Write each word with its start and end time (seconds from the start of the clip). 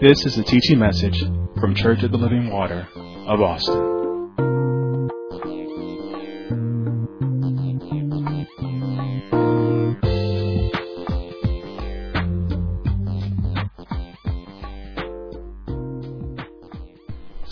This 0.00 0.24
is 0.26 0.38
a 0.38 0.44
teaching 0.44 0.78
message 0.78 1.18
from 1.60 1.74
Church 1.74 2.04
of 2.04 2.12
the 2.12 2.18
Living 2.18 2.52
Water 2.52 2.86
of 3.26 3.40
Austin. 3.40 3.98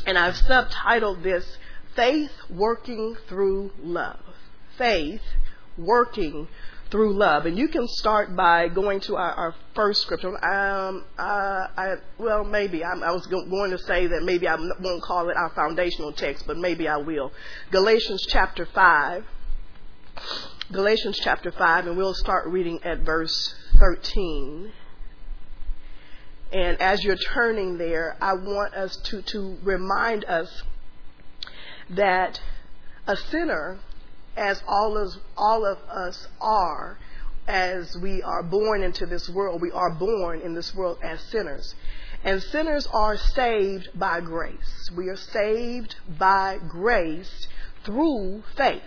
And 0.06 0.16
I've 0.16 0.34
subtitled 0.34 1.24
this 1.24 1.58
Faith 1.96 2.30
Working 2.48 3.16
Through 3.28 3.72
Love. 3.82 4.20
Faith 4.78 5.22
Working 5.76 6.46
through 6.96 7.12
love. 7.12 7.44
And 7.44 7.58
you 7.58 7.68
can 7.68 7.86
start 7.86 8.34
by 8.34 8.68
going 8.68 9.00
to 9.00 9.16
our, 9.16 9.30
our 9.32 9.54
first 9.74 10.00
scripture. 10.00 10.28
Um, 10.42 11.04
uh, 11.18 11.66
I, 11.76 11.96
well, 12.18 12.42
maybe 12.42 12.82
I'm, 12.82 13.02
i 13.02 13.10
was 13.10 13.26
going 13.26 13.70
to 13.70 13.78
say 13.78 14.06
that 14.06 14.22
maybe 14.22 14.48
I 14.48 14.56
won't 14.80 15.02
call 15.02 15.28
it 15.28 15.36
our 15.36 15.50
foundational 15.50 16.12
text, 16.12 16.46
but 16.46 16.56
maybe 16.56 16.88
I 16.88 16.96
will. 16.96 17.32
Galatians 17.70 18.24
chapter 18.30 18.64
five. 18.64 19.26
Galatians 20.72 21.20
chapter 21.22 21.52
five, 21.52 21.86
and 21.86 21.98
we'll 21.98 22.14
start 22.14 22.48
reading 22.48 22.80
at 22.82 23.00
verse 23.00 23.54
thirteen. 23.78 24.72
And 26.50 26.80
as 26.80 27.04
you're 27.04 27.16
turning 27.16 27.76
there, 27.76 28.16
I 28.22 28.32
want 28.32 28.72
us 28.72 28.96
to, 28.96 29.20
to 29.20 29.58
remind 29.62 30.24
us 30.24 30.62
that 31.90 32.40
a 33.06 33.16
sinner 33.16 33.80
as 34.36 34.62
all 34.66 34.96
of, 34.96 35.14
all 35.36 35.64
of 35.64 35.78
us 35.88 36.28
are, 36.40 36.98
as 37.48 37.96
we 37.98 38.22
are 38.22 38.42
born 38.42 38.82
into 38.82 39.06
this 39.06 39.28
world, 39.28 39.62
we 39.62 39.70
are 39.70 39.90
born 39.90 40.40
in 40.40 40.54
this 40.54 40.74
world 40.74 40.98
as 41.02 41.20
sinners. 41.20 41.74
And 42.24 42.42
sinners 42.42 42.86
are 42.92 43.16
saved 43.16 43.90
by 43.94 44.20
grace. 44.20 44.90
We 44.96 45.08
are 45.08 45.16
saved 45.16 45.94
by 46.18 46.58
grace 46.68 47.46
through 47.84 48.42
faith. 48.56 48.82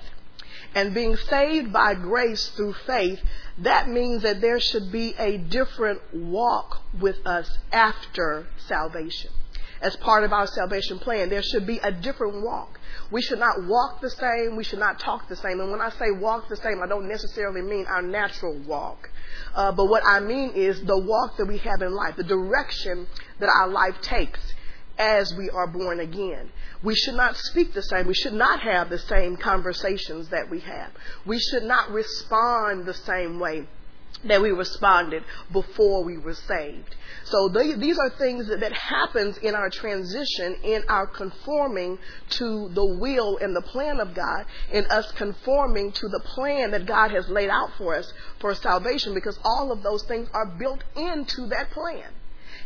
And 0.76 0.94
being 0.94 1.16
saved 1.16 1.74
by 1.74 1.96
grace 1.96 2.50
through 2.50 2.74
faith, 2.86 3.20
that 3.60 3.88
means 3.88 4.24
that 4.24 4.42
there 4.42 4.60
should 4.60 4.92
be 4.92 5.16
a 5.18 5.38
different 5.38 6.02
walk 6.14 6.82
with 7.00 7.26
us 7.26 7.58
after 7.72 8.48
salvation. 8.68 9.32
As 9.82 9.96
part 9.96 10.24
of 10.24 10.34
our 10.34 10.46
salvation 10.46 11.00
plan, 11.00 11.30
there 11.30 11.42
should 11.42 11.66
be 11.66 11.80
a 11.80 11.92
different 11.92 12.44
walk. 12.44 12.79
We 13.12 13.22
should 13.22 13.40
not 13.40 13.66
walk 13.66 14.02
the 14.02 14.10
same. 14.10 14.56
We 14.56 14.64
should 14.64 14.80
not 14.80 15.00
talk 15.00 15.28
the 15.28 15.36
same. 15.36 15.60
And 15.60 15.72
when 15.72 15.82
I 15.82 15.90
say 15.90 16.12
walk 16.12 16.50
the 16.50 16.58
same, 16.58 16.82
I 16.84 16.88
don't 16.88 17.08
necessarily 17.08 17.62
mean 17.62 17.86
our 17.88 18.02
natural 18.02 18.58
walk. 18.60 19.10
Uh, 19.56 19.72
but 19.72 19.86
what 19.86 20.04
I 20.06 20.20
mean 20.20 20.52
is 20.56 20.84
the 20.84 20.98
walk 20.98 21.38
that 21.38 21.46
we 21.46 21.58
have 21.60 21.82
in 21.82 21.94
life, 21.94 22.16
the 22.16 22.24
direction 22.24 23.08
that 23.40 23.50
our 23.50 23.70
life 23.70 24.02
takes 24.02 24.40
as 24.98 25.34
we 25.36 25.50
are 25.50 25.68
born 25.68 26.02
again. 26.02 26.52
We 26.84 26.96
should 26.96 27.16
not 27.16 27.36
speak 27.38 27.74
the 27.74 27.82
same. 27.82 28.06
We 28.06 28.14
should 28.14 28.34
not 28.34 28.62
have 28.62 28.90
the 28.90 29.00
same 29.00 29.38
conversations 29.38 30.30
that 30.30 30.50
we 30.50 30.60
have. 30.60 30.92
We 31.26 31.40
should 31.40 31.64
not 31.64 31.90
respond 31.90 32.86
the 32.86 32.94
same 32.94 33.40
way 33.40 33.68
that 34.26 34.42
we 34.42 34.52
responded 34.52 35.24
before 35.52 36.04
we 36.04 36.18
were 36.18 36.34
saved. 36.34 36.96
So 37.26 37.48
they, 37.50 37.74
these 37.74 37.98
are 37.98 38.10
things 38.10 38.48
that, 38.48 38.60
that 38.60 38.74
happens 38.74 39.38
in 39.38 39.56
our 39.56 39.70
transition, 39.70 40.56
in 40.64 40.84
our 40.90 41.08
conforming 41.08 42.00
to 42.32 42.70
the 42.70 42.86
will 42.86 43.38
and 43.38 43.56
the 43.56 43.62
plan 43.62 44.00
of 44.00 44.14
God, 44.14 44.46
in 44.72 44.86
us 44.86 45.12
conforming 45.14 45.92
to 45.94 46.08
the 46.10 46.20
plan 46.22 46.72
that 46.72 46.86
God 46.86 47.12
has 47.12 47.30
laid 47.30 47.50
out 47.50 47.72
for 47.78 47.96
us 47.96 48.12
for 48.40 48.54
salvation, 48.56 49.14
because 49.14 49.40
all 49.44 49.72
of 49.72 49.84
those 49.84 50.04
things 50.04 50.28
are 50.34 50.46
built 50.46 50.84
into 50.96 51.48
that 51.48 51.72
plan. 51.72 52.12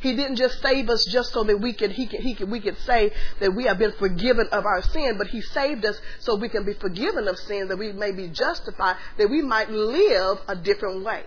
He 0.01 0.15
didn't 0.15 0.35
just 0.35 0.61
save 0.61 0.89
us 0.89 1.05
just 1.05 1.31
so 1.31 1.43
that 1.45 1.61
we 1.61 1.71
could, 1.71 1.91
he 1.91 2.07
could, 2.07 2.19
he 2.19 2.35
could, 2.35 2.51
we 2.51 2.59
could 2.59 2.77
say 2.79 3.13
that 3.39 3.55
we 3.55 3.63
have 3.65 3.77
been 3.77 3.93
forgiven 3.93 4.47
of 4.51 4.65
our 4.65 4.81
sin, 4.81 5.17
but 5.17 5.27
He 5.27 5.41
saved 5.41 5.85
us 5.85 5.97
so 6.19 6.35
we 6.35 6.49
can 6.49 6.65
be 6.65 6.73
forgiven 6.73 7.27
of 7.29 7.37
sin, 7.39 7.69
that 7.69 7.77
we 7.77 7.93
may 7.93 8.11
be 8.11 8.27
justified, 8.27 8.97
that 9.17 9.29
we 9.29 9.41
might 9.41 9.69
live 9.69 10.39
a 10.49 10.57
different 10.57 11.05
way. 11.05 11.23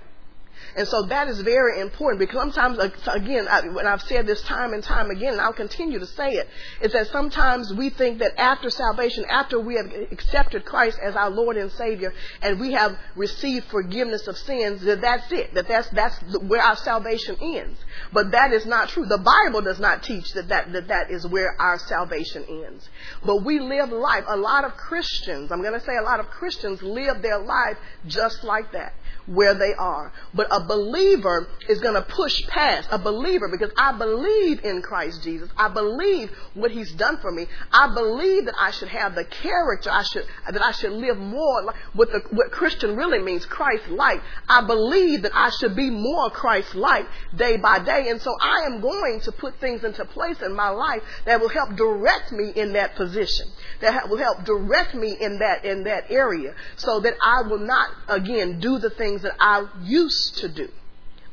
And 0.77 0.87
so 0.87 1.07
that 1.07 1.29
is 1.29 1.41
very 1.41 1.81
important 1.81 2.19
because 2.19 2.37
sometimes, 2.37 2.79
uh, 2.79 2.91
again, 3.13 3.49
I, 3.49 3.67
when 3.69 3.87
I've 3.87 4.03
said 4.03 4.27
this 4.27 4.43
time 4.43 4.75
and 4.75 4.85
time 4.85 5.11
again, 5.11 5.33
and 5.33 5.41
I'll 5.41 5.55
continue 5.55 5.99
to 5.99 6.07
say 6.07 6.33
it, 6.33 6.49
is 6.83 6.93
that 6.93 7.07
sometimes 7.07 7.73
we 7.73 7.89
think 7.89 8.19
that 8.19 8.39
after 8.39 8.69
salvation, 8.69 9.25
after 9.31 9.59
we 9.59 9.77
have 9.77 9.91
accepted 10.13 10.67
Christ 10.67 10.99
as 11.03 11.17
our 11.17 11.31
Lord 11.31 11.57
and 11.57 11.73
Savior, 11.73 12.13
and 12.43 12.61
we 12.61 12.73
have 12.73 12.95
received 13.15 13.69
forgiveness 13.69 14.27
of 14.27 14.37
sins, 14.37 14.83
that 14.83 15.01
that's 15.01 15.33
it, 15.33 15.55
that 15.55 15.67
that's, 15.67 15.89
that's 15.91 16.21
where 16.41 16.61
our 16.61 16.77
salvation 16.77 17.37
ends. 17.41 17.81
But 18.13 18.33
that 18.33 18.53
is 18.53 18.67
not 18.67 18.91
true. 18.91 19.07
The 19.07 19.17
Bible 19.17 19.63
does 19.63 19.81
not 19.81 20.03
teach 20.03 20.35
that 20.35 20.49
that, 20.49 20.75
that, 20.75 20.89
that 20.89 21.11
is 21.11 21.27
where 21.27 21.59
our 21.59 21.79
salvation 21.79 22.45
ends. 22.47 22.87
But 23.25 23.47
we 23.47 23.61
live 23.61 23.89
life, 23.89 24.25
a 24.29 24.37
lot 24.37 24.65
of 24.65 24.73
Christians, 24.73 25.51
I'm 25.51 25.63
going 25.63 25.73
to 25.73 25.87
say 25.87 25.97
a 25.97 26.05
lot 26.05 26.21
of 26.21 26.27
Christians 26.27 26.83
live 26.83 27.23
their 27.23 27.39
life 27.39 27.79
just 28.07 28.45
like 28.45 28.73
that 28.73 28.93
where 29.27 29.55
they 29.55 29.75
are. 29.75 30.13
But 30.35 30.49
a 30.51 30.65
believer 30.65 31.49
is 31.69 31.81
going 31.81 31.95
to 31.95 32.03
push 32.03 32.47
past 32.47 32.89
a 32.91 32.99
believer 32.99 33.49
because 33.49 33.71
I 33.77 33.97
believe 33.97 34.65
in 34.65 34.83
Christ 34.83 35.23
Jesus. 35.23 35.49
I 35.57 35.69
believe 35.69 36.31
what 36.55 36.71
he's 36.71 36.93
done 36.93 37.19
for 37.19 37.31
me. 37.31 37.47
I 37.73 37.93
believe 37.93 38.47
that 38.47 38.55
I 38.59 38.71
should 38.71 38.89
have 38.89 39.15
the 39.15 39.25
character 39.25 39.91
I 39.91 40.03
should 40.05 40.25
that 40.51 40.63
I 40.63 40.73
should 40.73 40.93
live 40.93 41.19
more 41.19 41.63
like 41.65 41.77
what 41.93 42.11
the 42.11 42.23
what 42.31 42.51
Christian 42.51 42.97
really 42.97 43.19
means 43.19 43.45
Christ 43.47 43.89
like. 43.89 44.21
I 44.49 44.65
believe 44.67 45.23
that 45.23 45.33
I 45.35 45.51
should 45.59 45.75
be 45.77 45.91
more 45.91 46.31
Christ 46.31 46.75
like 46.75 47.07
day 47.37 47.57
by 47.57 47.81
day 47.81 48.09
and 48.09 48.21
so 48.21 48.35
I 48.41 48.67
am 48.67 48.81
going 48.81 49.21
to 49.25 49.33
put 49.33 49.59
things 49.61 49.85
into 49.85 50.05
place 50.05 50.41
in 50.43 50.55
my 50.55 50.69
life 50.69 51.03
that 51.25 51.41
will 51.41 51.49
help 51.49 51.77
direct 51.77 52.33
me 52.33 52.53
in 52.55 52.73
that 52.75 52.95
position. 52.97 53.49
That 53.81 54.09
will 54.09 54.19
help 54.19 54.45
direct 54.45 54.95
me 54.95 55.17
in 55.21 55.39
that 55.41 55.65
in 55.65 55.85
that 55.85 56.11
area 56.11 56.55
so 56.77 57.01
that 57.01 57.15
I 57.23 57.43
will 57.49 57.59
not 57.59 57.91
again 58.09 58.61
do 58.61 58.79
the 58.79 58.91
things 58.91 59.16
things 59.17 59.23
that 59.23 59.37
I 59.41 59.67
used 59.83 60.39
to 60.39 60.49
do 60.49 60.69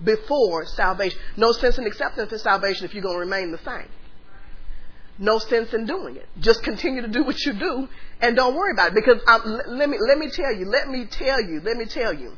before 0.03 0.66
salvation. 0.66 1.19
No 1.38 1.51
sense 1.51 1.77
in 1.77 1.85
accepting 1.85 2.27
for 2.27 2.38
salvation 2.38 2.85
if 2.85 2.94
you're 2.94 3.03
going 3.03 3.16
to 3.16 3.19
remain 3.19 3.51
the 3.51 3.59
same. 3.59 3.89
No 5.19 5.38
sense 5.38 5.73
in 5.73 5.85
doing 5.85 6.16
it. 6.16 6.27
Just 6.39 6.63
continue 6.63 7.01
to 7.01 7.07
do 7.07 7.23
what 7.23 7.39
you 7.45 7.53
do 7.53 7.88
and 8.19 8.35
don't 8.35 8.55
worry 8.55 8.71
about 8.71 8.89
it. 8.89 8.95
Because 8.95 9.21
um, 9.27 9.61
let 9.67 9.89
me 9.89 9.97
let 10.07 10.17
me 10.17 10.29
tell 10.29 10.51
you, 10.51 10.66
let 10.66 10.89
me 10.89 11.05
tell 11.05 11.39
you, 11.41 11.61
let 11.61 11.77
me 11.77 11.85
tell 11.85 12.13
you. 12.13 12.33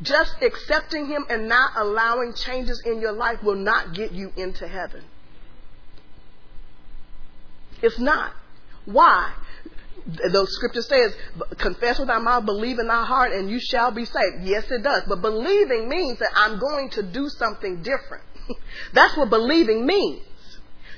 Just 0.00 0.36
accepting 0.42 1.06
Him 1.06 1.24
and 1.28 1.48
not 1.48 1.72
allowing 1.76 2.34
changes 2.34 2.82
in 2.86 3.00
your 3.00 3.12
life 3.12 3.42
will 3.42 3.56
not 3.56 3.94
get 3.94 4.12
you 4.12 4.32
into 4.36 4.68
heaven. 4.68 5.02
It's 7.82 7.98
not. 7.98 8.32
Why? 8.84 9.32
The 10.06 10.46
scripture 10.48 10.82
says, 10.82 11.14
confess 11.58 11.98
with 11.98 12.08
thy 12.08 12.18
mouth, 12.18 12.46
believe 12.46 12.78
in 12.78 12.86
thy 12.86 13.04
heart, 13.04 13.32
and 13.32 13.50
you 13.50 13.58
shall 13.58 13.90
be 13.90 14.04
saved. 14.04 14.42
Yes, 14.42 14.70
it 14.70 14.82
does. 14.82 15.02
But 15.08 15.20
believing 15.20 15.88
means 15.88 16.18
that 16.20 16.30
I'm 16.34 16.58
going 16.58 16.90
to 16.90 17.02
do 17.02 17.28
something 17.28 17.82
different. 17.82 18.22
That's 18.92 19.16
what 19.16 19.30
believing 19.30 19.84
means. 19.84 20.22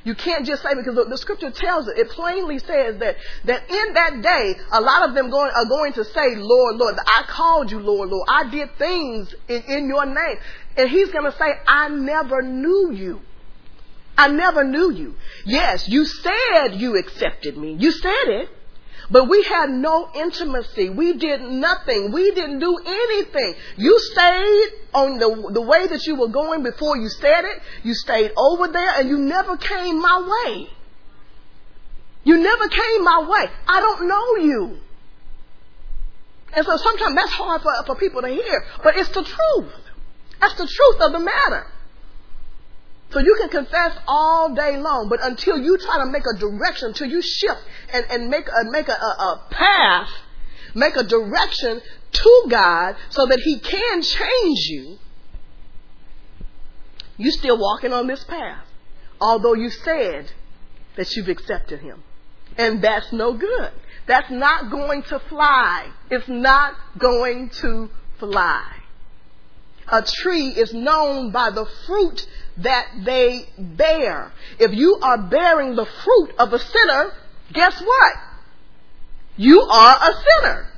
You 0.05 0.15
can't 0.15 0.47
just 0.47 0.63
say 0.63 0.75
because 0.75 0.95
the, 0.95 1.05
the, 1.05 1.19
scripture 1.19 1.51
tells 1.51 1.89
it. 1.89 1.99
It 1.99 2.09
plainly 2.11 2.59
says 2.61 2.99
that 2.99 3.17
that 3.45 3.69
in 3.69 3.95
that 3.95 4.23
day, 4.23 4.55
a 4.73 4.81
lot 4.81 5.09
of 5.09 5.15
them 5.15 5.29
going, 5.29 5.51
are 5.55 5.67
going 5.67 5.93
to 5.95 6.05
say, 6.05 6.35
"Lord, 6.37 6.77
Lord, 6.77 6.95
I 6.99 7.25
called 7.27 7.71
you, 7.71 7.81
Lord, 7.81 8.09
Lord. 8.09 8.27
I 8.31 8.49
did 8.49 8.77
things 8.79 9.35
in, 9.49 9.63
in 9.63 9.89
your 9.89 10.07
name," 10.07 10.39
and 10.77 10.89
He's 10.89 11.11
going 11.11 11.31
to 11.31 11.37
say, 11.37 11.53
"I 11.67 11.89
never 11.89 12.43
knew 12.43 12.93
you." 12.93 13.21
I 14.17 14.27
never 14.27 14.65
knew 14.65 14.93
you. 14.93 15.15
Yes, 15.45 15.89
you 15.89 16.05
said 16.05 16.75
you 16.75 16.97
accepted 16.97 17.57
me. 17.57 17.77
You 17.79 17.93
said 17.93 18.27
it. 18.27 18.49
But 19.11 19.29
we 19.29 19.43
had 19.43 19.71
no 19.71 20.11
intimacy. 20.15 20.91
We 20.91 21.15
did 21.15 21.41
nothing. 21.41 22.13
We 22.13 22.31
didn't 22.33 22.59
do 22.59 22.79
anything. 22.85 23.55
You 23.77 23.99
stayed 23.99 24.69
on 24.93 25.19
the, 25.19 25.51
the 25.53 25.63
way 25.63 25.87
that 25.87 26.07
you 26.07 26.17
were 26.17 26.29
going 26.29 26.63
before 26.63 26.97
you 26.99 27.09
said 27.09 27.45
it. 27.45 27.63
You 27.85 27.95
stayed 27.95 28.33
over 28.37 28.69
there 28.69 29.01
and 29.01 29.09
you 29.09 29.19
never 29.19 29.57
came 29.57 30.01
my 30.01 30.47
way. 30.47 30.69
You 32.25 32.37
never 32.37 32.69
came 32.69 33.05
my 33.05 33.27
way. 33.29 33.51
I 33.67 33.81
don't 33.81 34.09
know 34.09 34.37
you. 34.45 34.79
And 36.53 36.67
so 36.67 36.77
sometimes 36.77 37.15
that's 37.15 37.33
hard 37.33 37.63
for, 37.63 37.73
for 37.87 37.95
people 37.97 38.21
to 38.23 38.29
hear, 38.29 38.65
but 38.83 38.97
it's 38.97 39.09
the 39.11 39.23
truth. 39.23 39.73
That's 40.41 40.55
the 40.55 40.67
truth 40.67 41.01
of 41.01 41.13
the 41.13 41.21
matter. 41.21 41.67
So 43.11 43.21
you 43.21 43.37
can 43.41 43.49
confess 43.49 43.97
all 44.07 44.55
day 44.55 44.77
long, 44.77 45.09
but 45.09 45.21
until 45.23 45.59
you 45.59 45.79
try 45.79 46.05
to 46.05 46.11
make 46.11 46.25
a 46.27 46.39
direction, 46.39 46.89
until 46.89 47.09
you 47.09 47.23
shift 47.23 47.61
and, 47.93 48.07
and 48.11 48.29
make 48.29 48.47
a 48.49 48.71
make 48.71 48.89
a, 48.89 48.93
a, 48.93 48.95
a 48.95 49.47
path, 49.51 50.09
make 50.75 50.97
a 50.97 51.05
direction 51.05 51.81
to 52.13 52.47
God 52.49 52.97
so 53.11 53.27
that 53.27 53.41
He 53.41 53.59
can 53.59 54.03
change 54.03 54.59
you, 54.69 54.99
you're 57.17 57.33
still 57.33 57.59
walking 57.59 57.93
on 57.93 58.07
this 58.07 58.25
path. 58.25 58.65
Although 59.21 59.55
you 59.55 59.71
said 59.71 60.31
that 60.97 61.15
you've 61.17 61.29
accepted 61.29 61.81
Him. 61.81 62.03
And 62.57 62.83
that's 62.83 63.13
no 63.13 63.35
good. 63.35 63.73
That's 64.07 64.31
not 64.31 64.71
going 64.71 65.03
to 65.05 65.19
fly. 65.29 65.91
It's 66.11 66.29
not 66.29 66.75
going 66.99 67.51
to 67.61 67.91
fly. 68.19 68.73
a 69.91 70.03
tree 70.03 70.49
is 70.49 70.73
known 70.75 71.31
by 71.31 71.51
the 71.51 71.67
fruit 71.87 72.27
that 72.59 72.87
they 73.05 73.49
bear. 73.59 74.33
If 74.59 74.73
you 74.73 74.99
are 75.03 75.19
bearing 75.19 75.77
the 75.77 75.87
fruit 75.87 76.31
of 76.39 76.53
a 76.53 76.59
sinner, 76.59 77.13
guess 77.53 77.81
what? 77.81 78.15
You 79.37 79.61
are 79.61 79.97
a 79.97 80.13
sinner. 80.13 80.69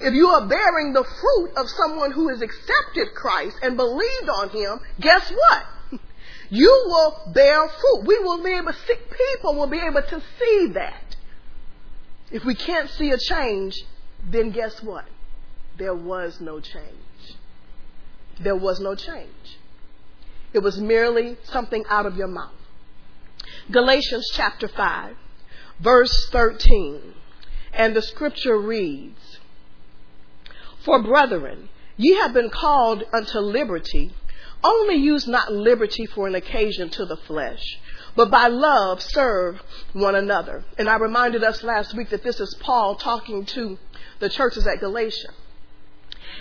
If 0.00 0.14
you 0.14 0.28
are 0.28 0.48
bearing 0.48 0.92
the 0.92 1.04
fruit 1.04 1.50
of 1.56 1.68
someone 1.68 2.12
who 2.12 2.28
has 2.28 2.40
accepted 2.40 3.14
Christ 3.14 3.56
and 3.62 3.76
believed 3.76 4.28
on 4.28 4.50
Him, 4.50 4.80
guess 5.00 5.30
what? 5.30 6.00
You 6.50 6.84
will 6.84 7.32
bear 7.32 7.66
fruit. 7.66 8.04
We 8.04 8.18
will 8.18 8.42
be 8.42 8.50
able 8.50 8.74
see, 8.74 8.94
people 9.30 9.54
will 9.54 9.68
be 9.68 9.78
able 9.78 10.02
to 10.02 10.22
see 10.38 10.66
that. 10.74 11.16
If 12.30 12.44
we 12.44 12.54
can't 12.54 12.90
see 12.90 13.10
a 13.10 13.16
change, 13.16 13.74
then 14.22 14.50
guess 14.50 14.82
what? 14.82 15.06
There 15.78 15.94
was 15.94 16.42
no 16.42 16.60
change. 16.60 17.38
There 18.38 18.54
was 18.54 18.80
no 18.80 18.94
change. 18.94 19.58
It 20.52 20.58
was 20.58 20.78
merely 20.78 21.38
something 21.44 21.84
out 21.88 22.04
of 22.04 22.16
your 22.16 22.28
mouth. 22.28 22.52
Galatians 23.70 24.28
chapter 24.32 24.68
5, 24.68 25.16
verse 25.80 26.28
13. 26.30 27.14
And 27.72 27.96
the 27.96 28.02
scripture 28.02 28.58
reads, 28.58 29.38
For 30.84 31.02
brethren, 31.02 31.68
ye 31.96 32.14
have 32.16 32.32
been 32.32 32.50
called 32.50 33.04
unto 33.12 33.38
liberty. 33.38 34.12
Only 34.64 34.96
use 34.96 35.26
not 35.26 35.52
liberty 35.52 36.06
for 36.06 36.26
an 36.26 36.34
occasion 36.34 36.88
to 36.90 37.04
the 37.04 37.16
flesh, 37.16 37.80
but 38.14 38.30
by 38.30 38.46
love 38.46 39.02
serve 39.02 39.60
one 39.92 40.14
another. 40.14 40.64
And 40.78 40.88
I 40.88 40.96
reminded 40.96 41.42
us 41.42 41.64
last 41.64 41.94
week 41.94 42.10
that 42.10 42.22
this 42.22 42.38
is 42.38 42.54
Paul 42.60 42.94
talking 42.94 43.44
to 43.46 43.78
the 44.20 44.28
churches 44.28 44.66
at 44.66 44.80
Galatia. 44.80 45.30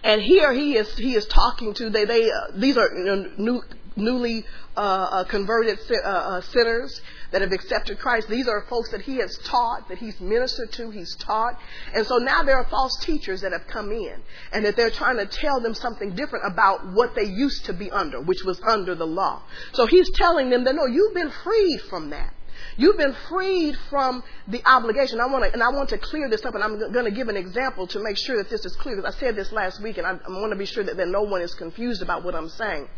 And 0.04 0.22
here 0.22 0.54
he 0.54 0.78
is 0.78 0.98
he 0.98 1.16
is 1.16 1.26
talking 1.26 1.74
to 1.76 1.90
they 1.90 2.06
they 2.06 2.30
uh, 2.30 2.48
these 2.56 2.78
are 2.78 2.90
new, 3.38 3.62
newly 3.96 4.46
uh, 4.76 4.80
uh, 4.80 5.24
converted 5.26 5.80
uh, 5.92 6.08
uh, 6.08 6.42
sinners 6.42 7.02
that 7.32 7.42
have 7.42 7.52
accepted 7.52 8.00
Christ. 8.00 8.30
These 8.30 8.48
are 8.48 8.66
folks 8.70 8.92
that 8.92 9.02
he 9.02 9.18
has 9.18 9.38
taught, 9.44 9.88
that 9.90 9.98
he's 9.98 10.20
ministered 10.20 10.72
to, 10.74 10.90
he's 10.90 11.16
taught. 11.16 11.60
And 11.94 12.06
so 12.06 12.18
now 12.18 12.44
there 12.44 12.58
are 12.58 12.66
false 12.66 12.98
teachers 13.02 13.42
that 13.42 13.52
have 13.52 13.68
come 13.68 13.92
in 13.92 14.16
and 14.52 14.66
that 14.66 14.76
they're 14.76 14.90
trying 14.90 15.18
to 15.18 15.26
tell 15.26 15.62
them 15.62 15.74
something 15.74 16.16
different 16.16 16.46
about 16.46 16.94
what 16.94 17.16
they 17.16 17.26
used 17.26 17.66
to 17.66 17.74
be 17.74 17.90
under, 17.92 18.22
which 18.22 18.44
was 18.46 18.60
under 18.68 18.96
the 18.96 19.08
law. 19.08 19.42
So 19.74 19.86
he's 19.86 20.10
telling 20.12 20.50
them 20.50 20.64
that 20.66 20.76
no, 20.76 20.86
you've 20.86 21.14
been 21.14 21.32
freed 21.44 21.82
from 21.90 22.10
that. 22.12 22.34
You've 22.82 22.98
been 22.98 23.16
freed 23.30 23.76
from 23.92 24.24
the 24.48 24.60
obligation. 24.66 25.20
I 25.20 25.28
want 25.28 25.44
to, 25.44 25.54
and 25.54 25.62
I 25.62 25.70
want 25.70 25.90
to 25.90 26.00
clear 26.00 26.28
this 26.28 26.44
up, 26.46 26.56
and 26.56 26.64
I'm 26.64 26.80
going 26.92 27.06
to 27.06 27.12
give 27.12 27.30
an 27.30 27.38
example 27.38 27.86
to 27.86 28.00
make 28.00 28.18
sure 28.18 28.38
that 28.38 28.50
this 28.50 28.66
is 28.66 28.76
clear. 28.76 28.96
Because 28.96 29.14
I 29.16 29.20
said 29.20 29.36
this 29.36 29.52
last 29.52 29.84
week, 29.84 30.00
and 30.00 30.08
I, 30.08 30.14
I 30.14 30.30
want 30.30 30.52
to 30.52 30.58
be 30.58 30.66
sure 30.66 30.84
that, 30.84 30.98
that 30.98 31.08
no 31.08 31.22
one 31.22 31.44
is 31.44 31.54
confused 31.54 32.02
about 32.02 32.24
what 32.24 32.34
I'm 32.34 32.50
saying. 32.50 32.90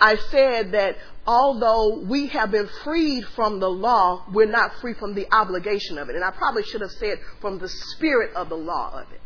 I 0.00 0.16
said 0.30 0.72
that 0.72 0.96
although 1.26 1.98
we 1.98 2.28
have 2.28 2.50
been 2.50 2.70
freed 2.82 3.26
from 3.36 3.60
the 3.60 3.68
law, 3.68 4.24
we're 4.32 4.46
not 4.46 4.76
free 4.80 4.94
from 4.94 5.14
the 5.14 5.26
obligation 5.30 5.98
of 5.98 6.08
it. 6.08 6.14
And 6.14 6.24
I 6.24 6.30
probably 6.30 6.62
should 6.62 6.80
have 6.80 6.92
said 6.92 7.18
from 7.42 7.58
the 7.58 7.68
spirit 7.68 8.34
of 8.34 8.48
the 8.48 8.56
law 8.56 8.98
of 8.98 9.12
it. 9.12 9.20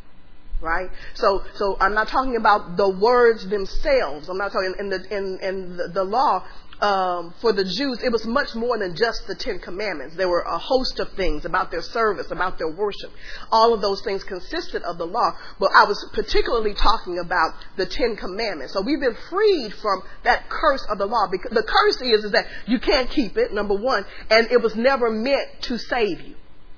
Right? 0.61 0.91
So, 1.15 1.45
so 1.55 1.77
I'm 1.81 1.95
not 1.95 2.09
talking 2.09 2.35
about 2.35 2.77
the 2.77 2.89
words 2.89 3.49
themselves. 3.49 4.29
I'm 4.29 4.39
not 4.39 4.51
talking 4.51 4.75
in 4.81 4.91
the, 4.91 5.17
in, 5.17 5.39
in 5.41 5.77
the, 5.77 5.89
the 5.95 6.05
law 6.05 6.45
um, 6.83 7.33
for 7.41 7.53
the 7.53 7.63
Jews, 7.63 8.03
it 8.03 8.11
was 8.11 8.27
much 8.27 8.57
more 8.57 8.77
than 8.77 8.97
just 8.97 9.29
the 9.29 9.37
Ten 9.37 9.61
Commandments. 9.61 10.17
There 10.17 10.29
were 10.29 10.41
a 10.41 10.59
host 10.59 10.99
of 10.99 11.13
things 11.13 11.45
about 11.45 11.71
their 11.71 11.81
service, 11.81 12.33
about 12.33 12.59
their 12.59 12.71
worship. 12.71 13.13
All 13.53 13.73
of 13.73 13.81
those 13.81 14.03
things 14.03 14.25
consisted 14.25 14.83
of 14.83 14.99
the 14.99 15.07
law, 15.07 15.31
but 15.61 15.71
I 15.73 15.85
was 15.85 16.05
particularly 16.13 16.75
talking 16.75 17.21
about 17.21 17.55
the 17.77 17.87
Ten 17.87 18.17
Commandments. 18.17 18.73
So 18.73 18.81
we've 18.81 18.99
been 18.99 19.17
freed 19.31 19.73
from 19.75 20.03
that 20.25 20.49
curse 20.49 20.85
of 20.91 20.99
the 20.99 21.07
law. 21.07 21.29
Because 21.31 21.53
the 21.53 21.63
curse 21.63 22.03
is, 22.03 22.25
is 22.25 22.33
that 22.33 22.47
you 22.67 22.81
can't 22.81 23.09
keep 23.09 23.37
it, 23.37 23.53
number 23.53 23.75
one, 23.75 24.05
and 24.29 24.51
it 24.51 24.61
was 24.61 24.75
never 24.75 25.09
meant 25.09 25.63
to 25.63 25.79
save 25.79 26.21
you. 26.21 26.35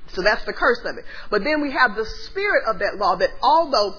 So 0.08 0.20
that's 0.20 0.44
the 0.44 0.52
curse 0.52 0.80
of 0.84 0.98
it. 0.98 1.04
But 1.30 1.44
then 1.44 1.62
we 1.62 1.72
have 1.72 1.96
the 1.96 2.04
spirit 2.04 2.64
of 2.66 2.78
that 2.80 2.98
law 2.98 3.16
that 3.16 3.30
although 3.42 3.94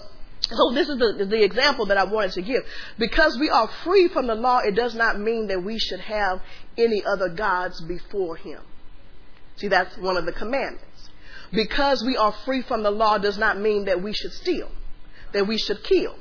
so 0.50 0.72
this 0.74 0.90
is 0.90 0.98
the, 1.00 1.26
the 1.26 1.44
example 1.44 1.88
that 1.88 1.98
I 1.98 2.04
wanted 2.04 2.34
to 2.34 2.42
give. 2.42 2.64
Because 3.00 3.38
we 3.40 3.50
are 3.50 3.68
free 3.84 4.08
from 4.10 4.28
the 4.28 4.36
law, 4.36 4.60
it 4.60 4.76
does 4.76 4.94
not 4.94 5.20
mean 5.20 5.48
that 5.48 5.64
we 5.64 5.80
should 5.80 6.02
have 6.02 6.42
any 6.78 7.04
other 7.04 7.30
gods 7.30 7.82
before 7.82 8.36
him. 8.36 8.62
See, 9.56 9.70
that's 9.70 9.98
one 9.98 10.18
of 10.18 10.26
the 10.26 10.34
commandments. 10.34 11.10
Because 11.52 12.04
we 12.04 12.18
are 12.18 12.34
free 12.46 12.62
from 12.62 12.84
the 12.84 12.92
law 12.92 13.18
does 13.18 13.38
not 13.38 13.60
mean 13.60 13.86
that 13.86 14.04
we 14.04 14.14
should 14.14 14.34
steal, 14.34 14.70
that 15.32 15.48
we 15.48 15.58
should 15.58 15.84
kill, 15.84 16.16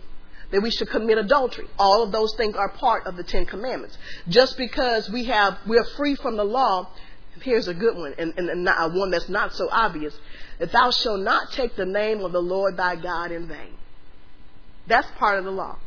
that 0.53 0.62
we 0.62 0.70
should 0.70 0.88
commit 0.88 1.19
adultery. 1.19 1.67
All 1.79 2.03
of 2.03 2.12
those 2.12 2.35
things 2.37 2.55
are 2.55 2.69
part 2.70 3.06
of 3.06 3.17
the 3.17 3.25
Ten 3.25 3.44
Commandments. 3.44 3.99
Just 4.29 4.56
because 4.56 5.11
we 5.11 5.25
have, 5.25 5.59
we're 5.67 5.85
free 5.97 6.15
from 6.15 6.37
the 6.37 6.44
law, 6.44 6.88
here's 7.43 7.69
a 7.69 7.75
good 7.75 7.97
one, 7.97 8.15
and, 8.17 8.32
and, 8.38 8.49
and 8.49 8.94
one 8.94 9.11
that's 9.11 9.29
not 9.29 9.53
so 9.53 9.69
obvious, 9.70 10.17
that 10.59 10.73
thou 10.73 10.91
shalt 10.91 11.20
not 11.20 11.53
take 11.53 11.77
the 11.77 11.85
name 11.85 12.20
of 12.20 12.32
the 12.32 12.41
Lord 12.41 12.77
thy 12.77 12.97
God 12.97 13.32
in 13.32 13.49
vain. 13.49 13.77
That's 14.86 15.08
part 15.19 15.38
of 15.38 15.44
the 15.44 15.50
law. 15.50 15.78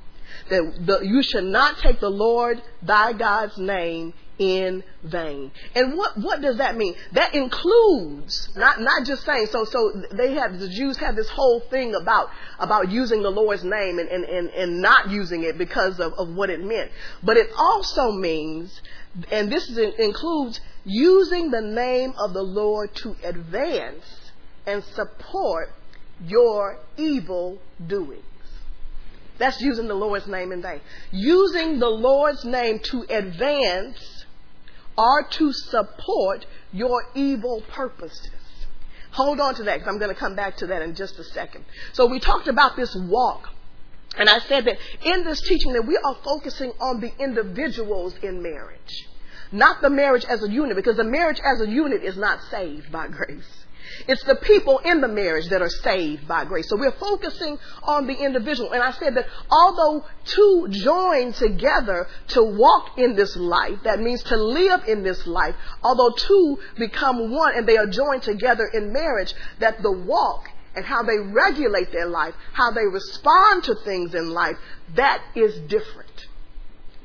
That 0.49 0.85
the, 0.85 0.99
you 1.01 1.21
should 1.23 1.45
not 1.45 1.77
take 1.77 1.99
the 1.99 2.09
Lord 2.09 2.61
thy 2.81 3.13
God's 3.13 3.57
name 3.57 4.13
in 4.37 4.83
vain. 5.03 5.51
And 5.75 5.97
what, 5.97 6.17
what 6.17 6.41
does 6.41 6.57
that 6.57 6.77
mean? 6.77 6.95
That 7.13 7.33
includes 7.33 8.49
not 8.55 8.79
not 8.79 9.05
just 9.05 9.25
saying 9.25 9.47
so 9.47 9.65
so 9.65 10.03
they 10.11 10.33
have 10.35 10.59
the 10.59 10.69
Jews 10.69 10.97
have 10.97 11.15
this 11.15 11.29
whole 11.29 11.61
thing 11.71 11.95
about 11.95 12.29
about 12.59 12.91
using 12.91 13.23
the 13.23 13.31
Lord's 13.31 13.63
name 13.63 13.99
and, 13.99 14.09
and, 14.09 14.23
and, 14.25 14.49
and 14.49 14.81
not 14.81 15.09
using 15.09 15.43
it 15.43 15.57
because 15.57 15.99
of, 15.99 16.13
of 16.13 16.29
what 16.29 16.49
it 16.49 16.63
meant. 16.63 16.91
But 17.23 17.37
it 17.37 17.47
also 17.57 18.11
means 18.11 18.81
and 19.31 19.51
this 19.51 19.67
is, 19.69 19.77
includes 19.97 20.59
using 20.85 21.49
the 21.49 21.61
name 21.61 22.13
of 22.19 22.33
the 22.33 22.43
Lord 22.43 22.93
to 22.95 23.15
advance 23.23 24.31
and 24.67 24.83
support 24.83 25.69
your 26.23 26.77
evil 26.97 27.59
doing. 27.87 28.21
That's 29.37 29.61
using 29.61 29.87
the 29.87 29.93
Lord's 29.93 30.27
name 30.27 30.51
in 30.51 30.61
vain. 30.61 30.81
Using 31.11 31.79
the 31.79 31.89
Lord's 31.89 32.43
name 32.43 32.79
to 32.91 33.05
advance 33.09 34.25
or 34.97 35.23
to 35.23 35.53
support 35.53 36.45
your 36.71 37.03
evil 37.15 37.61
purposes. 37.69 38.31
Hold 39.11 39.39
on 39.39 39.55
to 39.55 39.63
that 39.63 39.79
because 39.79 39.93
I'm 39.93 39.99
going 39.99 40.13
to 40.13 40.19
come 40.19 40.35
back 40.35 40.57
to 40.57 40.67
that 40.67 40.81
in 40.81 40.95
just 40.95 41.17
a 41.19 41.23
second. 41.23 41.65
So 41.93 42.07
we 42.07 42.19
talked 42.19 42.47
about 42.47 42.75
this 42.75 42.95
walk. 42.95 43.49
And 44.17 44.29
I 44.29 44.39
said 44.39 44.65
that 44.65 44.77
in 45.05 45.23
this 45.23 45.41
teaching 45.41 45.73
that 45.73 45.85
we 45.85 45.97
are 45.97 46.17
focusing 46.23 46.71
on 46.79 46.99
the 46.99 47.11
individuals 47.19 48.15
in 48.23 48.41
marriage, 48.41 49.07
not 49.51 49.81
the 49.81 49.89
marriage 49.89 50.25
as 50.25 50.43
a 50.43 50.49
unit, 50.49 50.75
because 50.75 50.97
the 50.97 51.03
marriage 51.03 51.39
as 51.39 51.61
a 51.61 51.69
unit 51.69 52.03
is 52.03 52.17
not 52.17 52.41
saved 52.49 52.91
by 52.91 53.07
grace. 53.07 53.65
It's 54.07 54.23
the 54.23 54.35
people 54.35 54.79
in 54.79 55.01
the 55.01 55.07
marriage 55.07 55.49
that 55.49 55.61
are 55.61 55.69
saved 55.69 56.27
by 56.27 56.45
grace. 56.45 56.69
So 56.69 56.77
we're 56.77 56.91
focusing 56.91 57.57
on 57.83 58.07
the 58.07 58.13
individual. 58.13 58.71
And 58.71 58.83
I 58.83 58.91
said 58.91 59.15
that 59.15 59.25
although 59.49 60.05
two 60.25 60.67
join 60.69 61.33
together 61.33 62.07
to 62.29 62.43
walk 62.43 62.97
in 62.97 63.15
this 63.15 63.35
life, 63.35 63.79
that 63.83 63.99
means 63.99 64.23
to 64.23 64.37
live 64.37 64.81
in 64.87 65.03
this 65.03 65.25
life, 65.27 65.55
although 65.83 66.11
two 66.11 66.57
become 66.77 67.31
one 67.31 67.55
and 67.55 67.67
they 67.67 67.77
are 67.77 67.87
joined 67.87 68.23
together 68.23 68.69
in 68.73 68.93
marriage, 68.93 69.33
that 69.59 69.81
the 69.81 69.91
walk 69.91 70.49
and 70.75 70.85
how 70.85 71.01
they 71.03 71.17
regulate 71.17 71.91
their 71.91 72.07
life, 72.07 72.35
how 72.53 72.71
they 72.71 72.85
respond 72.85 73.63
to 73.63 73.75
things 73.83 74.13
in 74.13 74.29
life, 74.29 74.55
that 74.95 75.21
is 75.35 75.59
different 75.67 76.27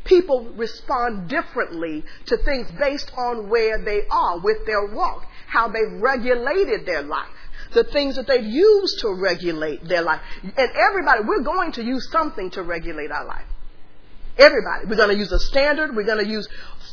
people 0.05 0.53
respond 0.57 1.29
differently 1.29 2.05
to 2.27 2.37
things 2.39 2.71
based 2.79 3.11
on 3.17 3.49
where 3.49 3.83
they 3.85 4.03
are 4.11 4.39
with 4.41 4.67
their 4.67 4.87
walk 4.87 5.27
how 5.53 5.69
they've 5.69 6.01
regulated 6.01 6.87
their 6.87 7.03
life, 7.03 7.29
the 7.75 7.85
things 7.85 8.17
that 8.17 8.27
they've 8.27 8.45
used 8.45 9.01
to 9.01 9.13
regulate 9.13 9.87
their 9.87 10.03
life. 10.03 10.21
And 10.43 10.71
everybody, 10.75 11.25
we're 11.27 11.43
going 11.43 11.73
to 11.73 11.85
use 11.85 12.09
something 12.11 12.51
to 12.53 12.63
regulate 12.63 13.11
our 13.11 13.27
life. 13.27 13.45
Everybody. 14.39 14.87
We're 14.89 14.97
going 14.97 15.11
to 15.11 15.19
use 15.19 15.31
a 15.31 15.39
standard. 15.39 15.95
We're 15.95 16.07
going 16.07 16.25
to 16.25 16.31
use 16.31 16.49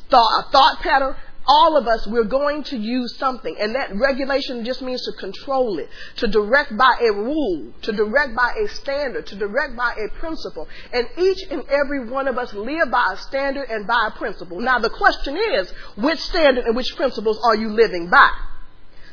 thought, 0.10 0.46
a 0.46 0.52
thought 0.52 0.80
pattern. 0.82 1.16
All 1.48 1.78
of 1.78 1.88
us, 1.88 2.06
we're 2.06 2.26
going 2.26 2.64
to 2.64 2.78
use 2.78 3.16
something. 3.18 3.56
And 3.58 3.74
that 3.76 3.96
regulation 3.96 4.66
just 4.66 4.82
means 4.82 5.02
to 5.06 5.14
control 5.14 5.80
it, 5.80 5.90
to 6.18 6.28
direct 6.28 6.78
by 6.78 7.00
a 7.02 7.14
rule, 7.14 7.74
to 7.84 7.94
direct 7.94 8.36
by 8.36 8.54
a 8.62 8.68
standard, 8.68 9.26
to 9.28 9.36
direct 9.36 9.78
by 9.78 9.94
a 9.94 10.20
principle. 10.20 10.68
And 10.94 11.08
each 11.18 11.40
and 11.50 11.64
every 11.70 12.08
one 12.08 12.28
of 12.28 12.38
us 12.38 12.54
live 12.54 12.92
by 12.92 13.14
a 13.14 13.18
standard 13.18 13.70
and 13.70 13.88
by 13.88 14.10
a 14.14 14.18
principle. 14.18 14.60
Now 14.60 14.80
the 14.80 14.90
question 14.90 15.38
is, 15.38 15.72
which 15.96 16.20
standard 16.20 16.66
and 16.66 16.76
which 16.76 16.94
principles 16.98 17.40
are 17.44 17.56
you 17.56 17.70
living 17.70 18.10
by? 18.10 18.30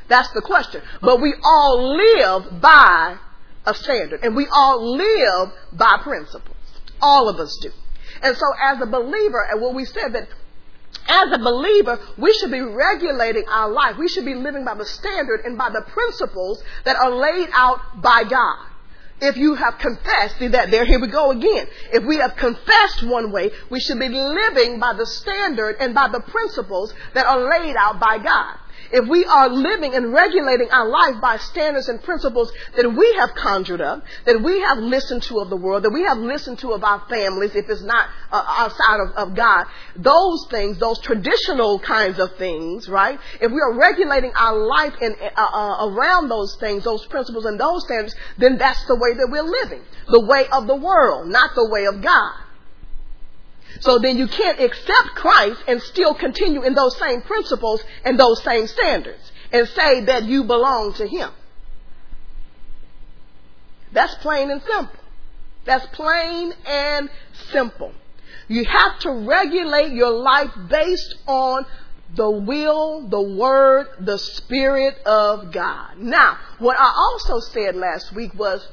That's 0.09 0.31
the 0.33 0.43
question. 0.43 0.83
But 1.01 1.21
we 1.21 1.35
all 1.43 1.97
live 1.97 2.61
by 2.61 3.19
a 3.67 3.75
standard 3.75 4.21
and 4.23 4.37
we 4.37 4.47
all 4.47 4.97
live 4.97 5.53
by 5.73 5.99
principles. 6.03 6.57
All 7.01 7.29
of 7.29 7.37
us 7.37 7.59
do. 7.61 7.71
And 8.23 8.37
so 8.37 8.47
as 8.63 8.81
a 8.81 8.87
believer, 8.87 9.47
and 9.51 9.61
what 9.61 9.75
we 9.75 9.85
said 9.85 10.13
that 10.15 10.29
as 11.09 11.33
a 11.33 11.39
believer, 11.39 12.01
we 12.17 12.33
should 12.35 12.51
be 12.51 12.61
regulating 12.61 13.45
our 13.49 13.71
life. 13.71 13.97
We 13.99 14.09
should 14.09 14.25
be 14.25 14.35
living 14.35 14.65
by 14.65 14.75
the 14.75 14.85
standard 14.85 15.41
and 15.45 15.59
by 15.59 15.71
the 15.71 15.83
principles 15.83 16.63
that 16.85 16.97
are 16.97 17.11
laid 17.11 17.49
out 17.53 18.01
by 18.01 18.25
God. 18.25 18.67
if 19.19 19.37
you 19.37 19.55
have 19.55 19.79
confessed, 19.79 20.39
see 20.39 20.49
that 20.49 20.71
there, 20.71 20.85
here 20.85 21.01
we 21.01 21.09
go 21.09 21.31
again. 21.31 21.67
If 21.93 22.05
we 22.05 22.17
have 22.17 22.37
confessed 22.37 23.03
one 23.03 23.33
way, 23.33 23.51
we 23.71 23.81
should 23.81 23.99
be 23.99 24.11
living 24.11 24.79
by 24.79 24.93
the 24.93 25.07
standard 25.07 25.77
and 25.81 25.95
by 25.95 26.09
the 26.09 26.21
principles 26.21 26.93
that 27.15 27.25
are 27.25 27.49
laid 27.49 27.77
out 27.77 27.99
by 27.99 28.19
God 28.19 28.59
if 28.97 29.07
we 29.07 29.26
are 29.26 29.50
living 29.50 29.95
and 29.95 30.11
regulating 30.11 30.71
our 30.71 30.88
life 30.88 31.21
by 31.21 31.37
standards 31.37 31.88
and 31.88 32.03
principles 32.03 32.50
that 32.75 32.88
we 32.88 33.15
have 33.19 33.35
conjured 33.35 33.83
up, 33.83 34.03
that 34.25 34.43
we 34.43 34.61
have 34.62 34.79
listened 34.79 35.23
to 35.25 35.41
of 35.41 35.50
the 35.50 35.57
world, 35.57 35.83
that 35.83 35.91
we 35.91 36.05
have 36.05 36.17
listened 36.17 36.59
to 36.61 36.73
of 36.73 36.83
our 36.83 37.05
families, 37.11 37.55
if 37.55 37.69
it's 37.69 37.83
not 37.83 38.09
uh, 38.33 38.43
outside 38.57 39.00
of, 39.00 39.11
of, 39.29 39.37
God, 39.37 39.67
those 39.97 40.47
things, 40.50 40.79
those 40.79 40.99
traditional 41.00 41.79
kinds 41.79 42.19
of 42.19 42.37
things, 42.37 42.88
right? 42.88 43.21
If 43.38 43.53
we 43.53 43.61
are 43.61 43.75
regulating 43.79 44.33
our 44.35 44.57
life 44.57 44.95
in, 45.03 45.15
uh, 45.37 45.41
uh, 45.43 45.88
around 45.91 46.31
those 46.31 46.57
things, 46.59 46.85
those 46.85 47.05
principles 47.07 47.45
and 47.45 47.61
those 47.61 47.85
standards, 47.85 48.17
then 48.38 48.57
that's 48.57 48.83
the 48.87 48.97
way 48.97 49.12
that 49.12 49.29
we're 49.31 49.43
living. 49.43 49.83
The 50.09 50.25
way 50.25 50.47
of 50.50 50.67
the 50.67 50.76
world, 50.76 51.29
not 51.29 51.50
the 51.55 51.69
way 51.71 51.85
of 51.85 52.00
God. 52.00 52.46
So 53.80 53.99
then 53.99 54.16
you 54.16 54.26
can't 54.28 54.61
accept 54.61 55.09
Christ 55.14 55.62
and 55.68 55.80
still 55.83 56.14
continue 56.14 56.62
in 56.62 56.75
those 56.75 56.97
same 56.99 57.23
principles 57.23 57.83
and 58.04 58.18
those 58.18 58.42
same 58.42 58.66
standards 58.66 59.33
and 59.52 59.68
say 59.68 60.02
that 60.02 60.25
you 60.25 60.45
belong 60.45 60.95
to 60.95 61.06
Him. 61.06 61.30
That's 63.92 64.14
plain 64.16 64.50
and 64.50 64.62
simple. 64.62 65.00
That's 65.64 65.87
plain 65.87 66.52
and 66.66 67.11
simple. 67.50 67.92
You 68.49 68.64
have 68.64 68.99
to 69.00 69.11
regulate 69.11 69.92
your 69.92 70.12
life 70.12 70.50
based 70.68 71.16
on 71.26 71.66
the 72.14 72.30
will, 72.30 73.09
the 73.09 73.21
word, 73.21 73.88
the 74.00 74.18
spirit 74.18 74.97
of 75.04 75.52
God. 75.52 75.99
Now, 75.99 76.38
what 76.59 76.76
I 76.78 76.92
also 76.95 77.40
said 77.40 77.75
last 77.75 78.14
week 78.14 78.33
was 78.35 78.66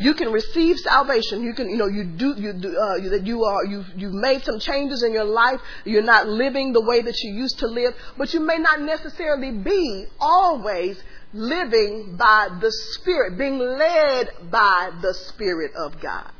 you 0.00 0.14
can 0.14 0.32
receive 0.32 0.78
salvation. 0.78 1.42
You 1.42 1.52
can, 1.52 1.68
you 1.68 1.76
know, 1.76 1.86
you 1.86 2.04
do, 2.04 2.34
you 2.36 2.54
do, 2.54 2.76
uh, 2.76 2.96
you, 2.96 3.10
that 3.10 3.26
you 3.26 3.44
are, 3.44 3.66
you've, 3.66 3.86
you've 3.96 4.14
made 4.14 4.42
some 4.44 4.58
changes 4.58 5.02
in 5.02 5.12
your 5.12 5.24
life. 5.24 5.60
You're 5.84 6.02
not 6.02 6.26
living 6.26 6.72
the 6.72 6.80
way 6.80 7.02
that 7.02 7.22
you 7.22 7.34
used 7.34 7.58
to 7.58 7.66
live, 7.66 7.94
but 8.16 8.32
you 8.32 8.40
may 8.40 8.56
not 8.56 8.80
necessarily 8.80 9.52
be 9.52 10.06
always 10.18 11.00
living 11.34 12.16
by 12.16 12.48
the 12.60 12.72
Spirit, 12.72 13.36
being 13.36 13.58
led 13.58 14.30
by 14.50 14.90
the 15.02 15.12
Spirit 15.12 15.72
of 15.76 16.00
God. 16.00 16.32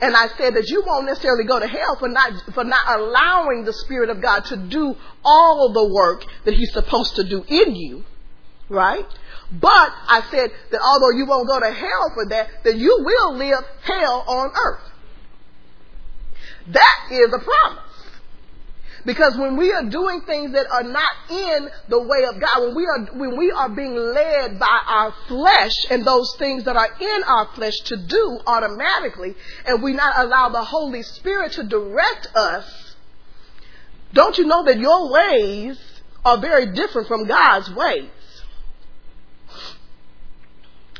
And 0.00 0.14
I 0.14 0.26
said 0.36 0.54
that 0.54 0.68
you 0.68 0.82
won't 0.86 1.06
necessarily 1.06 1.44
go 1.44 1.58
to 1.58 1.66
hell 1.66 1.96
for 1.98 2.08
not, 2.08 2.32
for 2.52 2.64
not 2.64 2.98
allowing 3.00 3.64
the 3.64 3.72
Spirit 3.72 4.10
of 4.10 4.20
God 4.20 4.44
to 4.46 4.56
do 4.56 4.96
all 5.24 5.72
the 5.72 5.94
work 5.94 6.24
that 6.44 6.52
He's 6.52 6.72
supposed 6.74 7.16
to 7.16 7.24
do 7.24 7.42
in 7.48 7.74
you, 7.74 8.04
right? 8.68 9.06
But 9.52 9.92
I 10.08 10.22
said 10.30 10.50
that 10.70 10.80
although 10.80 11.16
you 11.16 11.26
won't 11.26 11.48
go 11.48 11.60
to 11.60 11.72
hell 11.72 12.10
for 12.14 12.26
that, 12.26 12.64
that 12.64 12.76
you 12.76 12.98
will 13.04 13.34
live 13.36 13.64
hell 13.82 14.24
on 14.26 14.50
earth. 14.56 14.92
That 16.68 17.08
is 17.12 17.32
a 17.32 17.38
promise. 17.38 17.82
Because 19.04 19.36
when 19.36 19.56
we 19.56 19.72
are 19.72 19.84
doing 19.84 20.22
things 20.22 20.52
that 20.52 20.66
are 20.68 20.82
not 20.82 21.12
in 21.30 21.68
the 21.88 22.02
way 22.02 22.24
of 22.24 22.40
God, 22.40 22.66
when 22.66 22.74
we 22.74 22.84
are, 22.86 23.04
when 23.16 23.36
we 23.36 23.52
are 23.52 23.68
being 23.68 23.94
led 23.94 24.58
by 24.58 24.80
our 24.84 25.14
flesh 25.28 25.72
and 25.90 26.04
those 26.04 26.34
things 26.38 26.64
that 26.64 26.76
are 26.76 26.88
in 27.00 27.22
our 27.22 27.46
flesh 27.54 27.76
to 27.84 27.96
do 27.96 28.40
automatically, 28.48 29.36
and 29.64 29.80
we 29.80 29.92
not 29.92 30.18
allow 30.18 30.48
the 30.48 30.64
Holy 30.64 31.04
Spirit 31.04 31.52
to 31.52 31.62
direct 31.62 32.26
us, 32.34 32.96
don't 34.12 34.36
you 34.38 34.44
know 34.44 34.64
that 34.64 34.80
your 34.80 35.12
ways 35.12 35.78
are 36.24 36.38
very 36.38 36.72
different 36.72 37.06
from 37.06 37.26
God's 37.28 37.70
ways? 37.70 38.10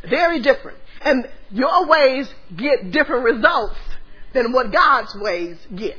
Very 0.09 0.41
different. 0.41 0.79
And 1.03 1.29
your 1.51 1.87
ways 1.87 2.29
get 2.57 2.91
different 2.91 3.25
results 3.25 3.77
than 4.33 4.53
what 4.53 4.73
God's 4.73 5.15
ways 5.17 5.57
get. 5.75 5.99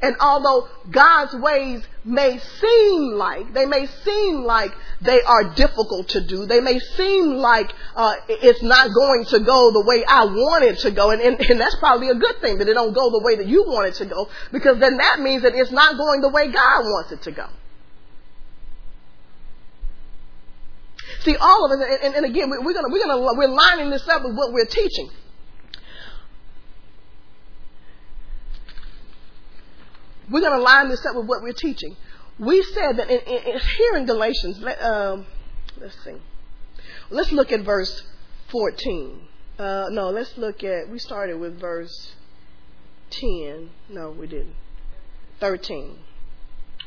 And 0.00 0.16
although 0.20 0.68
God's 0.90 1.34
ways 1.34 1.82
may 2.04 2.38
seem 2.38 3.12
like, 3.14 3.52
they 3.52 3.66
may 3.66 3.86
seem 3.86 4.44
like 4.44 4.70
they 5.00 5.20
are 5.22 5.54
difficult 5.54 6.10
to 6.10 6.24
do, 6.24 6.46
they 6.46 6.60
may 6.60 6.78
seem 6.78 7.34
like 7.34 7.72
uh, 7.96 8.14
it's 8.28 8.62
not 8.62 8.90
going 8.94 9.24
to 9.30 9.40
go 9.40 9.72
the 9.72 9.84
way 9.84 10.04
I 10.06 10.24
want 10.24 10.64
it 10.64 10.78
to 10.80 10.92
go, 10.92 11.10
and, 11.10 11.20
and, 11.20 11.40
and 11.40 11.60
that's 11.60 11.76
probably 11.80 12.10
a 12.10 12.14
good 12.14 12.40
thing 12.40 12.58
that 12.58 12.68
it 12.68 12.74
don't 12.74 12.92
go 12.92 13.10
the 13.10 13.22
way 13.24 13.36
that 13.36 13.46
you 13.46 13.64
want 13.64 13.88
it 13.88 13.94
to 13.94 14.06
go, 14.06 14.28
because 14.52 14.78
then 14.78 14.98
that 14.98 15.18
means 15.20 15.42
that 15.42 15.54
it's 15.54 15.72
not 15.72 15.96
going 15.96 16.20
the 16.20 16.30
way 16.30 16.46
God 16.46 16.82
wants 16.84 17.12
it 17.12 17.22
to 17.22 17.32
go. 17.32 17.48
See, 21.20 21.36
all 21.36 21.64
of 21.66 21.80
it, 21.80 22.00
and, 22.02 22.14
and 22.14 22.24
again, 22.24 22.48
we're 22.48 22.72
gonna, 22.72 22.88
we're 22.88 23.04
gonna, 23.04 23.20
we're 23.36 23.48
lining 23.48 23.90
this 23.90 24.06
up 24.08 24.22
with 24.22 24.36
what 24.36 24.52
we're 24.52 24.66
teaching. 24.66 25.10
We're 30.30 30.40
gonna 30.40 30.62
line 30.62 30.88
this 30.88 31.04
up 31.06 31.16
with 31.16 31.26
what 31.26 31.42
we're 31.42 31.52
teaching. 31.52 31.96
We 32.38 32.62
said 32.62 32.98
that 32.98 33.10
in, 33.10 33.20
in, 33.20 33.54
in 33.54 33.58
here 33.58 33.96
in 33.96 34.06
Galatians, 34.06 34.60
let, 34.60 34.80
um, 34.80 35.26
let's 35.80 35.96
see. 36.04 36.14
Let's 37.10 37.32
look 37.32 37.50
at 37.50 37.62
verse 37.62 38.02
14. 38.50 39.20
Uh, 39.58 39.86
no, 39.90 40.10
let's 40.10 40.36
look 40.38 40.62
at, 40.62 40.88
we 40.88 40.98
started 40.98 41.40
with 41.40 41.58
verse 41.58 42.12
10. 43.10 43.70
No, 43.88 44.10
we 44.10 44.26
didn't. 44.28 44.54
13. 45.40 45.98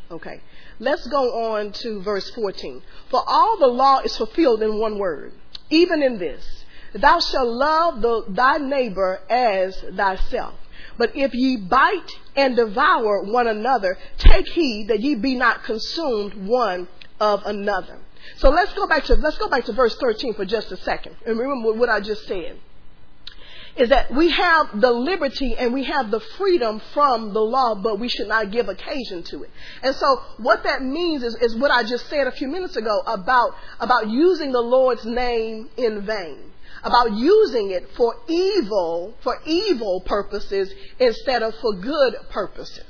Okay. 0.10 0.42
Let's 0.82 1.08
go 1.08 1.54
on 1.54 1.72
to 1.74 2.02
verse 2.02 2.30
14. 2.32 2.82
For 3.10 3.24
all 3.26 3.58
the 3.58 3.68
law 3.68 4.00
is 4.00 4.18
fulfilled 4.18 4.64
in 4.64 4.80
one 4.80 4.98
word, 4.98 5.32
even 5.70 6.02
in 6.02 6.18
this 6.18 6.62
Thou 6.94 7.20
shalt 7.20 7.48
love 7.48 8.02
the, 8.02 8.26
thy 8.28 8.58
neighbor 8.58 9.22
as 9.30 9.80
thyself. 9.96 10.56
But 10.98 11.16
if 11.16 11.34
ye 11.34 11.58
bite 11.58 12.12
and 12.36 12.56
devour 12.56 13.24
one 13.24 13.48
another, 13.48 13.98
take 14.18 14.48
heed 14.50 14.90
that 14.90 15.00
ye 15.00 15.16
be 15.16 15.36
not 15.36 15.64
consumed 15.64 16.34
one 16.34 16.88
of 17.20 17.46
another. 17.46 17.98
So 18.38 18.50
let's 18.50 18.74
go 18.74 18.88
back 18.88 19.06
to 19.06 19.16
let's 19.16 19.38
go 19.38 19.48
back 19.48 19.66
to 19.66 19.74
verse 19.74 19.96
13 19.96 20.34
for 20.34 20.46
just 20.46 20.72
a 20.72 20.78
second. 20.78 21.16
And 21.26 21.40
remember 21.40 21.74
what 21.74 21.90
I 21.90 22.02
just 22.02 22.28
said 22.28 22.58
is 23.76 23.90
that 23.90 24.14
we 24.14 24.30
have 24.30 24.80
the 24.80 24.92
liberty 24.92 25.56
and 25.56 25.74
we 25.74 25.84
have 25.86 26.12
the 26.12 26.20
freedom 26.38 26.82
from 26.94 27.34
the 27.34 27.42
law, 27.42 27.76
but 27.76 28.00
we 28.00 28.10
should 28.10 28.28
not 28.28 28.52
give 28.52 28.70
occasion 28.70 29.24
to 29.24 29.44
it. 29.44 29.50
And 29.82 29.96
so 29.96 30.22
what 30.38 30.64
that 30.64 30.84
means 30.84 31.24
is, 31.24 31.36
is 31.36 31.56
what 31.56 31.72
I 31.72 31.84
just 31.84 32.08
said 32.08 32.28
a 32.28 32.32
few 32.32 32.48
minutes 32.48 32.76
ago 32.76 33.02
about, 33.06 33.56
about 33.80 34.10
using 34.10 34.52
the 34.52 34.62
Lord's 34.62 35.06
name 35.06 35.70
in 35.78 36.02
vain. 36.02 36.52
About 36.84 37.14
using 37.14 37.70
it 37.72 37.92
for 37.96 38.16
evil, 38.28 39.14
for 39.22 39.40
evil 39.46 40.02
purposes 40.02 40.74
instead 41.00 41.44
of 41.44 41.54
for 41.56 41.74
good 41.74 42.16
purposes. 42.30 42.86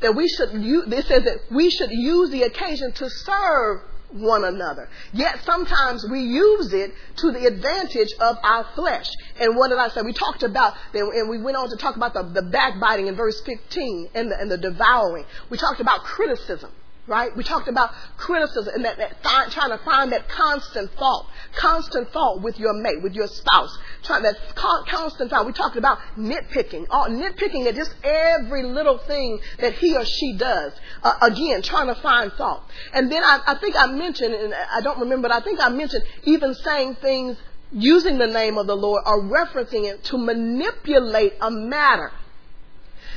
That 0.00 0.16
we 0.16 0.28
should, 0.28 0.52
use, 0.52 0.90
it 0.90 1.06
says 1.06 1.24
that 1.24 1.38
we 1.50 1.68
should 1.68 1.90
use 1.90 2.30
the 2.30 2.44
occasion 2.44 2.92
to 2.92 3.10
serve 3.10 3.82
one 4.14 4.44
another. 4.44 4.88
Yet 5.12 5.40
sometimes 5.44 6.06
we 6.10 6.20
use 6.20 6.72
it 6.72 6.92
to 7.16 7.32
the 7.32 7.46
advantage 7.46 8.12
of 8.20 8.36
our 8.42 8.64
flesh. 8.74 9.08
And 9.40 9.56
what 9.56 9.68
did 9.68 9.78
I 9.78 9.88
say? 9.88 10.02
We 10.02 10.12
talked 10.12 10.42
about, 10.42 10.74
and 10.94 11.28
we 11.28 11.38
went 11.38 11.56
on 11.56 11.68
to 11.70 11.76
talk 11.76 11.96
about 11.96 12.14
the, 12.14 12.22
the 12.22 12.42
backbiting 12.42 13.08
in 13.08 13.16
verse 13.16 13.40
15 13.44 14.10
and 14.14 14.30
the, 14.30 14.40
and 14.40 14.50
the 14.50 14.58
devouring. 14.58 15.24
We 15.50 15.58
talked 15.58 15.80
about 15.80 16.04
criticism 16.04 16.70
right? 17.06 17.36
We 17.36 17.44
talked 17.44 17.68
about 17.68 17.90
criticism 18.16 18.74
and 18.74 18.84
that, 18.84 18.96
that 18.96 19.22
find, 19.22 19.50
trying 19.50 19.70
to 19.70 19.84
find 19.84 20.12
that 20.12 20.28
constant 20.28 20.90
fault, 20.94 21.26
constant 21.56 22.10
fault 22.12 22.42
with 22.42 22.58
your 22.58 22.72
mate, 22.72 23.02
with 23.02 23.14
your 23.14 23.26
spouse, 23.26 23.76
trying 24.02 24.22
that 24.22 24.36
constant 24.54 25.30
fault. 25.30 25.46
We 25.46 25.52
talked 25.52 25.76
about 25.76 25.98
nitpicking, 26.16 26.86
all, 26.90 27.08
nitpicking 27.08 27.66
at 27.66 27.74
just 27.74 27.94
every 28.02 28.62
little 28.62 28.98
thing 28.98 29.40
that 29.58 29.74
he 29.74 29.96
or 29.96 30.04
she 30.04 30.36
does. 30.36 30.72
Uh, 31.02 31.14
again, 31.22 31.62
trying 31.62 31.88
to 31.94 32.00
find 32.00 32.32
fault. 32.32 32.62
And 32.92 33.10
then 33.12 33.22
I, 33.22 33.40
I 33.46 33.54
think 33.56 33.76
I 33.76 33.86
mentioned, 33.86 34.34
and 34.34 34.54
I 34.54 34.80
don't 34.80 35.00
remember, 35.00 35.28
but 35.28 35.34
I 35.34 35.44
think 35.44 35.60
I 35.60 35.68
mentioned 35.68 36.04
even 36.24 36.54
saying 36.54 36.96
things 36.96 37.36
using 37.70 38.18
the 38.18 38.26
name 38.26 38.56
of 38.56 38.66
the 38.66 38.76
Lord 38.76 39.02
or 39.04 39.20
referencing 39.22 39.84
it 39.84 40.04
to 40.04 40.18
manipulate 40.18 41.34
a 41.40 41.50
matter 41.50 42.12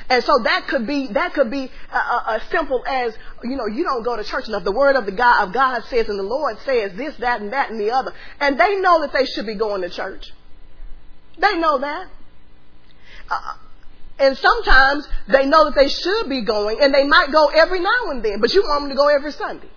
and 0.09 0.23
so 0.23 0.39
that 0.43 0.67
could 0.67 0.87
be 0.87 1.07
that 1.07 1.33
could 1.33 1.51
be 1.51 1.69
uh, 1.91 1.95
uh, 1.95 2.37
as 2.37 2.43
simple 2.49 2.83
as 2.87 3.17
you 3.43 3.57
know 3.57 3.65
you 3.65 3.83
don't 3.83 4.03
go 4.03 4.15
to 4.15 4.23
church 4.23 4.47
enough. 4.47 4.63
The 4.63 4.71
word 4.71 4.95
of 4.95 5.05
the 5.05 5.11
God 5.11 5.47
of 5.47 5.53
God 5.53 5.83
says, 5.85 6.07
and 6.07 6.17
the 6.17 6.23
Lord 6.23 6.57
says 6.59 6.93
this, 6.93 7.15
that, 7.17 7.41
and 7.41 7.51
that, 7.51 7.71
and 7.71 7.79
the 7.79 7.91
other, 7.91 8.13
and 8.39 8.57
they 8.57 8.79
know 8.79 9.01
that 9.01 9.11
they 9.11 9.25
should 9.25 9.45
be 9.45 9.55
going 9.55 9.81
to 9.81 9.89
church. 9.89 10.31
They 11.37 11.57
know 11.57 11.79
that. 11.79 12.07
Uh, 13.29 13.53
and 14.19 14.37
sometimes 14.37 15.07
they 15.27 15.45
know 15.45 15.65
that 15.65 15.75
they 15.75 15.89
should 15.89 16.29
be 16.29 16.41
going, 16.41 16.79
and 16.81 16.93
they 16.93 17.05
might 17.05 17.31
go 17.31 17.47
every 17.47 17.81
now 17.81 18.09
and 18.09 18.23
then, 18.23 18.39
but 18.39 18.53
you 18.53 18.61
want 18.63 18.83
them 18.83 18.89
to 18.89 18.95
go 18.95 19.09
every 19.09 19.31
Sunday. 19.33 19.69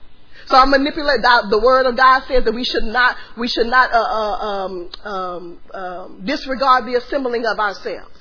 So 0.46 0.56
I 0.56 0.64
manipulate. 0.64 1.20
The 1.22 1.60
word 1.62 1.86
of 1.86 1.96
God 1.96 2.22
says 2.26 2.44
that 2.44 2.54
we 2.54 2.64
should 2.64 2.84
not, 2.84 3.16
we 3.36 3.48
should 3.48 3.66
not 3.66 3.92
uh, 3.92 3.98
uh, 3.98 4.36
um, 4.46 4.90
um, 5.04 5.58
um, 5.74 6.20
disregard 6.24 6.86
the 6.86 6.94
assembling 6.94 7.44
of 7.46 7.58
ourselves 7.58 8.19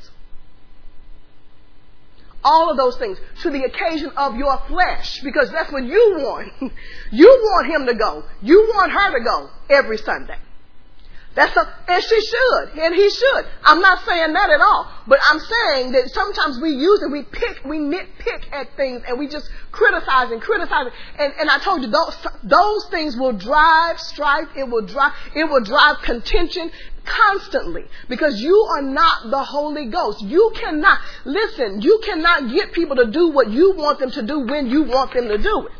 all 2.43 2.69
of 2.69 2.77
those 2.77 2.98
things 2.98 3.17
to 3.41 3.50
the 3.50 3.63
occasion 3.63 4.12
of 4.17 4.36
your 4.36 4.58
flesh 4.67 5.19
because 5.24 5.51
that's 5.51 5.72
what 5.72 5.84
you 5.84 6.15
want. 6.19 6.53
you 7.12 7.27
want 7.27 7.72
him 7.72 7.88
to 7.88 7.93
go. 7.96 8.24
You 8.41 8.72
want 8.74 8.91
her 8.91 9.17
to 9.17 9.24
go 9.24 9.50
every 9.69 9.98
Sunday. 9.98 10.38
That's 11.36 11.56
a, 11.56 11.74
and 11.88 12.04
she 12.04 12.22
should, 12.22 12.80
and 12.80 12.96
he 12.96 13.08
should. 13.10 13.46
I'm 13.64 13.80
not 13.82 14.04
saying 14.04 14.34
that 14.34 14.50
at 14.50 14.62
all, 14.62 14.92
but 15.08 15.20
I'm 15.30 15.40
saying 15.40 15.92
that 15.92 16.10
sometimes 16.10 16.60
we 16.60 16.72
use 16.72 17.02
it, 17.04 17.12
we 17.12 17.22
pick, 17.22 17.64
we 17.64 17.78
nitpick 17.78 18.52
at 18.52 18.76
things, 18.76 19.04
and 19.08 19.20
we 19.20 19.28
just 19.28 19.48
criticize 19.72 20.32
and 20.32 20.42
criticize. 20.42 20.92
And, 21.20 21.34
and 21.40 21.50
I 21.50 21.60
told 21.60 21.84
you 21.84 21.88
those 21.88 22.18
those 22.44 22.88
things 22.90 23.16
will 23.16 23.34
drive 23.34 24.00
strife. 24.00 24.50
It 24.58 24.68
will 24.68 24.86
drive 24.86 25.14
it 25.36 25.44
will 25.44 25.64
drive 25.64 26.02
contention 26.02 26.72
constantly 27.06 27.86
because 28.08 28.42
you 28.42 28.56
are 28.76 28.82
not 28.82 29.30
the 29.30 29.44
Holy 29.44 29.86
Ghost. 29.86 30.22
You 30.24 30.52
cannot 30.56 31.00
listen. 31.26 31.82
You 31.82 32.02
cannot 32.04 32.52
get 32.52 32.74
people 32.74 32.96
to 32.96 33.06
do 33.06 33.30
what 33.30 33.52
you 33.52 33.74
want 33.74 34.00
them 34.00 34.12
to 34.12 34.24
do 34.24 34.40
when 34.48 34.68
you 34.68 34.84
want 34.84 35.14
them 35.14 35.28
to 35.28 35.38
do 35.38 35.68
it. 35.68 35.74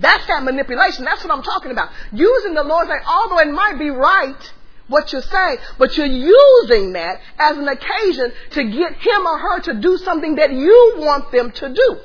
That's 0.00 0.26
that 0.26 0.42
manipulation. 0.42 1.04
That's 1.04 1.22
what 1.22 1.32
I'm 1.32 1.44
talking 1.44 1.70
about. 1.70 1.90
Using 2.12 2.54
the 2.54 2.64
Lord's 2.64 2.90
name, 2.90 2.98
although 3.06 3.38
it 3.38 3.52
might 3.52 3.78
be 3.78 3.90
right 3.90 4.52
what 4.88 5.12
you're 5.12 5.22
saying, 5.22 5.58
but 5.78 5.96
you're 5.96 6.06
using 6.06 6.92
that 6.92 7.20
as 7.38 7.56
an 7.56 7.68
occasion 7.68 8.32
to 8.50 8.64
get 8.64 8.92
him 8.94 9.26
or 9.26 9.38
her 9.38 9.60
to 9.60 9.74
do 9.74 9.96
something 9.98 10.36
that 10.36 10.52
you 10.52 10.94
want 10.96 11.32
them 11.32 11.50
to 11.50 11.68
do. 11.72 11.98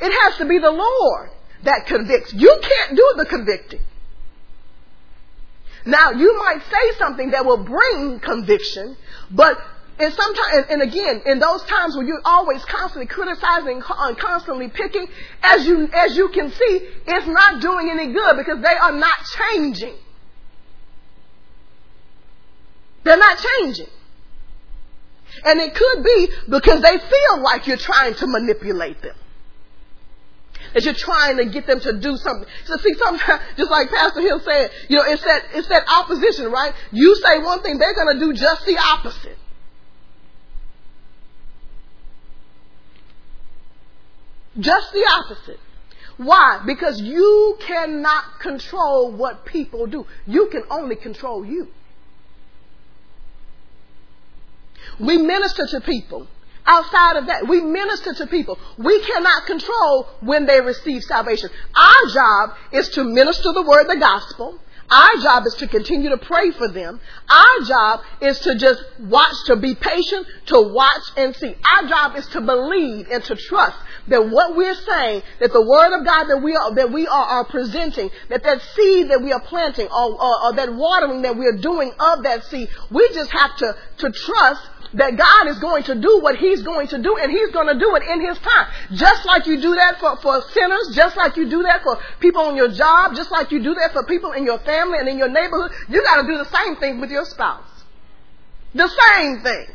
It 0.00 0.12
has 0.24 0.36
to 0.38 0.44
be 0.44 0.58
the 0.58 0.70
Lord 0.70 1.30
that 1.62 1.86
convicts. 1.86 2.34
You 2.34 2.58
can't 2.60 2.96
do 2.96 3.14
the 3.16 3.24
convicting. 3.24 3.80
Now, 5.86 6.10
you 6.10 6.36
might 6.38 6.62
say 6.62 6.98
something 6.98 7.30
that 7.30 7.46
will 7.46 7.62
bring 7.64 8.18
conviction, 8.20 8.96
but 9.30 9.58
and 9.98 10.12
sometimes, 10.12 10.66
and 10.68 10.82
again, 10.82 11.22
in 11.24 11.38
those 11.38 11.62
times 11.62 11.96
where 11.96 12.04
you're 12.04 12.20
always 12.24 12.62
constantly 12.66 13.06
criticizing 13.06 13.82
and 13.88 14.18
constantly 14.18 14.68
picking, 14.68 15.08
as 15.42 15.66
you 15.66 15.88
as 15.90 16.16
you 16.16 16.28
can 16.28 16.50
see, 16.50 16.88
it's 17.06 17.26
not 17.26 17.62
doing 17.62 17.88
any 17.88 18.12
good 18.12 18.36
because 18.36 18.60
they 18.62 18.74
are 18.74 18.92
not 18.92 19.14
changing. 19.38 19.94
They're 23.06 23.16
not 23.16 23.38
changing. 23.38 23.86
And 25.44 25.60
it 25.60 25.74
could 25.76 26.02
be 26.02 26.28
because 26.50 26.82
they 26.82 26.98
feel 26.98 27.40
like 27.40 27.68
you're 27.68 27.76
trying 27.76 28.14
to 28.14 28.26
manipulate 28.26 29.00
them. 29.00 29.14
That 30.74 30.82
you're 30.84 30.94
trying 30.94 31.36
to 31.36 31.44
get 31.46 31.68
them 31.68 31.78
to 31.80 32.00
do 32.00 32.16
something. 32.16 32.48
So 32.64 32.76
see, 32.78 32.94
sometimes, 32.94 33.42
just 33.56 33.70
like 33.70 33.90
Pastor 33.90 34.20
Hill 34.22 34.40
said, 34.40 34.70
you 34.88 34.96
know, 34.96 35.04
it's 35.06 35.22
that, 35.22 35.44
it's 35.54 35.68
that 35.68 35.84
opposition, 35.88 36.50
right? 36.50 36.72
You 36.90 37.14
say 37.14 37.38
one 37.38 37.62
thing, 37.62 37.78
they're 37.78 37.94
going 37.94 38.18
to 38.18 38.26
do 38.26 38.32
just 38.32 38.66
the 38.66 38.76
opposite. 38.76 39.38
Just 44.58 44.92
the 44.92 45.06
opposite. 45.14 45.60
Why? 46.16 46.62
Because 46.66 47.00
you 47.00 47.56
cannot 47.60 48.40
control 48.40 49.12
what 49.12 49.44
people 49.46 49.86
do. 49.86 50.06
You 50.26 50.48
can 50.50 50.64
only 50.70 50.96
control 50.96 51.44
you. 51.44 51.68
We 54.98 55.18
minister 55.18 55.66
to 55.66 55.80
people. 55.80 56.26
Outside 56.66 57.16
of 57.16 57.26
that, 57.26 57.46
we 57.46 57.60
minister 57.60 58.12
to 58.14 58.26
people. 58.26 58.58
We 58.76 59.00
cannot 59.00 59.46
control 59.46 60.08
when 60.20 60.46
they 60.46 60.60
receive 60.60 61.04
salvation. 61.04 61.48
Our 61.76 62.12
job 62.12 62.56
is 62.72 62.88
to 62.90 63.04
minister 63.04 63.52
the 63.52 63.62
word, 63.62 63.88
the 63.88 64.00
gospel. 64.00 64.58
Our 64.90 65.16
job 65.16 65.46
is 65.46 65.54
to 65.54 65.66
continue 65.66 66.10
to 66.10 66.16
pray 66.16 66.50
for 66.52 66.68
them. 66.68 67.00
Our 67.28 67.60
job 67.66 68.00
is 68.20 68.38
to 68.40 68.56
just 68.56 68.82
watch, 69.00 69.34
to 69.46 69.56
be 69.56 69.74
patient, 69.74 70.26
to 70.46 70.72
watch 70.72 71.02
and 71.16 71.34
see. 71.34 71.54
Our 71.76 71.88
job 71.88 72.16
is 72.16 72.26
to 72.28 72.40
believe 72.40 73.08
and 73.10 73.22
to 73.24 73.34
trust 73.34 73.76
that 74.08 74.28
what 74.28 74.56
we're 74.56 74.74
saying, 74.74 75.22
that 75.40 75.52
the 75.52 75.62
word 75.66 75.98
of 75.98 76.06
God 76.06 76.24
that 76.24 76.40
we 76.42 76.54
are, 76.54 76.72
that 76.74 76.92
we 76.92 77.06
are, 77.08 77.24
are 77.24 77.44
presenting, 77.44 78.10
that 78.28 78.44
that 78.44 78.62
seed 78.62 79.10
that 79.10 79.20
we 79.22 79.32
are 79.32 79.40
planting 79.40 79.86
or, 79.86 80.22
or, 80.22 80.44
or 80.44 80.52
that 80.54 80.72
watering 80.72 81.22
that 81.22 81.36
we 81.36 81.46
are 81.46 81.56
doing 81.56 81.92
of 81.98 82.22
that 82.22 82.44
seed, 82.44 82.68
we 82.90 83.08
just 83.12 83.32
have 83.32 83.56
to, 83.56 83.76
to 83.98 84.10
trust 84.10 84.62
that 84.94 85.16
God 85.16 85.48
is 85.48 85.58
going 85.58 85.82
to 85.84 85.94
do 85.94 86.20
what 86.20 86.36
He's 86.36 86.62
going 86.62 86.88
to 86.88 87.02
do 87.02 87.16
and 87.16 87.30
He's 87.30 87.50
going 87.50 87.66
to 87.66 87.78
do 87.78 87.94
it 87.96 88.02
in 88.02 88.20
His 88.20 88.38
time. 88.38 88.66
Just 88.92 89.26
like 89.26 89.46
you 89.46 89.60
do 89.60 89.74
that 89.74 89.98
for, 89.98 90.16
for 90.18 90.42
sinners, 90.52 90.94
just 90.94 91.16
like 91.16 91.36
you 91.36 91.48
do 91.48 91.62
that 91.62 91.82
for 91.82 91.98
people 92.20 92.42
on 92.42 92.56
your 92.56 92.68
job, 92.68 93.14
just 93.14 93.30
like 93.30 93.50
you 93.50 93.62
do 93.62 93.74
that 93.74 93.92
for 93.92 94.04
people 94.04 94.32
in 94.32 94.44
your 94.44 94.58
family 94.60 94.98
and 94.98 95.08
in 95.08 95.18
your 95.18 95.28
neighborhood, 95.28 95.72
you 95.88 96.02
got 96.02 96.22
to 96.22 96.26
do 96.26 96.38
the 96.38 96.50
same 96.50 96.76
thing 96.76 97.00
with 97.00 97.10
your 97.10 97.24
spouse. 97.24 97.84
The 98.74 98.88
same 98.88 99.40
thing. 99.40 99.66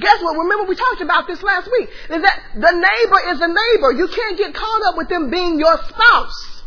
Guess 0.00 0.22
what? 0.22 0.36
Remember 0.36 0.68
we 0.68 0.76
talked 0.76 1.00
about 1.00 1.26
this 1.26 1.42
last 1.42 1.68
week. 1.70 1.88
Is 2.10 2.22
that 2.22 2.42
the 2.54 2.72
neighbor 2.72 3.20
is 3.34 3.40
a 3.40 3.48
neighbor. 3.48 3.92
You 3.92 4.08
can't 4.08 4.38
get 4.38 4.54
caught 4.54 4.82
up 4.86 4.96
with 4.96 5.08
them 5.08 5.30
being 5.30 5.58
your 5.58 5.76
spouse. 5.76 6.62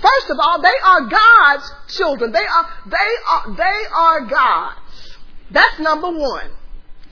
First 0.00 0.30
of 0.30 0.38
all, 0.38 0.60
they 0.60 0.78
are 0.84 1.08
God's 1.08 1.72
children. 1.88 2.32
They 2.32 2.44
are, 2.44 2.66
they 2.86 3.12
are, 3.30 3.56
they 3.56 3.80
are 3.94 4.20
God's. 4.26 5.16
That's 5.50 5.78
number 5.78 6.10
one. 6.10 6.50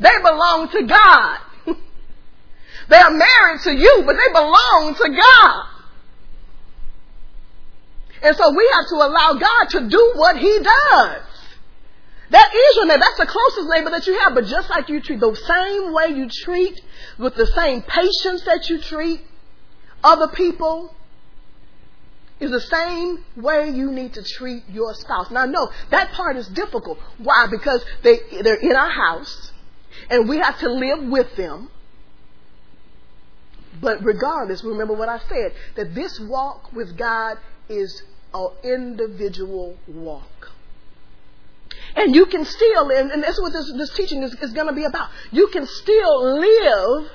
They 0.02 0.18
belong 0.20 0.68
to 0.72 0.82
God. 0.82 1.38
they 2.88 2.96
are 2.96 3.10
married 3.10 3.60
to 3.62 3.72
you, 3.72 4.02
but 4.04 4.16
they 4.16 4.32
belong 4.32 4.96
to 5.00 5.08
God. 5.08 5.68
And 8.22 8.36
so 8.36 8.50
we 8.50 8.68
have 8.74 8.88
to 8.88 8.94
allow 8.96 9.34
God 9.34 9.68
to 9.70 9.88
do 9.88 10.12
what 10.16 10.36
He 10.36 10.58
does. 10.58 11.22
That 12.30 12.50
is 12.54 12.76
your 12.76 12.86
neighbor. 12.86 13.00
That's 13.00 13.18
the 13.18 13.26
closest 13.26 13.68
neighbor 13.68 13.90
that 13.90 14.06
you 14.06 14.18
have. 14.20 14.34
But 14.34 14.46
just 14.46 14.70
like 14.70 14.88
you 14.88 15.00
treat 15.00 15.20
the 15.20 15.34
same 15.34 15.92
way 15.92 16.16
you 16.16 16.28
treat, 16.28 16.80
with 17.18 17.36
the 17.36 17.46
same 17.46 17.82
patience 17.82 18.42
that 18.46 18.68
you 18.68 18.80
treat 18.80 19.20
other 20.02 20.28
people, 20.28 20.94
is 22.40 22.50
the 22.50 22.60
same 22.60 23.24
way 23.36 23.70
you 23.70 23.92
need 23.92 24.14
to 24.14 24.22
treat 24.24 24.64
your 24.68 24.94
spouse. 24.94 25.30
Now, 25.30 25.44
no, 25.44 25.70
that 25.90 26.10
part 26.12 26.36
is 26.36 26.48
difficult. 26.48 26.98
Why? 27.18 27.46
Because 27.48 27.84
they, 28.02 28.18
they're 28.42 28.54
in 28.56 28.74
our 28.74 28.90
house 28.90 29.51
and 30.10 30.28
we 30.28 30.38
have 30.38 30.58
to 30.60 30.70
live 30.70 31.04
with 31.04 31.36
them. 31.36 31.70
But 33.80 34.04
regardless, 34.04 34.62
remember 34.62 34.94
what 34.94 35.08
I 35.08 35.18
said 35.18 35.52
that 35.76 35.94
this 35.94 36.20
walk 36.20 36.72
with 36.72 36.96
God 36.96 37.38
is 37.68 38.02
an 38.34 38.48
individual 38.62 39.76
walk. 39.86 40.50
And 41.96 42.14
you 42.14 42.26
can 42.26 42.44
still, 42.44 42.90
and, 42.90 43.10
and 43.10 43.22
that's 43.22 43.40
what 43.40 43.52
this, 43.52 43.70
this 43.76 43.94
teaching 43.94 44.22
is, 44.22 44.34
is 44.34 44.52
going 44.52 44.66
to 44.66 44.72
be 44.72 44.84
about. 44.84 45.10
You 45.30 45.48
can 45.48 45.66
still 45.66 46.38
live, 46.38 47.10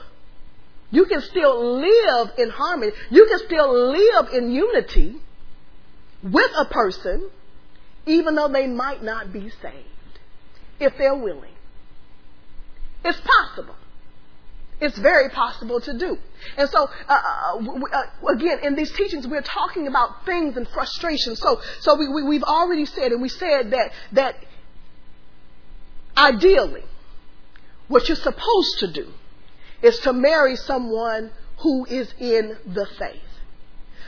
you 0.91 1.05
can 1.05 1.21
still 1.21 1.79
live 1.79 2.31
in 2.37 2.49
harmony, 2.49 2.91
you 3.09 3.25
can 3.27 3.39
still 3.39 3.91
live 3.91 4.33
in 4.33 4.51
unity 4.51 5.15
with 6.23 6.51
a 6.57 6.65
person, 6.65 7.29
even 8.05 8.35
though 8.35 8.47
they 8.47 8.67
might 8.67 9.03
not 9.03 9.31
be 9.31 9.49
saved, 9.61 10.19
if 10.79 10.97
they're 10.97 11.15
willing. 11.15 11.53
It's 13.03 13.19
possible. 13.19 13.75
It's 14.79 14.97
very 14.97 15.29
possible 15.29 15.81
to 15.81 15.97
do. 15.97 16.17
And 16.55 16.69
so, 16.69 16.87
uh, 17.07 17.13
uh, 17.13 17.57
uh, 17.57 18.27
again, 18.27 18.59
in 18.61 18.75
these 18.75 18.91
teachings, 18.91 19.25
we're 19.25 19.41
talking 19.41 19.87
about 19.87 20.25
things 20.25 20.55
and 20.55 20.67
frustration. 20.67 21.35
So, 21.35 21.61
so 21.79 21.95
we, 21.95 22.07
we, 22.07 22.23
we've 22.23 22.43
already 22.43 22.85
said, 22.85 23.11
and 23.11 23.21
we 23.21 23.29
said 23.29 23.71
that, 23.71 23.91
that 24.11 24.35
ideally, 26.15 26.83
what 27.87 28.07
you're 28.07 28.17
supposed 28.17 28.79
to 28.79 28.91
do 28.91 29.11
is 29.81 29.99
to 29.99 30.13
marry 30.13 30.55
someone 30.55 31.31
who 31.59 31.85
is 31.85 32.13
in 32.19 32.57
the 32.67 32.85
faith. 32.99 33.21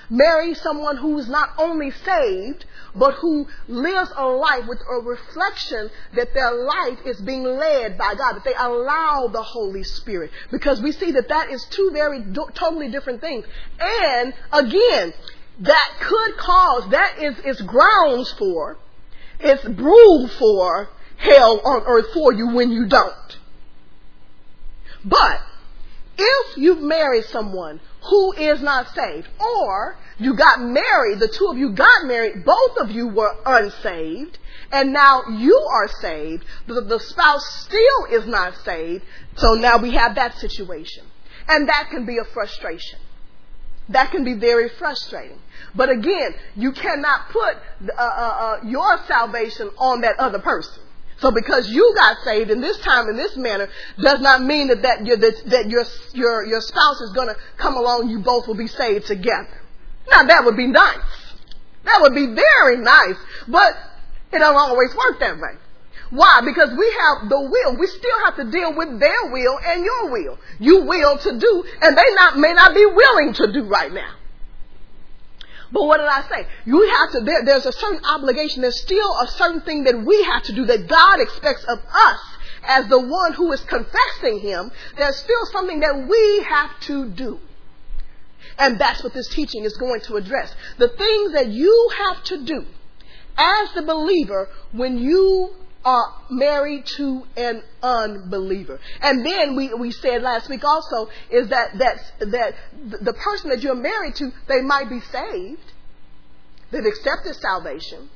Marry 0.09 0.55
someone 0.55 0.97
who 0.97 1.17
is 1.19 1.29
not 1.29 1.49
only 1.57 1.91
saved, 1.91 2.65
but 2.95 3.13
who 3.15 3.47
lives 3.67 4.11
a 4.15 4.25
life 4.25 4.65
with 4.67 4.79
a 4.89 5.01
reflection 5.01 5.89
that 6.15 6.33
their 6.33 6.51
life 6.51 6.99
is 7.05 7.21
being 7.21 7.43
led 7.43 7.97
by 7.97 8.15
God, 8.15 8.33
that 8.33 8.43
they 8.43 8.55
allow 8.57 9.27
the 9.31 9.41
Holy 9.41 9.83
Spirit. 9.83 10.31
Because 10.51 10.81
we 10.81 10.91
see 10.91 11.11
that 11.11 11.29
that 11.29 11.51
is 11.51 11.63
two 11.65 11.91
very 11.93 12.21
do- 12.21 12.49
totally 12.53 12.89
different 12.89 13.21
things. 13.21 13.45
And 13.79 14.33
again, 14.51 15.13
that 15.59 15.89
could 16.01 16.37
cause, 16.37 16.89
that 16.91 17.21
is, 17.21 17.37
is 17.45 17.61
grounds 17.61 18.33
for, 18.33 18.77
it's 19.39 19.63
brewed 19.63 20.31
for 20.31 20.89
hell 21.17 21.61
on 21.63 21.83
earth 21.85 22.13
for 22.13 22.33
you 22.33 22.49
when 22.49 22.71
you 22.71 22.87
don't. 22.87 23.37
But 25.05 25.41
if 26.17 26.57
you've 26.57 26.81
married 26.81 27.25
someone 27.25 27.79
who 28.01 28.33
is 28.33 28.61
not 28.61 28.93
saved, 28.95 29.27
or 29.39 29.97
you 30.17 30.35
got 30.35 30.61
married, 30.61 31.19
the 31.19 31.27
two 31.27 31.47
of 31.47 31.57
you 31.57 31.71
got 31.71 32.05
married, 32.05 32.45
both 32.45 32.77
of 32.77 32.91
you 32.91 33.07
were 33.07 33.35
unsaved, 33.45 34.37
and 34.71 34.93
now 34.93 35.23
you 35.29 35.57
are 35.71 35.87
saved, 36.01 36.45
but 36.67 36.87
the 36.87 36.99
spouse 36.99 37.45
still 37.65 38.05
is 38.11 38.27
not 38.27 38.55
saved, 38.63 39.03
so 39.35 39.53
now 39.53 39.77
we 39.77 39.91
have 39.91 40.15
that 40.15 40.37
situation. 40.37 41.03
And 41.47 41.67
that 41.67 41.89
can 41.89 42.05
be 42.05 42.17
a 42.17 42.25
frustration. 42.25 42.99
That 43.89 44.11
can 44.11 44.23
be 44.23 44.35
very 44.35 44.69
frustrating. 44.69 45.39
But 45.75 45.89
again, 45.89 46.35
you 46.55 46.71
cannot 46.71 47.29
put 47.29 47.55
uh, 47.55 47.91
uh, 47.97 48.01
uh, 48.01 48.59
your 48.63 48.99
salvation 49.07 49.71
on 49.77 50.01
that 50.01 50.19
other 50.19 50.39
person. 50.39 50.83
So 51.19 51.31
because 51.31 51.69
you 51.69 51.93
got 51.95 52.17
saved 52.23 52.49
in 52.49 52.61
this 52.61 52.79
time 52.79 53.09
in 53.09 53.17
this 53.17 53.35
manner 53.35 53.67
does 54.01 54.21
not 54.21 54.41
mean 54.41 54.69
that 54.69 54.81
that, 54.83 55.05
that, 55.05 55.41
that 55.47 55.69
your, 55.69 55.83
your, 56.13 56.45
your 56.45 56.61
spouse 56.61 57.01
is 57.01 57.11
going 57.13 57.27
to 57.27 57.35
come 57.57 57.75
along 57.75 58.09
you 58.09 58.19
both 58.19 58.47
will 58.47 58.57
be 58.57 58.67
saved 58.67 59.05
together. 59.07 59.61
Now 60.09 60.23
that 60.23 60.43
would 60.45 60.55
be 60.55 60.67
nice. 60.67 60.97
That 61.83 61.99
would 62.01 62.15
be 62.15 62.27
very 62.27 62.77
nice. 62.77 63.17
But 63.47 63.73
It 64.31 64.39
don't 64.39 64.55
always 64.55 64.95
work 64.95 65.19
that 65.19 65.37
way. 65.39 65.57
Why? 66.11 66.41
Because 66.43 66.69
we 66.71 66.97
have 67.01 67.29
the 67.29 67.39
will. 67.39 67.77
We 67.77 67.87
still 67.87 68.25
have 68.25 68.35
to 68.37 68.49
deal 68.49 68.75
with 68.75 68.99
their 68.99 69.31
will 69.31 69.59
and 69.63 69.83
your 69.83 70.11
will. 70.11 70.39
You 70.59 70.81
will 70.85 71.17
to 71.17 71.39
do, 71.39 71.63
and 71.81 71.97
they 71.97 72.15
not 72.15 72.37
may 72.37 72.53
not 72.53 72.73
be 72.73 72.85
willing 72.85 73.33
to 73.33 73.51
do 73.51 73.67
right 73.67 73.91
now. 73.91 74.15
But 75.71 75.85
what 75.85 75.97
did 75.97 76.07
I 76.07 76.21
say? 76.23 76.47
You 76.65 76.87
have 76.87 77.11
to, 77.11 77.19
there, 77.21 77.45
there's 77.45 77.65
a 77.65 77.71
certain 77.71 78.03
obligation. 78.05 78.61
There's 78.61 78.81
still 78.81 79.11
a 79.21 79.27
certain 79.27 79.61
thing 79.61 79.83
that 79.83 80.03
we 80.03 80.23
have 80.23 80.43
to 80.43 80.53
do 80.53 80.65
that 80.65 80.87
God 80.87 81.19
expects 81.19 81.63
of 81.65 81.79
us 81.79 82.19
as 82.63 82.87
the 82.87 82.99
one 82.99 83.33
who 83.33 83.51
is 83.51 83.61
confessing 83.61 84.39
Him. 84.39 84.71
There's 84.97 85.17
still 85.17 85.45
something 85.51 85.79
that 85.81 86.07
we 86.09 86.43
have 86.43 86.79
to 86.81 87.09
do. 87.09 87.39
And 88.57 88.79
that's 88.79 89.03
what 89.03 89.13
this 89.13 89.27
teaching 89.27 89.63
is 89.63 89.77
going 89.77 90.01
to 90.01 90.15
address. 90.15 90.53
The 90.77 90.89
things 90.89 91.33
that 91.33 91.47
you 91.49 91.91
have 91.97 92.23
to 92.25 92.43
do 92.43 92.65
as 93.37 93.71
the 93.73 93.83
believer 93.83 94.49
when 94.71 94.97
you 94.97 95.55
are 95.85 96.13
married 96.29 96.85
to 96.85 97.23
an 97.37 97.63
unbeliever. 97.81 98.79
And 99.01 99.25
then 99.25 99.55
we, 99.55 99.73
we 99.73 99.91
said 99.91 100.21
last 100.21 100.49
week 100.49 100.63
also 100.63 101.09
is 101.29 101.49
that, 101.49 101.77
that, 101.77 102.29
that 102.31 102.55
the 103.01 103.13
person 103.13 103.49
that 103.49 103.61
you're 103.61 103.75
married 103.75 104.15
to, 104.15 104.31
they 104.47 104.61
might 104.61 104.89
be 104.89 104.99
saved. 104.99 105.73
They've 106.71 106.85
accepted 106.85 107.35
salvation. 107.35 108.09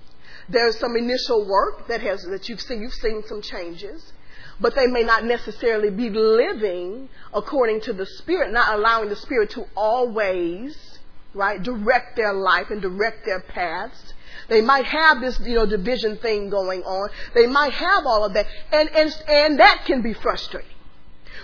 There's 0.49 0.77
some 0.77 0.95
initial 0.97 1.47
work 1.47 1.87
that 1.87 2.01
has, 2.01 2.23
that 2.23 2.49
you've 2.49 2.61
seen, 2.61 2.81
you've 2.81 2.93
seen 2.93 3.23
some 3.27 3.41
changes. 3.41 4.11
But 4.59 4.75
they 4.75 4.87
may 4.87 5.03
not 5.03 5.23
necessarily 5.23 5.89
be 5.89 6.09
living 6.09 7.09
according 7.33 7.81
to 7.81 7.93
the 7.93 8.05
Spirit, 8.05 8.51
not 8.51 8.75
allowing 8.75 9.09
the 9.09 9.15
Spirit 9.15 9.51
to 9.51 9.65
always, 9.75 10.99
right, 11.33 11.61
direct 11.61 12.15
their 12.17 12.33
life 12.33 12.67
and 12.69 12.81
direct 12.81 13.25
their 13.25 13.39
paths. 13.39 14.12
They 14.49 14.61
might 14.61 14.85
have 14.85 15.21
this, 15.21 15.39
you 15.39 15.55
know, 15.55 15.65
division 15.65 16.17
thing 16.17 16.49
going 16.49 16.83
on. 16.83 17.09
They 17.33 17.47
might 17.47 17.73
have 17.73 18.05
all 18.05 18.23
of 18.25 18.33
that. 18.33 18.47
And, 18.71 18.89
and, 18.89 19.23
and 19.27 19.59
that 19.59 19.83
can 19.85 20.01
be 20.01 20.13
frustrating. 20.13 20.72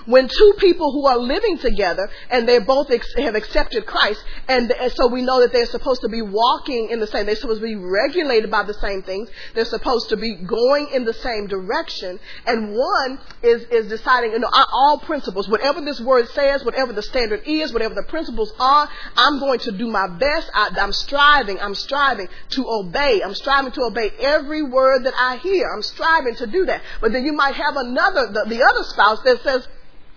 When 0.06 0.28
two 0.28 0.54
people 0.58 0.92
who 0.92 1.08
are 1.08 1.18
living 1.18 1.58
together 1.58 2.10
and 2.30 2.48
they 2.48 2.60
both 2.60 2.92
ex- 2.92 3.14
have 3.18 3.36
accepted 3.36 3.86
Christ, 3.86 4.24
and, 4.48 4.72
and, 4.72 4.92
so 4.94 5.08
we 5.08 5.22
know 5.22 5.42
that 5.42 5.54
they're 5.54 5.66
supposed 5.66 6.02
to 6.02 6.10
be 6.10 6.22
walking 6.22 6.90
in 6.90 7.00
the 7.00 7.08
same, 7.08 7.26
they're 7.26 7.36
supposed 7.36 7.62
to 7.62 7.68
be 7.68 7.76
regulated 7.76 8.50
by 8.50 8.64
the 8.64 8.74
same 8.74 9.04
things, 9.04 9.30
they're 9.54 9.66
supposed 9.66 10.10
to 10.10 10.18
be 10.18 10.36
going 10.36 10.90
in 10.94 11.06
the 11.06 11.14
same 11.14 11.48
direction, 11.48 12.20
and 12.46 12.74
one 12.74 13.20
is, 13.44 13.64
is 13.66 13.88
deciding, 13.88 14.32
you 14.32 14.40
know, 14.40 14.50
all 14.52 15.00
principles, 15.00 15.48
whatever 15.48 15.82
this 15.82 16.00
word 16.02 16.28
says, 16.30 16.64
whatever 16.64 16.94
the 16.94 17.04
standard 17.04 17.42
is, 17.46 17.74
whatever 17.74 17.96
the 17.96 18.04
principles 18.04 18.54
are, 18.60 18.90
I'm 19.16 19.40
going 19.40 19.60
to 19.60 19.72
do 19.72 19.88
my 19.88 20.08
best, 20.08 20.50
I, 20.54 20.70
I'm 20.80 20.94
striving, 20.94 21.60
I'm 21.60 21.76
striving 21.76 22.28
to 22.50 22.66
obey, 22.68 23.22
I'm 23.24 23.36
striving 23.36 23.72
to 23.74 23.82
obey 23.84 24.12
every 24.20 24.64
word 24.64 25.06
that 25.06 25.14
I 25.16 25.38
hear, 25.38 25.68
I'm 25.74 25.82
striving 25.82 26.36
to 26.36 26.48
do 26.48 26.66
that. 26.66 26.82
But 27.02 27.14
then 27.14 27.26
you 27.26 27.34
might 27.34 27.56
have 27.56 27.76
another, 27.76 28.28
the, 28.28 28.46
the 28.48 28.64
other 28.64 28.84
spouse 28.84 29.22
that 29.24 29.42
says, 29.44 29.68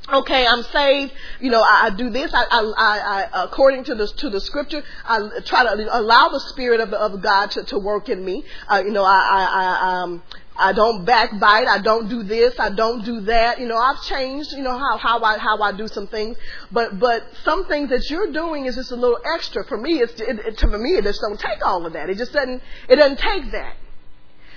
okay, 0.08 0.46
I'm 0.46 0.62
saved. 0.64 1.12
You 1.40 1.50
know, 1.50 1.60
I, 1.60 1.86
I 1.86 1.96
do 1.96 2.10
this. 2.10 2.32
I, 2.34 2.44
I, 2.50 3.28
I, 3.32 3.44
according 3.44 3.84
to 3.84 3.94
the 3.94 4.06
to 4.18 4.30
the 4.30 4.40
scripture, 4.40 4.82
I 5.04 5.28
try 5.44 5.64
to 5.64 5.98
allow 5.98 6.28
the 6.28 6.40
spirit 6.40 6.80
of, 6.80 6.92
of 6.92 7.22
God 7.22 7.50
to, 7.52 7.64
to 7.64 7.78
work 7.78 8.08
in 8.08 8.24
me. 8.24 8.44
Uh, 8.68 8.82
you 8.84 8.92
know, 8.92 9.04
I, 9.04 9.08
I, 9.08 9.44
I 9.44 10.02
um. 10.02 10.22
I 10.54 10.74
don't 10.74 11.06
backbite. 11.06 11.66
I 11.66 11.80
don't 11.80 12.10
do 12.10 12.22
this. 12.22 12.60
I 12.60 12.68
don't 12.68 13.06
do 13.06 13.22
that. 13.22 13.58
You 13.58 13.66
know, 13.66 13.76
I've 13.76 14.02
changed. 14.02 14.52
You 14.52 14.62
know 14.62 14.76
how 14.76 14.98
how 14.98 15.18
I 15.22 15.38
how 15.38 15.60
I 15.62 15.72
do 15.72 15.88
some 15.88 16.06
things, 16.06 16.36
but 16.70 17.00
but 17.00 17.22
some 17.42 17.66
things 17.68 17.88
that 17.88 18.10
you're 18.10 18.30
doing 18.30 18.66
is 18.66 18.74
just 18.74 18.92
a 18.92 18.94
little 18.94 19.18
extra. 19.24 19.64
For 19.64 19.78
me, 19.78 20.00
it's 20.00 20.20
it, 20.20 20.38
it, 20.46 20.58
to 20.58 20.66
me 20.66 20.90
it 20.90 21.04
just 21.04 21.22
don't 21.22 21.40
take 21.40 21.64
all 21.64 21.86
of 21.86 21.94
that. 21.94 22.10
It 22.10 22.18
just 22.18 22.34
doesn't 22.34 22.62
it 22.86 22.96
doesn't 22.96 23.18
take 23.18 23.50
that. 23.52 23.76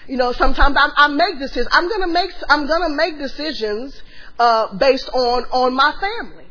You 0.07 0.17
know, 0.17 0.33
sometimes 0.33 0.75
I, 0.77 0.89
I 0.97 1.07
make 1.07 1.39
decisions. 1.39 1.69
I'm 1.71 1.89
gonna 1.89 2.07
make 2.11 2.31
I'm 2.49 2.67
gonna 2.67 2.89
make 2.89 3.17
decisions 3.17 3.99
uh, 4.39 4.75
based 4.75 5.09
on 5.09 5.43
on 5.51 5.73
my 5.73 5.93
family. 5.99 6.45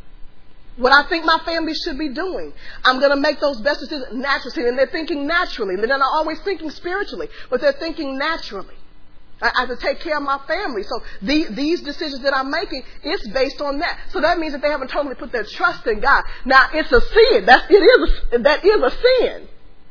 What 0.76 0.92
I 0.92 1.08
think 1.08 1.24
my 1.24 1.38
family 1.44 1.72
should 1.74 1.98
be 1.98 2.08
doing. 2.08 2.52
I'm 2.84 2.98
going 2.98 3.12
to 3.12 3.20
make 3.20 3.38
those 3.38 3.60
best 3.60 3.80
decisions 3.80 4.12
naturally. 4.12 4.68
And 4.68 4.76
they're 4.76 4.88
thinking 4.88 5.26
naturally. 5.26 5.76
They're 5.76 5.86
not 5.86 6.02
always 6.02 6.40
thinking 6.40 6.70
spiritually, 6.70 7.28
but 7.48 7.60
they're 7.60 7.72
thinking 7.72 8.18
naturally. 8.18 8.74
I 9.40 9.52
have 9.60 9.68
to 9.68 9.76
take 9.76 10.00
care 10.00 10.16
of 10.16 10.22
my 10.22 10.38
family. 10.46 10.82
So 10.82 11.02
the, 11.22 11.46
these 11.50 11.82
decisions 11.82 12.22
that 12.22 12.34
I'm 12.34 12.50
making, 12.50 12.82
it's 13.02 13.28
based 13.28 13.60
on 13.60 13.78
that. 13.80 13.98
So 14.10 14.20
that 14.20 14.38
means 14.38 14.52
that 14.52 14.62
they 14.62 14.70
haven't 14.70 14.88
totally 14.88 15.14
put 15.14 15.32
their 15.32 15.44
trust 15.44 15.86
in 15.86 16.00
God. 16.00 16.24
Now 16.44 16.68
it's 16.72 16.90
a 16.90 17.00
sin. 17.00 17.46
That's, 17.46 17.64
it 17.70 17.74
is 17.74 18.22
a, 18.32 18.38
that 18.38 18.64
is 18.64 18.82
a 18.82 18.90
sin. 18.90 19.48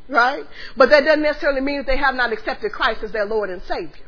Right? 0.08 0.44
But 0.76 0.90
that 0.90 1.04
doesn't 1.04 1.22
necessarily 1.22 1.60
mean 1.60 1.78
that 1.78 1.86
they 1.86 1.96
have 1.96 2.14
not 2.14 2.32
accepted 2.32 2.72
Christ 2.72 3.02
as 3.02 3.12
their 3.12 3.24
Lord 3.24 3.48
and 3.48 3.62
Savior. 3.62 4.06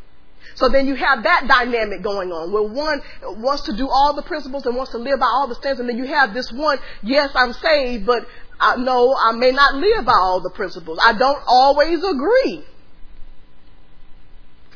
So 0.54 0.68
then 0.68 0.87
you 0.87 0.94
have 0.94 1.24
that 1.24 1.46
dynamic 1.48 2.02
going 2.02 2.32
on 2.32 2.52
where 2.52 2.62
one 2.62 3.02
wants 3.42 3.64
to 3.64 3.76
do 3.76 3.88
all 3.88 4.14
the 4.14 4.22
principles 4.22 4.64
and 4.66 4.76
wants 4.76 4.92
to 4.92 4.98
live 4.98 5.20
by 5.20 5.26
all 5.26 5.48
the 5.48 5.54
standards, 5.54 5.80
and 5.80 5.88
then 5.88 5.98
you 5.98 6.06
have 6.06 6.32
this 6.32 6.50
one, 6.52 6.78
yes, 7.02 7.30
I'm 7.35 7.52
saved, 7.52 8.06
but 8.06 8.26
I, 8.59 8.76
no, 8.76 9.14
I 9.14 9.32
may 9.32 9.50
not 9.50 9.74
live 9.74 10.04
by 10.04 10.14
all 10.14 10.40
the 10.40 10.50
principles. 10.50 10.98
I 11.04 11.12
don't 11.12 11.42
always 11.46 12.02
agree. 12.02 12.64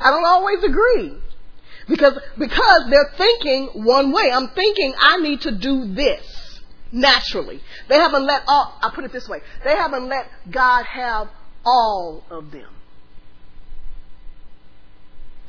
I 0.01 0.11
don't 0.11 0.25
always 0.25 0.63
agree. 0.65 1.15
Because, 1.89 2.19
because 2.39 2.91
they're 2.91 3.13
thinking 3.17 3.85
one 3.85 4.13
way. 4.13 4.31
I'm 4.33 4.49
thinking 4.49 4.95
I 4.99 5.19
need 5.19 5.41
to 5.43 5.53
do 5.53 5.93
this 5.95 6.61
naturally. 6.93 7.61
They 7.89 7.97
haven't 7.97 8.25
let 8.25 8.43
all, 8.47 8.79
I 8.83 8.91
put 8.95 9.05
it 9.05 9.13
this 9.13 9.29
way, 9.29 9.41
they 9.65 9.75
haven't 9.75 10.09
let 10.09 10.27
God 10.51 10.85
have 10.85 11.29
all 11.65 12.25
of 12.31 12.51
them. 12.51 12.69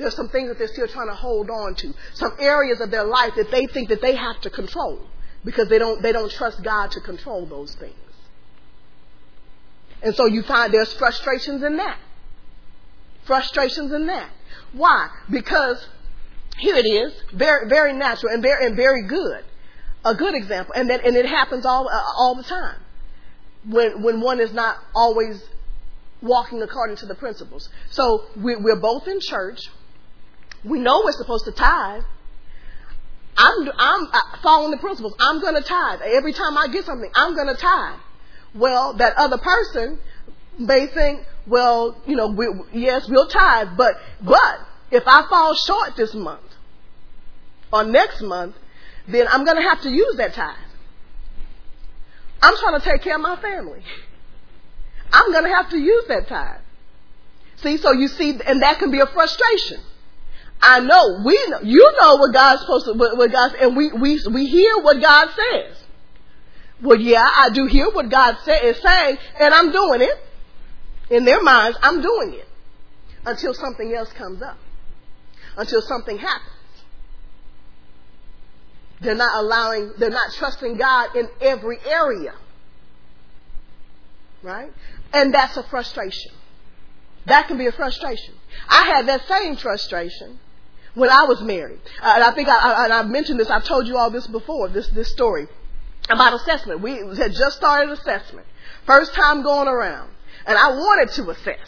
There's 0.01 0.15
some 0.15 0.29
things 0.29 0.49
that 0.49 0.57
they're 0.57 0.67
still 0.67 0.87
trying 0.87 1.09
to 1.09 1.13
hold 1.13 1.51
on 1.51 1.75
to. 1.75 1.93
Some 2.15 2.35
areas 2.39 2.81
of 2.81 2.89
their 2.89 3.03
life 3.03 3.33
that 3.35 3.51
they 3.51 3.67
think 3.67 3.89
that 3.89 4.01
they 4.01 4.15
have 4.15 4.41
to 4.41 4.49
control 4.49 4.99
because 5.45 5.67
they 5.69 5.77
don't, 5.77 6.01
they 6.01 6.11
don't 6.11 6.31
trust 6.31 6.63
God 6.63 6.89
to 6.91 7.01
control 7.01 7.45
those 7.45 7.75
things. 7.75 7.93
And 10.01 10.15
so 10.15 10.25
you 10.25 10.41
find 10.41 10.73
there's 10.73 10.91
frustrations 10.93 11.61
in 11.61 11.77
that. 11.77 11.99
Frustrations 13.25 13.91
in 13.91 14.07
that. 14.07 14.31
Why? 14.73 15.09
Because 15.29 15.87
here 16.57 16.75
it 16.75 16.87
is, 16.87 17.13
very, 17.33 17.69
very 17.69 17.93
natural 17.93 18.33
and 18.33 18.41
very, 18.41 18.65
and 18.65 18.75
very 18.75 19.03
good. 19.03 19.43
A 20.03 20.15
good 20.15 20.33
example. 20.33 20.73
And 20.75 20.89
that, 20.89 21.05
and 21.05 21.15
it 21.15 21.27
happens 21.27 21.63
all, 21.63 21.87
uh, 21.87 22.01
all 22.17 22.33
the 22.33 22.43
time. 22.43 22.79
When, 23.67 24.01
when 24.01 24.19
one 24.21 24.39
is 24.39 24.51
not 24.51 24.77
always 24.95 25.43
walking 26.23 26.63
according 26.63 26.95
to 26.97 27.05
the 27.05 27.13
principles. 27.13 27.69
So 27.91 28.25
we're, 28.35 28.59
we're 28.59 28.79
both 28.79 29.07
in 29.07 29.19
church. 29.19 29.69
We 30.63 30.79
know 30.79 31.01
we're 31.03 31.11
supposed 31.13 31.45
to 31.45 31.51
tithe. 31.51 32.03
I'm, 33.37 33.69
I'm 33.77 34.07
uh, 34.11 34.19
following 34.43 34.71
the 34.71 34.77
principles. 34.77 35.15
I'm 35.19 35.41
going 35.41 35.55
to 35.55 35.61
tithe. 35.61 36.01
Every 36.03 36.33
time 36.33 36.57
I 36.57 36.67
get 36.67 36.85
something, 36.85 37.09
I'm 37.15 37.35
going 37.35 37.47
to 37.47 37.55
tithe. 37.55 37.99
Well, 38.53 38.93
that 38.93 39.15
other 39.17 39.37
person 39.37 39.99
may 40.59 40.87
think, 40.87 41.25
well, 41.47 41.97
you 42.05 42.15
know, 42.15 42.27
we, 42.27 42.47
yes, 42.73 43.07
we'll 43.09 43.27
tithe, 43.27 43.69
but, 43.77 43.95
but 44.21 44.59
if 44.91 45.03
I 45.07 45.25
fall 45.29 45.55
short 45.55 45.95
this 45.95 46.13
month 46.13 46.41
or 47.71 47.83
next 47.83 48.21
month, 48.21 48.55
then 49.07 49.27
I'm 49.27 49.45
going 49.45 49.57
to 49.57 49.63
have 49.63 49.81
to 49.81 49.89
use 49.89 50.17
that 50.17 50.33
tithe. 50.33 50.55
I'm 52.41 52.55
trying 52.57 52.79
to 52.79 52.85
take 52.85 53.01
care 53.01 53.15
of 53.15 53.21
my 53.21 53.37
family. 53.37 53.81
I'm 55.11 55.31
going 55.31 55.45
to 55.45 55.55
have 55.55 55.69
to 55.71 55.77
use 55.77 56.05
that 56.07 56.27
tithe. 56.27 56.61
See, 57.57 57.77
so 57.77 57.91
you 57.91 58.07
see, 58.07 58.39
and 58.45 58.61
that 58.61 58.79
can 58.79 58.91
be 58.91 58.99
a 58.99 59.07
frustration. 59.07 59.79
I 60.61 60.79
know, 60.79 61.21
we 61.25 61.47
know, 61.47 61.59
you 61.63 61.91
know 61.99 62.17
what 62.17 62.33
God's 62.33 62.61
supposed 62.61 62.85
to, 62.85 62.93
what, 62.93 63.17
what 63.17 63.31
God, 63.31 63.55
and 63.55 63.75
we, 63.75 63.91
we, 63.91 64.21
we 64.31 64.45
hear 64.45 64.77
what 64.77 65.01
God 65.01 65.29
says. 65.29 65.77
Well, 66.81 66.99
yeah, 66.99 67.27
I 67.37 67.49
do 67.49 67.65
hear 67.65 67.89
what 67.89 68.09
God 68.09 68.37
say, 68.43 68.59
is 68.61 68.81
saying, 68.81 69.17
and 69.39 69.53
I'm 69.53 69.71
doing 69.71 70.01
it. 70.01 70.17
In 71.09 71.25
their 71.25 71.41
minds, 71.41 71.77
I'm 71.81 72.01
doing 72.01 72.35
it. 72.35 72.47
Until 73.25 73.53
something 73.53 73.93
else 73.93 74.11
comes 74.13 74.41
up. 74.41 74.57
Until 75.57 75.81
something 75.81 76.17
happens. 76.17 76.49
They're 79.01 79.15
not 79.15 79.43
allowing, 79.43 79.93
they're 79.97 80.09
not 80.09 80.31
trusting 80.33 80.77
God 80.77 81.15
in 81.15 81.27
every 81.41 81.79
area. 81.85 82.33
Right? 84.43 84.71
And 85.11 85.33
that's 85.33 85.57
a 85.57 85.63
frustration. 85.63 86.31
That 87.25 87.47
can 87.47 87.57
be 87.57 87.67
a 87.67 87.71
frustration. 87.71 88.35
I 88.69 88.85
had 88.85 89.07
that 89.07 89.27
same 89.27 89.55
frustration 89.55 90.39
when 90.93 91.09
I 91.09 91.23
was 91.23 91.41
married. 91.41 91.79
Uh, 92.01 92.13
and 92.15 92.23
I 92.23 92.31
think 92.31 92.49
I, 92.49 92.57
I, 92.57 92.83
and 92.85 92.93
I've 92.93 93.09
mentioned 93.09 93.39
this, 93.39 93.49
I've 93.49 93.63
told 93.63 93.87
you 93.87 93.97
all 93.97 94.11
this 94.11 94.27
before, 94.27 94.69
this, 94.69 94.89
this 94.89 95.11
story 95.11 95.47
about 96.09 96.33
assessment. 96.33 96.81
We 96.81 96.97
had 97.17 97.33
just 97.33 97.57
started 97.57 97.91
assessment. 97.91 98.47
First 98.85 99.13
time 99.13 99.43
going 99.43 99.67
around. 99.67 100.11
And 100.45 100.57
I 100.57 100.69
wanted 100.69 101.13
to 101.15 101.29
assess. 101.29 101.67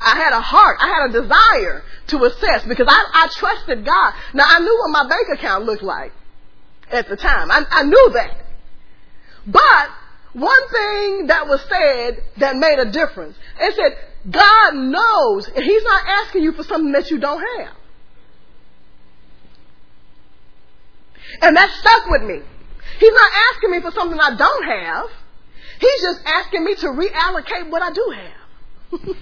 I 0.00 0.16
had 0.16 0.32
a 0.32 0.40
heart, 0.40 0.76
I 0.80 0.88
had 0.88 1.10
a 1.10 1.22
desire 1.22 1.82
to 2.08 2.24
assess 2.24 2.64
because 2.66 2.86
I, 2.88 3.24
I 3.24 3.28
trusted 3.32 3.84
God. 3.84 4.14
Now 4.34 4.44
I 4.46 4.58
knew 4.60 4.78
what 4.82 4.90
my 4.90 5.08
bank 5.08 5.28
account 5.32 5.64
looked 5.64 5.82
like 5.82 6.12
at 6.90 7.08
the 7.08 7.16
time. 7.16 7.50
I, 7.50 7.64
I 7.70 7.82
knew 7.84 8.10
that. 8.14 8.36
But 9.46 9.90
one 10.34 10.68
thing 10.68 11.26
that 11.28 11.46
was 11.46 11.60
said 11.62 12.22
that 12.38 12.56
made 12.56 12.78
a 12.78 12.90
difference, 12.90 13.36
it 13.58 13.74
said, 13.74 14.30
God 14.30 14.74
knows, 14.74 15.48
and 15.48 15.64
He's 15.64 15.84
not 15.84 16.02
asking 16.06 16.42
you 16.42 16.52
for 16.52 16.64
something 16.64 16.92
that 16.92 17.10
you 17.10 17.18
don't 17.18 17.42
have. 17.58 17.74
And 21.40 21.56
that 21.56 21.70
stuck 21.80 22.06
with 22.08 22.22
me. 22.22 22.40
He's 22.98 23.12
not 23.12 23.30
asking 23.52 23.70
me 23.70 23.80
for 23.80 23.90
something 23.90 24.18
I 24.18 24.36
don't 24.36 24.64
have. 24.64 25.06
He's 25.80 26.00
just 26.00 26.20
asking 26.24 26.64
me 26.64 26.74
to 26.76 26.86
reallocate 26.88 27.70
what 27.70 27.82
I 27.82 27.92
do 27.92 28.14
have. 28.16 29.00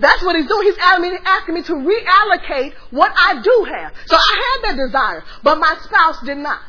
That's 0.00 0.22
what 0.24 0.34
he's 0.36 0.46
doing. 0.46 0.66
He's 0.66 0.78
asking 0.78 1.54
me 1.54 1.62
to 1.62 1.72
reallocate 1.72 2.72
what 2.90 3.12
I 3.14 3.42
do 3.42 3.66
have. 3.70 3.92
So 4.06 4.16
I 4.16 4.58
had 4.62 4.70
that 4.70 4.76
desire, 4.86 5.24
but 5.42 5.58
my 5.58 5.76
spouse 5.82 6.20
did 6.24 6.38
not. 6.38 6.60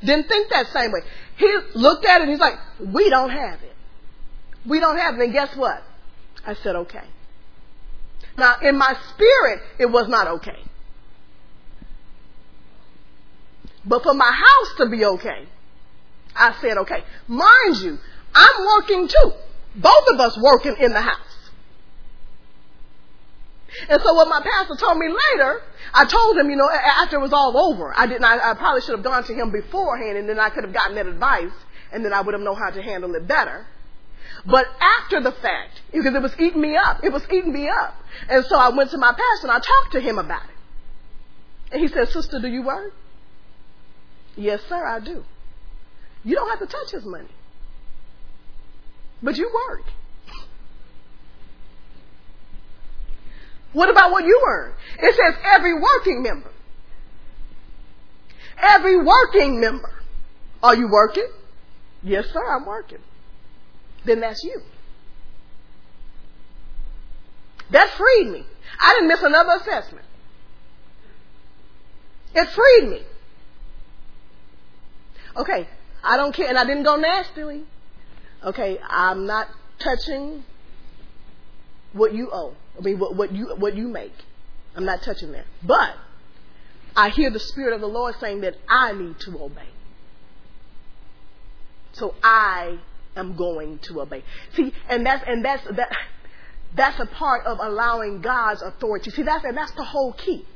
Didn't 0.00 0.28
think 0.28 0.50
that 0.50 0.66
same 0.68 0.92
way. 0.92 1.00
He 1.36 1.58
looked 1.74 2.04
at 2.04 2.18
it 2.18 2.22
and 2.22 2.30
he's 2.30 2.40
like, 2.40 2.58
we 2.78 3.08
don't 3.08 3.30
have 3.30 3.62
it. 3.62 3.74
We 4.66 4.80
don't 4.80 4.98
have 4.98 5.14
it. 5.14 5.20
And 5.20 5.32
guess 5.32 5.56
what? 5.56 5.82
I 6.46 6.54
said, 6.54 6.76
okay. 6.76 7.04
Now, 8.36 8.56
in 8.62 8.76
my 8.76 8.94
spirit, 9.10 9.62
it 9.78 9.86
was 9.86 10.08
not 10.08 10.26
okay. 10.26 10.58
But 13.84 14.02
for 14.02 14.14
my 14.14 14.30
house 14.30 14.74
to 14.78 14.88
be 14.88 15.04
okay, 15.04 15.46
I 16.34 16.54
said, 16.60 16.78
okay. 16.78 17.02
Mind 17.28 17.76
you, 17.78 17.98
I'm 18.34 18.66
working 18.66 19.08
too. 19.08 19.32
Both 19.74 20.04
of 20.12 20.20
us 20.20 20.38
working 20.40 20.76
in 20.78 20.92
the 20.92 21.00
house. 21.00 21.50
And 23.88 24.00
so 24.02 24.14
what 24.14 24.28
my 24.28 24.40
pastor 24.40 24.76
told 24.76 24.98
me 24.98 25.08
later, 25.08 25.62
I 25.94 26.04
told 26.04 26.36
him, 26.36 26.50
you 26.50 26.56
know, 26.56 26.68
after 26.70 27.16
it 27.16 27.20
was 27.20 27.32
all 27.32 27.56
over, 27.56 27.92
I 27.96 28.06
didn't, 28.06 28.24
I, 28.24 28.50
I 28.50 28.54
probably 28.54 28.82
should 28.82 28.94
have 28.94 29.02
gone 29.02 29.24
to 29.24 29.34
him 29.34 29.50
beforehand 29.50 30.18
and 30.18 30.28
then 30.28 30.38
I 30.38 30.50
could 30.50 30.64
have 30.64 30.74
gotten 30.74 30.94
that 30.96 31.06
advice 31.06 31.52
and 31.90 32.04
then 32.04 32.12
I 32.12 32.20
would 32.20 32.34
have 32.34 32.42
known 32.42 32.56
how 32.56 32.70
to 32.70 32.82
handle 32.82 33.14
it 33.14 33.26
better. 33.26 33.66
But 34.44 34.66
after 34.80 35.20
the 35.20 35.32
fact, 35.32 35.80
because 35.92 36.14
it 36.14 36.22
was 36.22 36.34
eating 36.38 36.60
me 36.60 36.76
up, 36.76 37.00
it 37.02 37.12
was 37.12 37.22
eating 37.30 37.52
me 37.52 37.68
up. 37.68 37.94
And 38.28 38.44
so 38.44 38.56
I 38.56 38.70
went 38.70 38.90
to 38.90 38.98
my 38.98 39.10
pastor 39.10 39.48
and 39.48 39.50
I 39.50 39.58
talked 39.58 39.92
to 39.92 40.00
him 40.00 40.18
about 40.18 40.44
it. 40.44 40.56
And 41.72 41.80
he 41.80 41.88
said, 41.88 42.08
sister, 42.08 42.40
do 42.40 42.48
you 42.48 42.62
work? 42.62 42.92
Yes, 44.36 44.60
sir, 44.68 44.84
I 44.84 45.00
do. 45.00 45.24
You 46.24 46.34
don't 46.34 46.48
have 46.48 46.60
to 46.60 46.66
touch 46.66 46.90
his 46.90 47.04
money. 47.04 47.28
But 49.22 49.36
you 49.36 49.50
work. 49.68 49.82
What 53.72 53.88
about 53.88 54.12
what 54.12 54.24
you 54.24 54.42
earn? 54.46 54.72
It 54.98 55.14
says 55.14 55.42
every 55.54 55.74
working 55.74 56.22
member. 56.22 56.50
Every 58.62 59.02
working 59.02 59.60
member. 59.60 59.90
Are 60.62 60.76
you 60.76 60.88
working? 60.90 61.28
Yes, 62.02 62.26
sir, 62.32 62.44
I'm 62.54 62.66
working. 62.66 62.98
Then 64.04 64.20
that's 64.20 64.42
you. 64.44 64.60
That 67.70 67.88
freed 67.96 68.30
me. 68.30 68.44
I 68.80 68.94
didn't 68.94 69.08
miss 69.08 69.22
another 69.22 69.52
assessment. 69.60 70.04
It 72.34 72.48
freed 72.48 72.90
me. 72.90 73.02
Okay, 75.36 75.68
I 76.02 76.16
don't 76.16 76.34
care, 76.34 76.48
and 76.48 76.58
I 76.58 76.64
didn't 76.64 76.82
go 76.82 76.96
nastily. 76.96 77.64
Okay, 78.44 78.78
I'm 78.88 79.26
not 79.26 79.48
touching 79.78 80.44
what 81.92 82.14
you 82.14 82.30
owe. 82.32 82.54
I 82.78 82.82
mean, 82.82 82.98
what, 82.98 83.16
what 83.16 83.32
you 83.32 83.54
what 83.56 83.74
you 83.76 83.88
make. 83.88 84.14
I'm 84.74 84.84
not 84.84 85.02
touching 85.02 85.32
that. 85.32 85.44
But 85.62 85.94
I 86.96 87.10
hear 87.10 87.30
the 87.30 87.40
Spirit 87.40 87.74
of 87.74 87.80
the 87.80 87.86
Lord 87.86 88.14
saying 88.20 88.40
that 88.42 88.56
I 88.68 88.92
need 88.92 89.18
to 89.20 89.38
obey. 89.42 89.68
So 91.92 92.14
I 92.22 92.78
am 93.16 93.36
going 93.36 93.78
to 93.80 94.00
obey. 94.00 94.24
See, 94.54 94.72
and 94.88 95.04
that's 95.04 95.24
and 95.26 95.44
that's 95.44 95.64
that 95.76 95.90
that's 96.74 97.00
a 97.00 97.06
part 97.06 97.46
of 97.46 97.58
allowing 97.60 98.20
God's 98.20 98.62
authority. 98.62 99.10
See, 99.10 99.22
that's 99.22 99.44
and 99.44 99.56
that's 99.56 99.72
the 99.72 99.84
whole 99.84 100.12
key. 100.12 100.46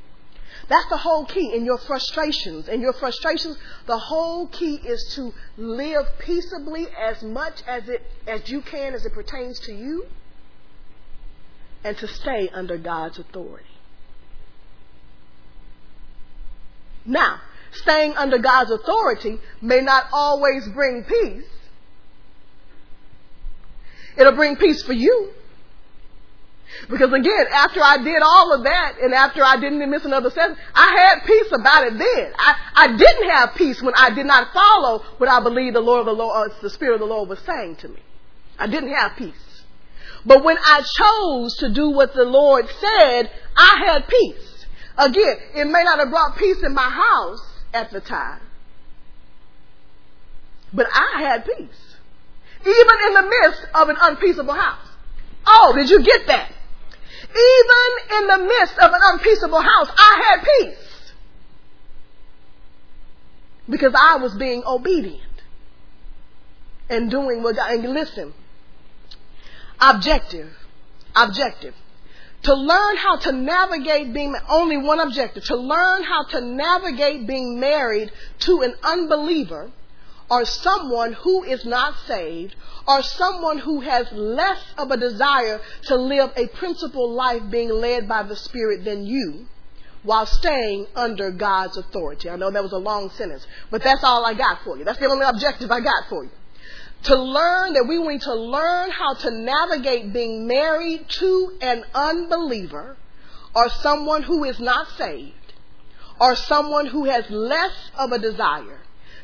That's 0.69 0.89
the 0.89 0.97
whole 0.97 1.25
key 1.25 1.53
in 1.55 1.65
your 1.65 1.77
frustrations. 1.77 2.67
In 2.67 2.81
your 2.81 2.93
frustrations, 2.93 3.57
the 3.85 3.97
whole 3.97 4.47
key 4.47 4.75
is 4.75 5.13
to 5.15 5.33
live 5.57 6.05
peaceably 6.19 6.87
as 6.99 7.21
much 7.23 7.61
as 7.67 7.87
it 7.87 8.03
as 8.27 8.49
you 8.49 8.61
can 8.61 8.93
as 8.93 9.05
it 9.05 9.13
pertains 9.13 9.59
to 9.61 9.73
you 9.73 10.05
and 11.83 11.97
to 11.97 12.07
stay 12.07 12.49
under 12.49 12.77
God's 12.77 13.17
authority. 13.19 13.65
Now, 17.05 17.39
staying 17.71 18.17
under 18.17 18.37
God's 18.37 18.71
authority 18.71 19.39
may 19.61 19.81
not 19.81 20.05
always 20.11 20.67
bring 20.67 21.05
peace. 21.05 21.45
It'll 24.17 24.35
bring 24.35 24.57
peace 24.57 24.83
for 24.83 24.93
you. 24.93 25.31
Because 26.89 27.11
again, 27.11 27.45
after 27.53 27.81
I 27.81 27.97
did 28.03 28.21
all 28.21 28.53
of 28.53 28.63
that 28.63 28.97
and 29.01 29.13
after 29.13 29.43
I 29.43 29.59
didn't 29.59 29.89
miss 29.89 30.05
another 30.05 30.29
session, 30.29 30.57
I 30.75 30.97
had 30.97 31.25
peace 31.25 31.51
about 31.51 31.87
it 31.87 31.97
then. 31.97 32.33
I, 32.37 32.55
I 32.75 32.87
didn't 32.95 33.29
have 33.29 33.55
peace 33.55 33.81
when 33.81 33.93
I 33.95 34.13
did 34.13 34.25
not 34.25 34.53
follow 34.53 35.03
what 35.17 35.29
I 35.29 35.41
believed 35.41 35.75
the 35.75 35.81
Lord 35.81 36.07
the 36.07 36.11
Lord, 36.11 36.51
uh, 36.51 36.53
the 36.61 36.69
Spirit 36.69 36.95
of 36.95 36.99
the 36.99 37.05
Lord 37.05 37.29
was 37.29 37.39
saying 37.39 37.77
to 37.77 37.89
me. 37.89 37.99
I 38.59 38.67
didn't 38.67 38.93
have 38.93 39.17
peace. 39.17 39.63
But 40.25 40.43
when 40.43 40.57
I 40.57 40.81
chose 40.81 41.55
to 41.57 41.73
do 41.73 41.91
what 41.91 42.13
the 42.13 42.25
Lord 42.25 42.67
said, 42.67 43.31
I 43.55 43.83
had 43.85 44.07
peace. 44.07 44.65
Again, 44.97 45.37
it 45.55 45.65
may 45.65 45.83
not 45.83 45.99
have 45.99 46.09
brought 46.09 46.37
peace 46.37 46.61
in 46.63 46.73
my 46.73 46.89
house 46.89 47.41
at 47.73 47.91
the 47.91 48.01
time, 48.01 48.41
but 50.73 50.87
I 50.91 51.21
had 51.23 51.45
peace. 51.45 51.95
Even 52.61 52.97
in 53.07 53.13
the 53.13 53.29
midst 53.41 53.65
of 53.73 53.89
an 53.89 53.95
unpeaceable 54.01 54.53
house. 54.53 54.87
Oh, 55.45 55.73
did 55.75 55.89
you 55.89 56.03
get 56.03 56.27
that? 56.27 56.51
Even 57.23 58.17
in 58.17 58.27
the 58.27 58.37
midst 58.47 58.77
of 58.77 58.91
an 58.91 59.01
unpeaceable 59.13 59.61
house, 59.61 59.89
I 59.97 60.23
had 60.29 60.43
peace. 60.43 61.13
Because 63.69 63.93
I 63.95 64.17
was 64.17 64.35
being 64.35 64.63
obedient 64.65 65.21
and 66.89 67.11
doing 67.11 67.43
what 67.43 67.55
God, 67.55 67.71
and 67.71 67.93
listen, 67.93 68.33
objective, 69.79 70.49
objective. 71.15 71.75
To 72.43 72.53
learn 72.53 72.97
how 72.97 73.17
to 73.17 73.31
navigate 73.31 74.13
being, 74.13 74.35
only 74.47 74.77
one 74.77 74.99
objective, 74.99 75.43
to 75.45 75.57
learn 75.57 76.03
how 76.03 76.23
to 76.31 76.41
navigate 76.41 77.27
being 77.27 77.59
married 77.59 78.11
to 78.41 78.61
an 78.61 78.75
unbeliever 78.83 79.71
or 80.29 80.45
someone 80.45 81.13
who 81.13 81.43
is 81.43 81.65
not 81.65 81.95
saved 82.05 82.55
or 82.87 83.03
someone 83.03 83.57
who 83.57 83.81
has 83.81 84.11
less 84.11 84.61
of 84.77 84.91
a 84.91 84.97
desire 84.97 85.59
to 85.83 85.95
live 85.95 86.31
a 86.37 86.47
principled 86.47 87.11
life 87.11 87.43
being 87.49 87.69
led 87.69 88.07
by 88.07 88.23
the 88.23 88.35
Spirit 88.35 88.85
than 88.85 89.05
you 89.05 89.45
while 90.03 90.25
staying 90.25 90.87
under 90.95 91.31
God's 91.31 91.75
authority. 91.77 92.29
I 92.29 92.37
know 92.37 92.49
that 92.49 92.63
was 92.63 92.71
a 92.71 92.77
long 92.77 93.09
sentence, 93.11 93.45
but 93.69 93.83
that's 93.83 94.03
all 94.03 94.25
I 94.25 94.33
got 94.33 94.63
for 94.63 94.77
you. 94.77 94.85
That's 94.85 94.99
the 94.99 95.09
only 95.09 95.25
objective 95.25 95.69
I 95.69 95.81
got 95.81 96.07
for 96.09 96.23
you 96.23 96.29
to 97.03 97.15
learn 97.15 97.73
that 97.73 97.85
we 97.87 97.99
need 97.99 98.21
to 98.21 98.33
learn 98.33 98.89
how 98.91 99.13
to 99.13 99.31
navigate 99.31 100.13
being 100.13 100.47
married 100.47 101.07
to 101.07 101.57
an 101.61 101.83
unbeliever 101.93 102.97
or 103.55 103.69
someone 103.69 104.23
who 104.23 104.43
is 104.43 104.59
not 104.59 104.87
saved 104.97 105.33
or 106.19 106.35
someone 106.35 106.87
who 106.87 107.05
has 107.05 107.29
less 107.29 107.91
of 107.97 108.11
a 108.11 108.19
desire 108.19 108.79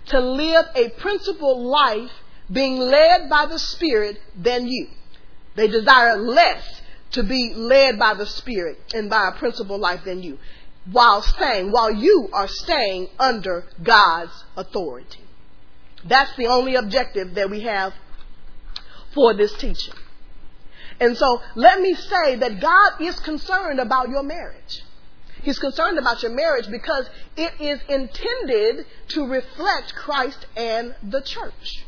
to 0.06 0.20
live 0.20 0.66
a 0.76 0.90
principled 0.90 1.66
life 1.66 2.12
being 2.52 2.78
led 2.78 3.30
by 3.30 3.46
the 3.46 3.60
Spirit 3.60 4.20
than 4.36 4.68
you. 4.68 4.88
They 5.56 5.68
desire 5.68 6.18
less 6.18 6.82
to 7.12 7.24
be 7.24 7.54
led 7.54 8.00
by 8.00 8.16
the 8.16 8.26
Spirit 8.26 8.80
and 8.94 9.10
by 9.10 9.30
a 9.30 9.38
principled 9.38 9.82
life 9.82 10.04
than 10.04 10.24
you 10.24 10.40
while 10.92 11.22
staying, 11.22 11.72
while 11.72 11.92
you 11.92 12.30
are 12.34 12.48
staying 12.48 13.08
under 13.18 13.66
God's 13.82 14.44
authority. 14.58 15.22
That's 16.06 16.36
the 16.36 16.48
only 16.48 16.76
objective 16.76 17.36
that 17.36 17.50
we 17.50 17.62
have 17.62 17.94
for 19.14 19.34
this 19.34 19.54
teaching. 19.54 19.94
And 21.00 21.18
so 21.18 21.42
let 21.56 21.80
me 21.80 21.94
say 21.96 22.36
that 22.36 22.60
God 22.60 23.02
is 23.02 23.20
concerned 23.22 23.80
about 23.80 24.10
your 24.10 24.24
marriage. 24.24 24.84
He's 25.42 25.60
concerned 25.60 25.98
about 25.98 26.22
your 26.22 26.32
marriage 26.32 26.70
because 26.70 27.10
it 27.36 27.54
is 27.60 27.80
intended 27.90 28.86
to 29.10 29.26
reflect 29.26 29.96
Christ 29.96 30.46
and 30.56 30.96
the 31.04 31.22
church. 31.22 31.86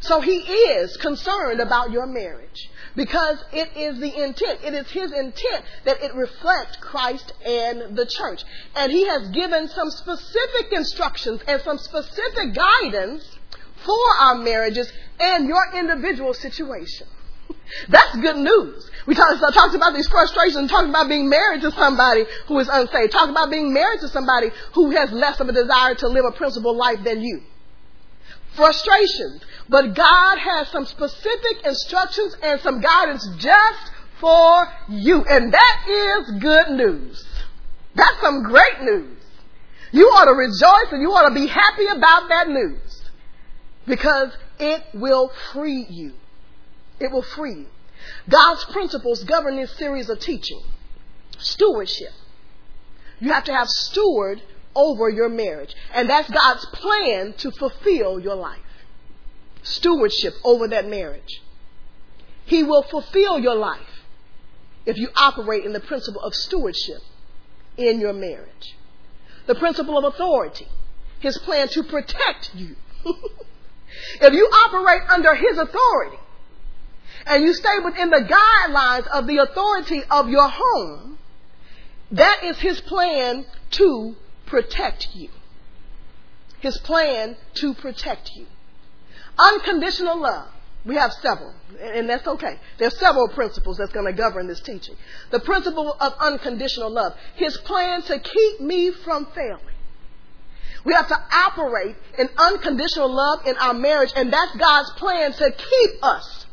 So 0.00 0.20
he 0.20 0.38
is 0.38 0.96
concerned 0.98 1.60
about 1.60 1.90
your 1.90 2.06
marriage 2.06 2.70
because 2.94 3.42
it 3.52 3.70
is 3.76 3.98
the 3.98 4.24
intent. 4.24 4.60
It 4.62 4.74
is 4.74 4.90
his 4.90 5.12
intent 5.12 5.64
that 5.84 6.02
it 6.02 6.14
reflect 6.14 6.80
Christ 6.80 7.32
and 7.44 7.96
the 7.96 8.06
church. 8.06 8.42
And 8.74 8.92
he 8.92 9.06
has 9.06 9.28
given 9.28 9.68
some 9.68 9.90
specific 9.90 10.72
instructions 10.72 11.40
and 11.48 11.62
some 11.62 11.78
specific 11.78 12.54
guidance 12.54 13.36
for 13.84 14.04
our 14.20 14.36
marriages 14.36 14.92
and 15.18 15.46
your 15.46 15.62
individual 15.74 16.34
situation. 16.34 17.06
That's 17.88 18.16
good 18.16 18.36
news. 18.36 18.90
We 19.06 19.14
talked, 19.14 19.40
talked 19.54 19.74
about 19.74 19.94
these 19.94 20.08
frustrations, 20.08 20.70
talking 20.70 20.90
about 20.90 21.08
being 21.08 21.28
married 21.28 21.62
to 21.62 21.70
somebody 21.70 22.24
who 22.48 22.58
is 22.58 22.68
unsaved, 22.68 23.12
talking 23.12 23.30
about 23.30 23.50
being 23.50 23.72
married 23.72 24.00
to 24.00 24.08
somebody 24.08 24.48
who 24.74 24.90
has 24.90 25.10
less 25.10 25.40
of 25.40 25.48
a 25.48 25.52
desire 25.52 25.94
to 25.96 26.08
live 26.08 26.24
a 26.26 26.32
principled 26.32 26.76
life 26.76 26.98
than 27.02 27.22
you 27.22 27.42
frustrations. 28.56 29.42
But 29.68 29.94
God 29.94 30.38
has 30.38 30.68
some 30.68 30.86
specific 30.86 31.64
instructions 31.64 32.36
and 32.42 32.60
some 32.60 32.80
guidance 32.80 33.28
just 33.38 33.92
for 34.20 34.68
you. 34.88 35.24
And 35.24 35.52
that 35.52 35.84
is 35.88 36.40
good 36.40 36.70
news. 36.70 37.24
That's 37.94 38.20
some 38.20 38.42
great 38.42 38.82
news. 38.82 39.18
You 39.92 40.06
ought 40.08 40.26
to 40.26 40.32
rejoice 40.32 40.92
and 40.92 41.00
you 41.00 41.10
ought 41.12 41.28
to 41.28 41.34
be 41.34 41.46
happy 41.46 41.86
about 41.86 42.28
that 42.28 42.48
news 42.48 43.02
because 43.86 44.36
it 44.58 44.82
will 44.94 45.30
free 45.52 45.86
you. 45.88 46.12
It 47.00 47.10
will 47.12 47.22
free 47.22 47.54
you. 47.54 47.66
God's 48.28 48.64
principles 48.66 49.24
govern 49.24 49.56
this 49.56 49.72
series 49.72 50.08
of 50.10 50.20
teaching. 50.20 50.60
Stewardship. 51.38 52.12
You 53.20 53.32
have 53.32 53.44
to 53.44 53.52
have 53.52 53.68
steward 53.68 54.42
over 54.76 55.08
your 55.08 55.28
marriage. 55.28 55.74
And 55.92 56.08
that's 56.08 56.30
God's 56.30 56.66
plan 56.66 57.32
to 57.38 57.50
fulfill 57.50 58.20
your 58.20 58.36
life. 58.36 58.60
Stewardship 59.62 60.34
over 60.44 60.68
that 60.68 60.86
marriage. 60.86 61.42
He 62.44 62.62
will 62.62 62.84
fulfill 62.84 63.40
your 63.40 63.56
life 63.56 64.04
if 64.84 64.96
you 64.96 65.08
operate 65.16 65.64
in 65.64 65.72
the 65.72 65.80
principle 65.80 66.22
of 66.22 66.32
stewardship 66.32 67.02
in 67.76 68.00
your 68.00 68.12
marriage. 68.12 68.76
The 69.46 69.56
principle 69.56 69.98
of 69.98 70.04
authority. 70.04 70.68
His 71.18 71.38
plan 71.38 71.68
to 71.68 71.82
protect 71.82 72.54
you. 72.54 72.76
if 74.20 74.32
you 74.32 74.44
operate 74.44 75.08
under 75.10 75.34
His 75.34 75.58
authority 75.58 76.18
and 77.26 77.42
you 77.42 77.52
stay 77.52 77.78
within 77.84 78.10
the 78.10 78.28
guidelines 78.68 79.06
of 79.08 79.26
the 79.26 79.38
authority 79.38 80.02
of 80.10 80.28
your 80.28 80.48
home, 80.48 81.18
that 82.12 82.44
is 82.44 82.58
His 82.58 82.80
plan 82.80 83.46
to 83.72 84.14
protect 84.46 85.08
you. 85.14 85.28
His 86.60 86.78
plan 86.78 87.36
to 87.54 87.74
protect 87.74 88.34
you. 88.34 88.46
Unconditional 89.38 90.20
love. 90.20 90.48
We 90.84 90.94
have 90.94 91.12
several, 91.14 91.52
and 91.80 92.08
that's 92.08 92.26
okay. 92.28 92.60
There's 92.78 92.96
several 92.98 93.28
principles 93.28 93.76
that's 93.76 93.92
going 93.92 94.06
to 94.06 94.12
govern 94.12 94.46
this 94.46 94.60
teaching. 94.60 94.94
The 95.32 95.40
principle 95.40 95.96
of 95.98 96.14
unconditional 96.20 96.90
love. 96.90 97.12
His 97.34 97.56
plan 97.58 98.02
to 98.02 98.20
keep 98.20 98.60
me 98.60 98.92
from 98.92 99.26
failing. 99.34 99.60
We 100.84 100.94
have 100.94 101.08
to 101.08 101.18
operate 101.32 101.96
in 102.16 102.28
unconditional 102.38 103.12
love 103.12 103.44
in 103.46 103.56
our 103.56 103.74
marriage, 103.74 104.12
and 104.14 104.32
that's 104.32 104.56
God's 104.56 104.92
plan 104.92 105.32
to 105.32 105.50
keep 105.50 106.04
us 106.04 106.45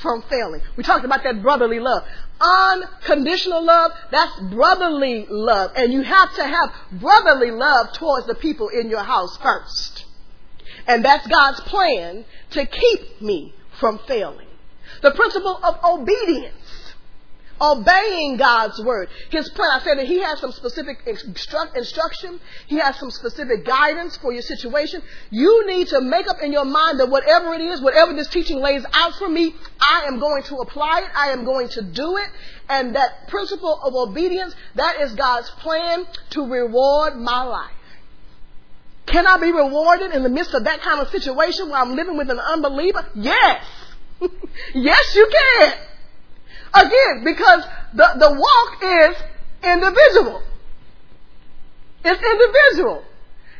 from 0.00 0.22
failing. 0.22 0.60
We 0.76 0.84
talked 0.84 1.04
about 1.04 1.22
that 1.24 1.42
brotherly 1.42 1.80
love. 1.80 2.02
Unconditional 2.40 3.64
love, 3.64 3.92
that's 4.10 4.40
brotherly 4.40 5.26
love. 5.28 5.72
And 5.76 5.92
you 5.92 6.02
have 6.02 6.34
to 6.36 6.44
have 6.44 6.72
brotherly 6.92 7.50
love 7.50 7.92
towards 7.94 8.26
the 8.26 8.34
people 8.34 8.68
in 8.68 8.90
your 8.90 9.02
house 9.02 9.36
first. 9.38 10.04
And 10.86 11.04
that's 11.04 11.26
God's 11.26 11.60
plan 11.60 12.24
to 12.50 12.66
keep 12.66 13.20
me 13.20 13.54
from 13.80 13.98
failing. 14.06 14.46
The 15.02 15.10
principle 15.12 15.58
of 15.62 16.00
obedience. 16.00 16.54
Obeying 17.60 18.36
God's 18.36 18.82
word. 18.82 19.08
His 19.30 19.48
plan, 19.50 19.70
I 19.72 19.80
said 19.82 19.98
that 19.98 20.06
He 20.06 20.20
has 20.20 20.40
some 20.40 20.52
specific 20.52 21.04
instru- 21.06 21.74
instruction. 21.74 22.38
He 22.66 22.76
has 22.76 22.96
some 22.96 23.10
specific 23.10 23.64
guidance 23.64 24.16
for 24.18 24.32
your 24.32 24.42
situation. 24.42 25.02
You 25.30 25.66
need 25.66 25.88
to 25.88 26.00
make 26.00 26.28
up 26.28 26.42
in 26.42 26.52
your 26.52 26.64
mind 26.64 27.00
that 27.00 27.08
whatever 27.08 27.54
it 27.54 27.62
is, 27.62 27.80
whatever 27.80 28.12
this 28.12 28.28
teaching 28.28 28.60
lays 28.60 28.84
out 28.92 29.14
for 29.14 29.28
me, 29.28 29.54
I 29.80 30.04
am 30.06 30.18
going 30.18 30.42
to 30.44 30.56
apply 30.56 31.02
it. 31.04 31.10
I 31.16 31.30
am 31.30 31.44
going 31.44 31.68
to 31.70 31.82
do 31.82 32.16
it. 32.18 32.28
And 32.68 32.94
that 32.94 33.28
principle 33.28 33.80
of 33.82 33.94
obedience, 33.94 34.54
that 34.74 35.00
is 35.00 35.14
God's 35.14 35.48
plan 35.50 36.06
to 36.30 36.46
reward 36.46 37.16
my 37.16 37.42
life. 37.42 37.70
Can 39.06 39.26
I 39.26 39.38
be 39.38 39.52
rewarded 39.52 40.12
in 40.12 40.22
the 40.24 40.28
midst 40.28 40.52
of 40.52 40.64
that 40.64 40.80
kind 40.80 41.00
of 41.00 41.08
situation 41.08 41.70
where 41.70 41.78
I'm 41.78 41.94
living 41.94 42.16
with 42.16 42.28
an 42.28 42.40
unbeliever? 42.40 43.06
Yes. 43.14 43.64
yes, 44.74 45.14
you 45.14 45.30
can. 45.32 45.74
Again, 46.76 47.24
because 47.24 47.64
the, 47.94 48.06
the 48.18 48.32
walk 48.32 48.82
is 48.82 49.16
individual. 49.62 50.42
It's 52.04 52.22
individual. 52.22 53.04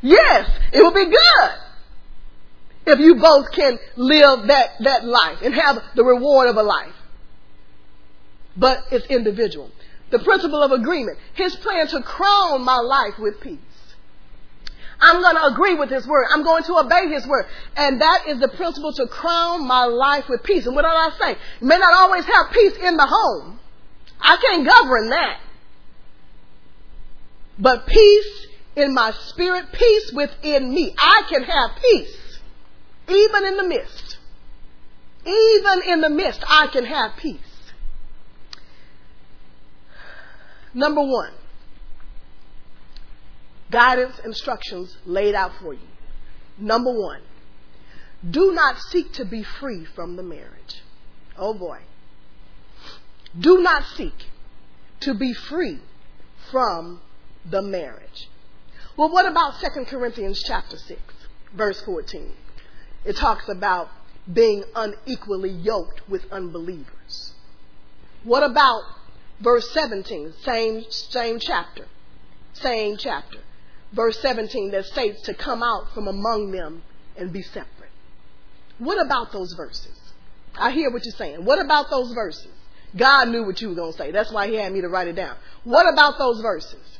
Yes, 0.02 0.50
it 0.72 0.82
will 0.82 0.92
be 0.92 1.06
good 1.06 1.50
if 2.86 3.00
you 3.00 3.16
both 3.16 3.50
can 3.52 3.78
live 3.96 4.46
that, 4.46 4.70
that 4.80 5.04
life 5.04 5.38
and 5.42 5.54
have 5.54 5.82
the 5.94 6.04
reward 6.04 6.48
of 6.48 6.56
a 6.56 6.62
life. 6.62 6.94
But 8.56 8.84
it's 8.92 9.06
individual. 9.06 9.70
The 10.10 10.20
principle 10.20 10.62
of 10.62 10.70
agreement. 10.70 11.18
His 11.34 11.56
plan 11.56 11.88
to 11.88 12.02
crown 12.02 12.62
my 12.62 12.78
life 12.78 13.18
with 13.18 13.40
peace. 13.40 13.58
I'm 15.00 15.20
going 15.20 15.36
to 15.36 15.46
agree 15.46 15.74
with 15.74 15.90
His 15.90 16.06
word. 16.06 16.26
I'm 16.32 16.42
going 16.42 16.62
to 16.64 16.74
obey 16.76 17.08
His 17.08 17.26
word. 17.26 17.46
And 17.76 18.00
that 18.00 18.24
is 18.28 18.40
the 18.40 18.48
principle 18.48 18.92
to 18.94 19.06
crown 19.06 19.66
my 19.66 19.84
life 19.84 20.28
with 20.28 20.42
peace. 20.42 20.66
And 20.66 20.74
what 20.74 20.82
did 20.82 20.88
I 20.88 21.10
say? 21.18 21.38
You 21.60 21.66
may 21.66 21.78
not 21.78 21.92
always 21.92 22.24
have 22.24 22.52
peace 22.52 22.76
in 22.76 22.96
the 22.96 23.06
home. 23.06 23.58
I 24.20 24.36
can't 24.36 24.66
govern 24.66 25.10
that. 25.10 25.40
But 27.58 27.86
peace 27.86 28.46
in 28.74 28.94
my 28.94 29.12
spirit, 29.26 29.66
peace 29.72 30.12
within 30.14 30.72
me. 30.72 30.94
I 30.98 31.22
can 31.28 31.42
have 31.42 31.70
peace. 31.80 32.38
Even 33.08 33.44
in 33.44 33.56
the 33.56 33.64
midst. 33.64 34.18
Even 35.26 35.82
in 35.88 36.00
the 36.00 36.10
midst, 36.10 36.42
I 36.46 36.68
can 36.68 36.84
have 36.84 37.16
peace. 37.16 37.40
Number 40.74 41.02
one, 41.02 41.32
guidance 43.70 44.18
instructions 44.24 44.96
laid 45.04 45.34
out 45.34 45.52
for 45.60 45.74
you. 45.74 45.88
Number 46.58 46.92
one, 46.92 47.20
do 48.28 48.52
not 48.52 48.78
seek 48.90 49.12
to 49.14 49.24
be 49.24 49.42
free 49.42 49.84
from 49.84 50.16
the 50.16 50.22
marriage. 50.22 50.82
Oh 51.36 51.54
boy. 51.54 51.80
Do 53.38 53.58
not 53.58 53.84
seek 53.96 54.14
to 55.00 55.14
be 55.14 55.34
free 55.34 55.80
from 56.50 57.00
the 57.44 57.62
marriage. 57.62 58.28
Well, 58.96 59.10
what 59.10 59.26
about 59.26 59.60
2 59.60 59.84
Corinthians 59.84 60.42
chapter 60.42 60.78
6, 60.78 61.00
verse 61.54 61.82
14? 61.82 62.32
It 63.04 63.16
talks 63.16 63.48
about 63.48 63.90
being 64.32 64.64
unequally 64.74 65.50
yoked 65.50 66.08
with 66.08 66.24
unbelievers. 66.32 67.34
What 68.24 68.42
about 68.42 68.82
verse 69.40 69.70
17, 69.70 70.32
same, 70.42 70.84
same 70.88 71.38
chapter, 71.38 71.84
same 72.54 72.96
chapter 72.96 73.40
verse 73.92 74.18
17 74.20 74.70
that 74.72 74.84
states 74.86 75.22
to 75.22 75.34
come 75.34 75.62
out 75.62 75.92
from 75.94 76.08
among 76.08 76.50
them 76.50 76.82
and 77.16 77.32
be 77.32 77.42
separate. 77.42 77.90
What 78.78 79.04
about 79.04 79.32
those 79.32 79.52
verses? 79.54 79.98
I 80.58 80.70
hear 80.70 80.90
what 80.90 81.04
you're 81.04 81.12
saying. 81.12 81.44
What 81.44 81.64
about 81.64 81.90
those 81.90 82.12
verses? 82.12 82.52
God 82.96 83.28
knew 83.28 83.44
what 83.44 83.60
you 83.60 83.68
were 83.70 83.74
going 83.74 83.92
to 83.92 83.98
say. 83.98 84.10
That's 84.10 84.32
why 84.32 84.48
He 84.48 84.54
had 84.54 84.72
me 84.72 84.80
to 84.80 84.88
write 84.88 85.08
it 85.08 85.16
down. 85.16 85.36
What 85.64 85.92
about 85.92 86.18
those 86.18 86.40
verses? 86.40 86.98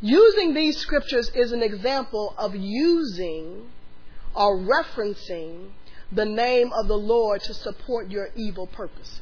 Using 0.00 0.54
these 0.54 0.76
scriptures 0.76 1.30
is 1.34 1.52
an 1.52 1.62
example 1.62 2.34
of 2.36 2.54
using 2.54 3.70
or 4.34 4.58
referencing 4.58 5.70
the 6.12 6.24
name 6.24 6.72
of 6.72 6.88
the 6.88 6.96
Lord 6.96 7.42
to 7.42 7.54
support 7.54 8.10
your 8.10 8.28
evil 8.36 8.66
purposes. 8.66 9.20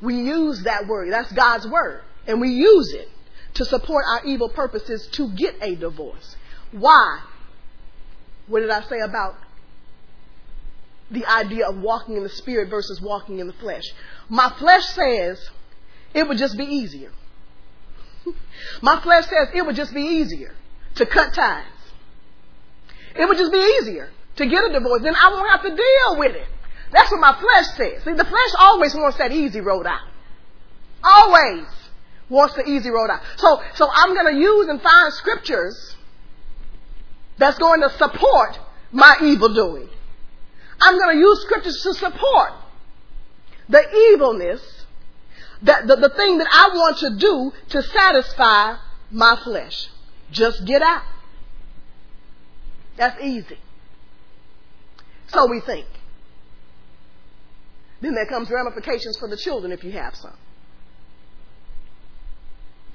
We 0.00 0.16
use 0.16 0.62
that 0.64 0.86
word. 0.86 1.12
That's 1.12 1.32
God's 1.32 1.66
word. 1.68 2.02
And 2.26 2.40
we 2.40 2.50
use 2.50 2.92
it 2.92 3.08
to 3.54 3.64
support 3.64 4.04
our 4.08 4.24
evil 4.24 4.48
purposes 4.48 5.06
to 5.12 5.30
get 5.30 5.56
a 5.60 5.74
divorce. 5.74 6.36
Why? 6.70 7.20
What 8.46 8.60
did 8.60 8.70
I 8.70 8.82
say 8.82 9.00
about 9.00 9.36
the 11.10 11.26
idea 11.26 11.68
of 11.68 11.78
walking 11.78 12.16
in 12.16 12.22
the 12.22 12.28
spirit 12.30 12.70
versus 12.70 13.00
walking 13.00 13.38
in 13.38 13.46
the 13.46 13.52
flesh? 13.52 13.84
My 14.28 14.52
flesh 14.58 14.84
says 14.86 15.50
it 16.14 16.26
would 16.26 16.38
just 16.38 16.56
be 16.56 16.64
easier. 16.64 17.12
My 18.82 19.00
flesh 19.00 19.24
says 19.24 19.48
it 19.54 19.64
would 19.64 19.76
just 19.76 19.94
be 19.94 20.02
easier 20.02 20.54
to 20.96 21.06
cut 21.06 21.34
ties. 21.34 21.64
It 23.14 23.28
would 23.28 23.36
just 23.36 23.52
be 23.52 23.58
easier 23.58 24.10
to 24.36 24.46
get 24.46 24.64
a 24.64 24.72
divorce. 24.72 25.02
Then 25.02 25.14
I 25.14 25.30
won't 25.30 25.50
have 25.50 25.62
to 25.62 25.70
deal 25.70 26.18
with 26.18 26.34
it. 26.34 26.48
That's 26.92 27.10
what 27.10 27.20
my 27.20 27.38
flesh 27.40 27.66
says. 27.76 28.04
See, 28.04 28.12
the 28.12 28.24
flesh 28.24 28.50
always 28.58 28.94
wants 28.94 29.16
that 29.18 29.32
easy 29.32 29.60
road 29.60 29.86
out. 29.86 30.00
Always 31.02 31.66
wants 32.32 32.54
the 32.54 32.64
easy 32.68 32.90
road 32.90 33.10
out. 33.10 33.20
So, 33.36 33.62
so 33.74 33.88
I'm 33.92 34.14
going 34.14 34.34
to 34.34 34.40
use 34.40 34.68
and 34.68 34.80
find 34.80 35.12
scriptures 35.12 35.96
that's 37.38 37.58
going 37.58 37.82
to 37.82 37.90
support 37.90 38.58
my 38.90 39.16
evil 39.22 39.52
doing. 39.54 39.88
I'm 40.80 40.98
going 40.98 41.16
to 41.16 41.20
use 41.20 41.42
scriptures 41.42 41.80
to 41.82 41.94
support 41.94 42.52
the 43.68 43.82
evilness, 44.12 44.84
that 45.62 45.86
the, 45.86 45.96
the 45.96 46.08
thing 46.10 46.38
that 46.38 46.48
I 46.50 46.68
want 46.74 46.98
to 46.98 47.16
do 47.16 47.52
to 47.70 47.82
satisfy 47.82 48.76
my 49.10 49.38
flesh. 49.44 49.88
Just 50.30 50.64
get 50.64 50.82
out. 50.82 51.04
That's 52.96 53.22
easy. 53.22 53.58
So 55.28 55.48
we 55.48 55.60
think. 55.60 55.86
Then 58.00 58.14
there 58.14 58.26
comes 58.26 58.50
ramifications 58.50 59.16
for 59.18 59.28
the 59.28 59.36
children 59.36 59.72
if 59.72 59.84
you 59.84 59.92
have 59.92 60.16
some. 60.16 60.36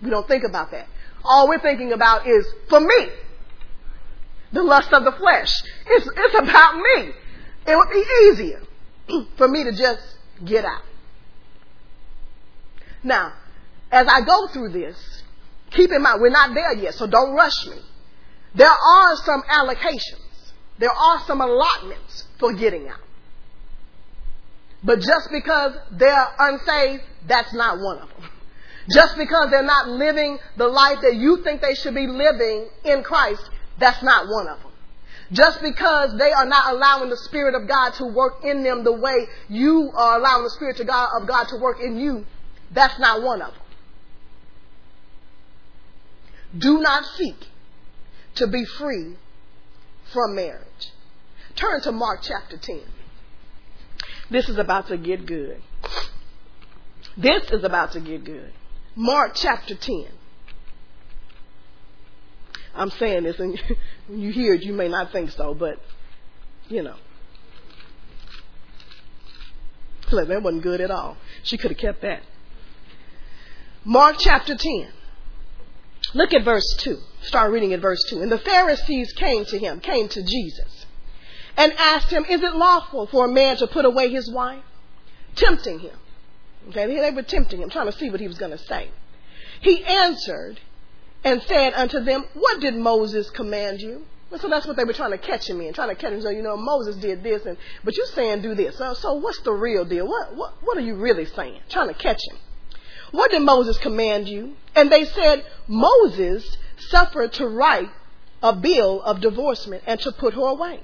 We 0.01 0.09
don't 0.09 0.27
think 0.27 0.43
about 0.43 0.71
that. 0.71 0.87
All 1.23 1.47
we're 1.47 1.59
thinking 1.59 1.91
about 1.93 2.27
is 2.27 2.45
for 2.69 2.79
me. 2.79 3.09
the 4.51 4.63
lust 4.63 4.93
of 4.93 5.03
the 5.03 5.11
flesh. 5.11 5.49
It's, 5.87 6.09
it's 6.15 6.35
about 6.35 6.75
me. 6.75 7.11
It 7.65 7.75
would 7.75 7.89
be 7.91 8.03
easier 8.25 8.61
for 9.37 9.47
me 9.47 9.63
to 9.65 9.71
just 9.71 10.01
get 10.45 10.63
out. 10.65 10.83
Now, 13.03 13.33
as 13.91 14.07
I 14.07 14.21
go 14.21 14.47
through 14.47 14.69
this, 14.69 15.23
keep 15.71 15.91
in 15.91 16.01
mind, 16.01 16.21
we're 16.21 16.29
not 16.29 16.53
there 16.53 16.73
yet, 16.75 16.93
so 16.93 17.07
don't 17.07 17.33
rush 17.33 17.65
me. 17.67 17.77
There 18.55 18.69
are 18.69 19.15
some 19.17 19.41
allocations. 19.49 20.51
There 20.79 20.91
are 20.91 21.23
some 21.25 21.41
allotments 21.41 22.25
for 22.39 22.53
getting 22.53 22.87
out. 22.87 22.99
But 24.83 24.99
just 24.99 25.29
because 25.31 25.75
they're 25.91 26.27
unsaved, 26.39 27.03
that's 27.27 27.53
not 27.53 27.79
one 27.79 27.99
of 27.99 28.09
them. 28.09 28.29
Just 28.89 29.17
because 29.17 29.49
they're 29.51 29.63
not 29.63 29.89
living 29.89 30.39
the 30.55 30.67
life 30.67 30.99
that 31.01 31.15
you 31.15 31.43
think 31.43 31.61
they 31.61 31.75
should 31.75 31.95
be 31.95 32.07
living 32.07 32.69
in 32.85 33.03
Christ, 33.03 33.49
that's 33.79 34.01
not 34.01 34.27
one 34.27 34.47
of 34.47 34.59
them. 34.61 34.71
Just 35.31 35.61
because 35.61 36.17
they 36.17 36.31
are 36.31 36.45
not 36.45 36.73
allowing 36.73 37.09
the 37.09 37.17
Spirit 37.17 37.53
of 37.53 37.67
God 37.67 37.93
to 37.95 38.05
work 38.05 38.45
in 38.45 38.63
them 38.63 38.85
the 38.85 38.93
way 38.93 39.27
you 39.49 39.91
are 39.93 40.19
allowing 40.19 40.43
the 40.43 40.49
Spirit 40.51 40.79
of 40.79 40.87
God, 40.87 41.47
to 41.49 41.57
work 41.57 41.79
in 41.81 41.97
you, 41.97 42.25
that's 42.71 42.97
not 42.97 43.21
one 43.21 43.41
of 43.41 43.51
them. 43.51 43.61
Do 46.57 46.79
not 46.79 47.03
seek 47.17 47.35
to 48.35 48.47
be 48.47 48.63
free 48.63 49.17
from 50.13 50.35
marriage. 50.35 50.93
Turn 51.55 51.81
to 51.81 51.91
Mark 51.91 52.21
chapter 52.21 52.55
10. 52.55 52.81
This 54.29 54.47
is 54.47 54.57
about 54.57 54.87
to 54.87 54.97
get 54.97 55.25
good. 55.25 55.61
This 57.17 57.43
is 57.51 57.65
about 57.65 57.91
to 57.93 57.99
get 57.99 58.23
good. 58.23 58.53
Mark 58.97 59.33
chapter 59.35 59.75
10. 59.75 60.07
I'm 62.73 62.89
saying 62.89 63.23
this, 63.23 63.39
and 63.39 63.59
when 64.07 64.19
you 64.19 64.31
hear 64.31 64.55
it, 64.55 64.63
you 64.63 64.73
may 64.73 64.87
not 64.87 65.11
think 65.11 65.29
so, 65.29 65.53
but, 65.53 65.79
you 66.67 66.81
know. 66.81 66.95
Like, 70.11 70.27
that 70.29 70.41
wasn't 70.41 70.63
good 70.63 70.81
at 70.81 70.89
all. 70.89 71.15
She 71.43 71.57
could 71.57 71.71
have 71.71 71.79
kept 71.79 72.01
that. 72.01 72.23
Mark 73.85 74.15
chapter 74.17 74.55
10. 74.55 74.87
Look 76.15 76.33
at 76.33 76.43
verse 76.43 76.75
2. 76.79 76.97
Start 77.21 77.51
reading 77.51 77.73
at 77.73 77.81
verse 77.81 78.03
2. 78.09 78.21
And 78.21 78.31
the 78.31 78.39
Pharisees 78.39 79.13
came 79.13 79.45
to 79.45 79.59
him, 79.59 79.79
came 79.79 80.07
to 80.09 80.23
Jesus, 80.23 80.87
and 81.55 81.71
asked 81.73 82.09
him, 82.09 82.25
Is 82.25 82.41
it 82.41 82.55
lawful 82.55 83.05
for 83.05 83.25
a 83.25 83.31
man 83.31 83.57
to 83.57 83.67
put 83.67 83.85
away 83.85 84.09
his 84.09 84.31
wife? 84.31 84.63
Tempting 85.35 85.79
him. 85.79 85.97
Okay, 86.69 86.85
they 86.85 87.11
were 87.11 87.23
tempting 87.23 87.61
him, 87.61 87.69
trying 87.69 87.85
to 87.85 87.97
see 87.97 88.09
what 88.09 88.19
he 88.19 88.27
was 88.27 88.37
going 88.37 88.51
to 88.51 88.57
say. 88.57 88.89
He 89.61 89.83
answered 89.83 90.59
and 91.23 91.41
said 91.43 91.73
unto 91.73 91.99
them, 91.99 92.25
What 92.33 92.59
did 92.59 92.75
Moses 92.75 93.29
command 93.29 93.81
you? 93.81 94.05
And 94.31 94.41
so 94.41 94.49
that's 94.49 94.67
what 94.67 94.75
they 94.75 94.83
were 94.83 94.93
trying 94.93 95.11
to 95.11 95.17
catch 95.17 95.49
him 95.49 95.61
in, 95.61 95.73
trying 95.73 95.89
to 95.89 95.95
catch 95.95 96.11
him. 96.11 96.21
So 96.21 96.29
you 96.29 96.41
know, 96.41 96.57
Moses 96.57 96.97
did 96.97 97.23
this, 97.23 97.45
and 97.45 97.57
but 97.83 97.95
you're 97.95 98.05
saying 98.07 98.41
do 98.41 98.55
this. 98.55 98.77
So, 98.77 98.93
so 98.93 99.13
what's 99.13 99.39
the 99.41 99.53
real 99.53 99.85
deal? 99.85 100.07
What 100.07 100.35
what 100.35 100.53
what 100.61 100.77
are 100.77 100.81
you 100.81 100.95
really 100.95 101.25
saying? 101.25 101.61
Trying 101.69 101.87
to 101.87 101.93
catch 101.93 102.19
him. 102.29 102.37
What 103.11 103.31
did 103.31 103.41
Moses 103.41 103.77
command 103.77 104.27
you? 104.27 104.55
And 104.75 104.91
they 104.91 105.05
said, 105.05 105.45
Moses 105.67 106.57
suffered 106.77 107.31
to 107.33 107.47
write 107.47 107.89
a 108.43 108.53
bill 108.53 109.01
of 109.01 109.21
divorcement 109.21 109.83
and 109.87 109.99
to 110.01 110.11
put 110.11 110.33
her 110.33 110.41
away. 110.41 110.81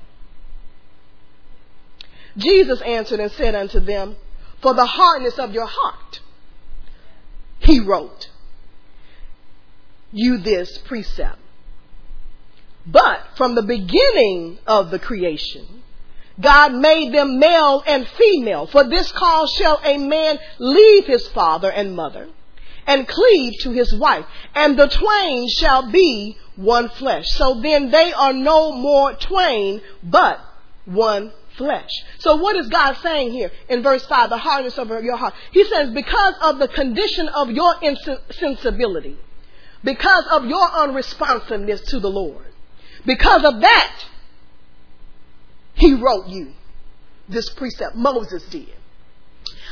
Jesus 2.38 2.82
answered 2.82 3.20
and 3.20 3.32
said 3.34 3.56
unto 3.56 3.80
them, 3.80 4.16
For 4.64 4.74
the 4.74 4.86
hardness 4.86 5.38
of 5.38 5.53
your 5.53 5.68
heart, 5.68 6.22
he 7.59 7.82
wrote 7.82 8.30
you 10.14 10.38
this 10.38 10.78
precept. 10.80 11.39
But 12.86 13.20
from 13.36 13.55
the 13.55 13.64
beginning 13.64 14.59
of 14.66 14.89
the 14.89 14.99
creation, 14.99 15.84
God 16.39 16.74
made 16.74 17.14
them 17.14 17.39
male 17.39 17.84
and 17.86 18.07
female. 18.07 18.66
For 18.68 18.86
this 18.86 19.11
cause 19.11 19.53
shall 19.59 19.82
a 19.84 19.97
man 19.97 20.39
leave 20.59 21.05
his 21.05 21.28
father 21.28 21.70
and 21.70 21.95
mother 21.95 22.30
and 22.88 23.07
cleave 23.07 23.53
to 23.64 23.72
his 23.72 23.93
wife, 23.93 24.26
and 24.55 24.78
the 24.78 24.88
twain 24.88 25.47
shall 25.49 25.91
be 25.91 26.38
one 26.55 26.88
flesh. 26.89 27.26
So 27.32 27.59
then 27.61 27.91
they 27.91 28.14
are 28.14 28.34
no 28.34 28.72
more 28.72 29.14
twain, 29.14 29.82
but 30.03 30.39
one 30.86 31.34
flesh. 31.58 31.89
So 32.20 32.38
what 32.38 32.56
is 32.56 32.68
God 32.68 32.97
saying 33.04 33.32
here 33.32 33.51
in 33.70 33.84
verse 33.84 34.06
5, 34.06 34.30
the 34.30 34.38
hardness 34.38 34.78
of 34.78 34.89
your 34.89 35.18
heart? 35.18 35.34
He 35.51 35.64
says, 35.66 35.91
because 35.91 36.36
of 36.41 36.60
the 36.60 36.68
condition 36.68 37.30
of 37.30 37.49
your 37.51 37.76
insensibility, 37.82 39.18
because 39.84 40.26
of 40.32 40.45
your 40.45 40.66
unresponsiveness 40.66 41.82
to 41.89 41.99
the 41.99 42.10
Lord, 42.10 42.45
because 43.06 43.43
of 43.43 43.62
that, 43.62 44.06
he 45.76 45.93
wrote 45.93 46.28
you 46.28 46.54
this 47.28 47.49
precept. 47.49 47.95
Moses 47.95 48.43
did. 48.43 48.70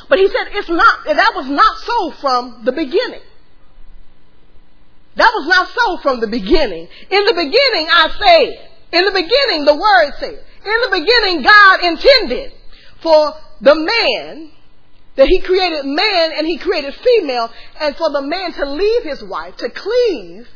But 0.09 0.19
he 0.19 0.27
said 0.27 0.47
it's 0.51 0.69
not, 0.69 1.05
that 1.05 1.31
was 1.35 1.47
not 1.47 1.77
so 1.77 2.11
from 2.19 2.65
the 2.65 2.71
beginning. 2.71 3.21
That 5.15 5.31
was 5.33 5.47
not 5.47 5.69
so 5.69 5.97
from 6.01 6.19
the 6.19 6.27
beginning. 6.27 6.87
In 7.09 7.25
the 7.25 7.33
beginning, 7.33 7.87
I 7.89 8.09
said, 8.19 8.69
in 8.93 9.05
the 9.05 9.11
beginning, 9.11 9.65
the 9.65 9.75
word 9.75 10.13
said, 10.19 10.43
in 10.63 10.81
the 10.81 10.89
beginning, 10.91 11.43
God 11.43 11.83
intended 11.83 12.53
for 13.01 13.33
the 13.61 13.75
man 13.75 14.51
that 15.15 15.27
he 15.27 15.39
created 15.39 15.85
man 15.85 16.31
and 16.37 16.47
he 16.47 16.57
created 16.57 16.95
female, 16.95 17.51
and 17.79 17.95
for 17.95 18.11
the 18.11 18.21
man 18.21 18.53
to 18.53 18.69
leave 18.69 19.03
his 19.03 19.23
wife, 19.23 19.55
to 19.57 19.69
cleave, 19.69 20.47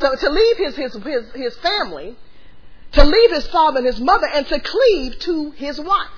to, 0.00 0.16
to 0.20 0.30
leave 0.30 0.56
his, 0.58 0.76
his, 0.76 0.94
his, 0.94 1.32
his 1.34 1.56
family, 1.58 2.16
to 2.92 3.04
leave 3.04 3.30
his 3.30 3.46
father 3.48 3.78
and 3.78 3.86
his 3.86 4.00
mother, 4.00 4.26
and 4.32 4.46
to 4.46 4.60
cleave 4.60 5.18
to 5.20 5.50
his 5.52 5.80
wife. 5.80 6.10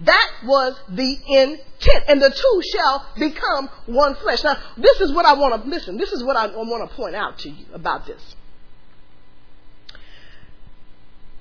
That 0.00 0.30
was 0.44 0.78
the 0.88 1.18
intent. 1.26 2.04
And 2.08 2.20
the 2.20 2.30
two 2.30 2.62
shall 2.72 3.06
become 3.16 3.70
one 3.86 4.14
flesh. 4.16 4.42
Now, 4.42 4.58
this 4.76 5.00
is 5.00 5.12
what 5.12 5.24
I 5.24 5.34
want 5.34 5.62
to, 5.62 5.68
listen, 5.68 5.96
this 5.96 6.12
is 6.12 6.24
what 6.24 6.36
I 6.36 6.46
want 6.46 6.90
to 6.90 6.96
point 6.96 7.14
out 7.14 7.38
to 7.40 7.50
you 7.50 7.66
about 7.72 8.06
this. 8.06 8.36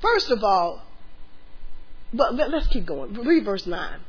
First 0.02 0.32
of 0.32 0.44
all, 0.44 0.84
but 2.14 2.36
let's 2.36 2.68
keep 2.68 2.86
going. 2.86 3.14
Read 3.14 3.46
verse 3.46 3.66
9. 3.66 4.00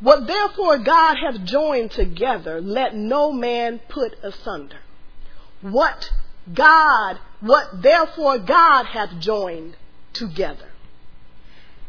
What 0.00 0.26
therefore 0.26 0.78
God 0.78 1.16
hath 1.16 1.44
joined 1.44 1.90
together, 1.90 2.60
let 2.60 2.94
no 2.94 3.32
man 3.32 3.80
put 3.88 4.14
asunder. 4.22 4.78
What 5.60 6.10
God, 6.54 7.18
what 7.40 7.82
therefore 7.82 8.38
God 8.38 8.86
hath 8.86 9.18
joined 9.18 9.76
together. 10.12 10.68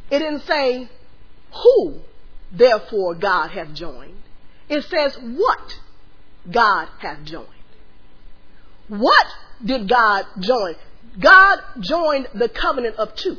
It 0.09 0.19
didn't 0.19 0.41
say 0.41 0.89
who 1.51 1.99
therefore 2.51 3.13
God 3.13 3.51
hath 3.51 3.73
joined. 3.73 4.17
It 4.69 4.83
says 4.85 5.15
what 5.17 5.79
God 6.49 6.87
hath 6.99 7.23
joined. 7.23 7.47
What 8.87 9.27
did 9.63 9.87
God 9.87 10.25
join? 10.39 10.75
God 11.19 11.59
joined 11.79 12.27
the 12.33 12.49
covenant 12.49 12.95
of 12.95 13.13
two 13.15 13.37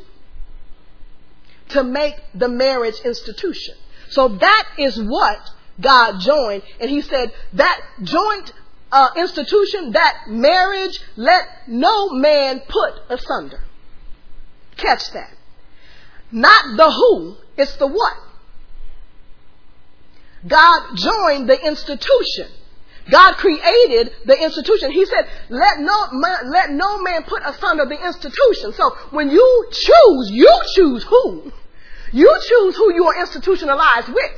to 1.71 1.83
make 1.83 2.15
the 2.33 2.47
marriage 2.47 2.99
institution. 3.03 3.75
So 4.09 4.27
that 4.27 4.67
is 4.77 5.01
what 5.01 5.39
God 5.79 6.19
joined. 6.19 6.63
And 6.79 6.89
he 6.89 7.01
said 7.01 7.31
that 7.53 7.81
joint 8.03 8.53
uh, 8.91 9.09
institution, 9.17 9.93
that 9.93 10.27
marriage, 10.27 10.99
let 11.15 11.43
no 11.67 12.09
man 12.09 12.61
put 12.67 12.93
asunder. 13.09 13.63
Catch 14.77 15.11
that. 15.13 15.33
Not 16.31 16.77
the 16.77 16.91
who, 16.91 17.37
it's 17.57 17.75
the 17.77 17.87
what. 17.87 18.17
God 20.47 20.95
joined 20.95 21.49
the 21.49 21.67
institution. 21.67 22.47
God 23.09 23.33
created 23.35 24.11
the 24.25 24.41
institution. 24.41 24.91
He 24.91 25.05
said, 25.05 25.27
let 25.49 25.79
no, 25.79 26.11
man, 26.11 26.51
let 26.51 26.71
no 26.71 27.01
man 27.01 27.23
put 27.23 27.41
asunder 27.43 27.85
the 27.85 28.05
institution. 28.05 28.73
So 28.73 28.91
when 29.11 29.29
you 29.29 29.67
choose, 29.71 30.29
you 30.31 30.61
choose 30.75 31.03
who. 31.03 31.51
You 32.11 32.27
choose 32.47 32.75
who 32.75 32.93
you 32.93 33.05
are 33.05 33.19
institutionalized 33.21 34.09
with. 34.09 34.35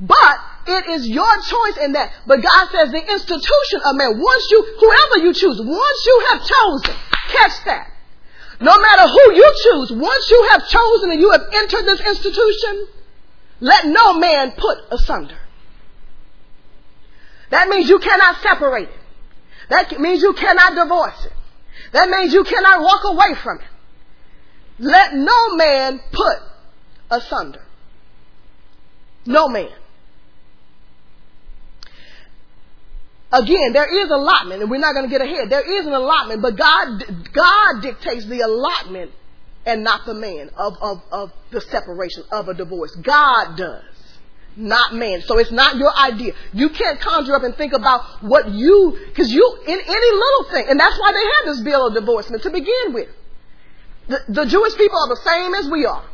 But 0.00 0.36
it 0.66 0.86
is 0.88 1.08
your 1.08 1.34
choice 1.42 1.76
in 1.84 1.92
that. 1.92 2.12
But 2.26 2.42
God 2.42 2.68
says 2.72 2.90
the 2.90 3.00
institution 3.00 3.80
of 3.84 3.96
man, 3.96 4.18
once 4.18 4.46
you, 4.50 4.62
whoever 4.80 5.24
you 5.24 5.34
choose, 5.34 5.60
once 5.60 6.06
you 6.06 6.26
have 6.30 6.40
chosen, 6.40 6.94
catch 7.28 7.64
that. 7.66 7.86
No 8.60 8.76
matter 8.76 9.08
who 9.08 9.34
you 9.34 9.54
choose, 9.62 9.92
once 9.92 10.30
you 10.30 10.48
have 10.50 10.68
chosen 10.68 11.10
and 11.10 11.20
you 11.20 11.30
have 11.30 11.42
entered 11.54 11.84
this 11.84 12.00
institution, 12.00 12.88
let 13.60 13.86
no 13.86 14.18
man 14.18 14.52
put 14.52 14.78
asunder. 14.90 15.38
That 17.50 17.68
means 17.68 17.88
you 17.88 17.98
cannot 17.98 18.40
separate 18.42 18.88
it. 18.88 19.00
That 19.70 20.00
means 20.00 20.22
you 20.22 20.32
cannot 20.34 20.74
divorce 20.74 21.26
it. 21.26 21.32
That 21.92 22.08
means 22.08 22.32
you 22.32 22.44
cannot 22.44 22.82
walk 22.82 23.00
away 23.04 23.34
from 23.42 23.58
it. 23.58 23.66
Let 24.78 25.14
no 25.14 25.56
man 25.56 26.00
put 26.12 26.49
asunder. 27.10 27.62
No 29.26 29.48
man. 29.48 29.70
Again, 33.32 33.72
there 33.72 34.02
is 34.02 34.10
allotment, 34.10 34.62
and 34.62 34.70
we're 34.70 34.80
not 34.80 34.92
going 34.92 35.08
to 35.08 35.10
get 35.10 35.22
ahead. 35.22 35.50
There 35.50 35.80
is 35.80 35.86
an 35.86 35.92
allotment, 35.92 36.42
but 36.42 36.56
God, 36.56 37.32
God 37.32 37.82
dictates 37.82 38.26
the 38.26 38.40
allotment 38.40 39.12
and 39.64 39.84
not 39.84 40.04
the 40.04 40.14
man 40.14 40.50
of, 40.56 40.74
of, 40.80 41.02
of 41.12 41.32
the 41.52 41.60
separation 41.60 42.24
of 42.32 42.48
a 42.48 42.54
divorce. 42.54 42.96
God 42.96 43.56
does, 43.56 43.84
not 44.56 44.94
man. 44.94 45.20
So 45.20 45.38
it's 45.38 45.52
not 45.52 45.76
your 45.76 45.96
idea. 45.96 46.32
You 46.52 46.70
can't 46.70 46.98
conjure 46.98 47.36
up 47.36 47.44
and 47.44 47.54
think 47.54 47.72
about 47.72 48.22
what 48.22 48.48
you, 48.48 48.98
because 49.06 49.30
you, 49.30 49.58
in 49.64 49.78
any 49.78 50.10
little 50.12 50.50
thing, 50.50 50.66
and 50.68 50.80
that's 50.80 50.98
why 50.98 51.12
they 51.12 51.18
have 51.36 51.54
this 51.54 51.64
bill 51.64 51.86
of 51.86 51.94
divorcement 51.94 52.42
to 52.42 52.50
begin 52.50 52.94
with. 52.94 53.08
The, 54.08 54.24
the 54.28 54.46
Jewish 54.46 54.76
people 54.76 54.98
are 54.98 55.08
the 55.08 55.20
same 55.22 55.54
as 55.54 55.70
we 55.70 55.86
are. 55.86 56.04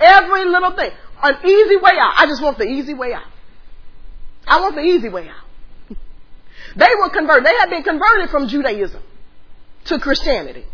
Every 0.00 0.46
little 0.46 0.72
thing. 0.72 0.90
An 1.22 1.36
easy 1.44 1.76
way 1.76 1.92
out. 2.00 2.14
I 2.16 2.26
just 2.26 2.42
want 2.42 2.58
the 2.58 2.64
easy 2.64 2.94
way 2.94 3.12
out. 3.12 3.26
I 4.46 4.60
want 4.60 4.74
the 4.74 4.82
easy 4.82 5.08
way 5.08 5.28
out. 5.28 5.96
They 6.76 6.88
were 7.00 7.10
converted. 7.10 7.44
They 7.44 7.54
had 7.60 7.70
been 7.70 7.82
converted 7.82 8.30
from 8.30 8.48
Judaism 8.48 9.02
to 9.86 9.98
Christianity. 9.98 10.64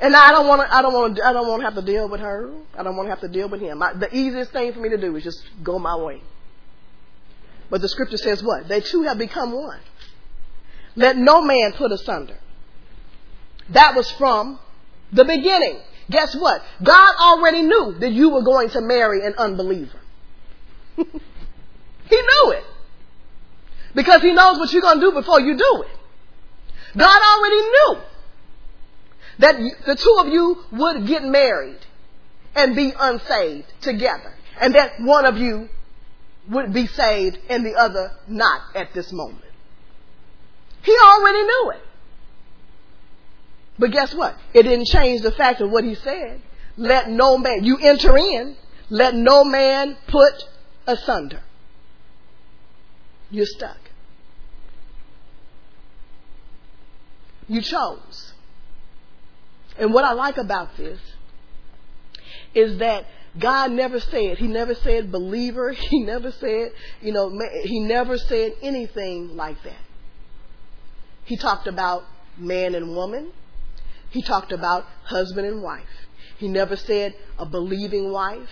And 0.00 0.16
I 0.16 0.30
don't 0.30 0.48
want 0.48 0.62
to, 0.62 0.74
I 0.74 0.82
don't 0.82 0.92
want 0.92 1.16
to, 1.16 1.24
I 1.24 1.32
don't 1.32 1.46
want 1.46 1.60
to 1.60 1.64
have 1.64 1.74
to 1.74 1.82
deal 1.82 2.08
with 2.08 2.20
her. 2.20 2.50
I 2.76 2.82
don't 2.82 2.96
want 2.96 3.06
to 3.06 3.10
have 3.10 3.20
to 3.20 3.28
deal 3.28 3.48
with 3.48 3.60
him. 3.60 3.82
I, 3.82 3.92
the 3.92 4.14
easiest 4.14 4.52
thing 4.52 4.72
for 4.72 4.80
me 4.80 4.88
to 4.90 4.98
do 4.98 5.14
is 5.16 5.24
just 5.24 5.42
go 5.62 5.78
my 5.78 5.96
way. 5.96 6.22
But 7.70 7.80
the 7.80 7.88
scripture 7.88 8.16
says 8.16 8.42
what? 8.42 8.68
They 8.68 8.80
two 8.80 9.02
have 9.02 9.18
become 9.18 9.52
one. 9.52 9.80
Let 10.96 11.16
no 11.16 11.42
man 11.42 11.72
put 11.72 11.92
asunder. 11.92 12.38
That 13.70 13.94
was 13.94 14.10
from 14.12 14.58
the 15.12 15.24
beginning. 15.24 15.80
Guess 16.12 16.36
what? 16.36 16.62
God 16.82 17.14
already 17.18 17.62
knew 17.62 17.96
that 17.98 18.12
you 18.12 18.30
were 18.30 18.42
going 18.42 18.68
to 18.70 18.80
marry 18.80 19.24
an 19.26 19.34
unbeliever. 19.38 19.98
he 20.96 21.02
knew 21.04 22.52
it. 22.52 22.64
Because 23.94 24.22
he 24.22 24.32
knows 24.32 24.58
what 24.58 24.72
you're 24.72 24.82
going 24.82 25.00
to 25.00 25.06
do 25.06 25.12
before 25.12 25.40
you 25.40 25.56
do 25.56 25.84
it. 25.84 25.98
God 26.96 27.22
already 27.22 27.60
knew 27.60 27.96
that 29.38 29.56
the 29.86 29.96
two 29.96 30.16
of 30.20 30.28
you 30.28 30.62
would 30.72 31.06
get 31.06 31.22
married 31.22 31.80
and 32.54 32.76
be 32.76 32.92
unsaved 32.98 33.72
together. 33.80 34.34
And 34.60 34.74
that 34.74 35.00
one 35.00 35.24
of 35.24 35.38
you 35.38 35.68
would 36.50 36.74
be 36.74 36.86
saved 36.86 37.38
and 37.48 37.64
the 37.64 37.74
other 37.74 38.12
not 38.28 38.60
at 38.74 38.92
this 38.92 39.12
moment. 39.12 39.44
He 40.82 40.94
already 41.02 41.42
knew 41.42 41.72
it. 41.74 41.82
But 43.78 43.90
guess 43.90 44.14
what? 44.14 44.36
It 44.52 44.64
didn't 44.64 44.86
change 44.86 45.22
the 45.22 45.32
fact 45.32 45.60
of 45.60 45.70
what 45.70 45.84
he 45.84 45.94
said. 45.94 46.40
Let 46.76 47.10
no 47.10 47.38
man, 47.38 47.64
you 47.64 47.78
enter 47.78 48.16
in, 48.16 48.56
let 48.90 49.14
no 49.14 49.44
man 49.44 49.96
put 50.08 50.32
asunder. 50.86 51.42
You're 53.30 53.46
stuck. 53.46 53.78
You 57.48 57.60
chose. 57.62 58.32
And 59.78 59.92
what 59.92 60.04
I 60.04 60.12
like 60.12 60.36
about 60.36 60.76
this 60.76 61.00
is 62.54 62.78
that 62.78 63.06
God 63.38 63.72
never 63.72 63.98
said, 64.00 64.38
He 64.38 64.46
never 64.46 64.74
said 64.74 65.10
believer, 65.10 65.72
He 65.90 66.00
never 66.00 66.30
said, 66.32 66.72
you 67.00 67.12
know, 67.12 67.30
He 67.62 67.80
never 67.80 68.18
said 68.18 68.52
anything 68.62 69.36
like 69.36 69.62
that. 69.64 69.80
He 71.24 71.36
talked 71.36 71.66
about 71.66 72.04
man 72.36 72.74
and 72.74 72.94
woman. 72.94 73.32
He 74.12 74.22
talked 74.22 74.52
about 74.52 74.84
husband 75.04 75.46
and 75.46 75.62
wife. 75.62 76.06
He 76.36 76.46
never 76.46 76.76
said 76.76 77.14
a 77.38 77.46
believing 77.46 78.12
wife 78.12 78.50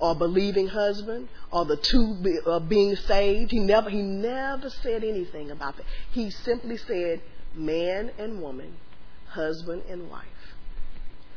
or 0.00 0.16
believing 0.16 0.66
husband 0.66 1.28
or 1.52 1.64
the 1.64 1.76
two 1.76 2.16
be, 2.22 2.38
uh, 2.44 2.58
being 2.58 2.96
saved. 2.96 3.52
He 3.52 3.60
never, 3.60 3.88
he 3.88 4.02
never 4.02 4.68
said 4.68 5.04
anything 5.04 5.50
about 5.50 5.76
that. 5.76 5.86
He 6.10 6.30
simply 6.30 6.76
said 6.76 7.20
man 7.54 8.10
and 8.18 8.42
woman, 8.42 8.76
husband 9.28 9.82
and 9.88 10.10
wife. 10.10 10.26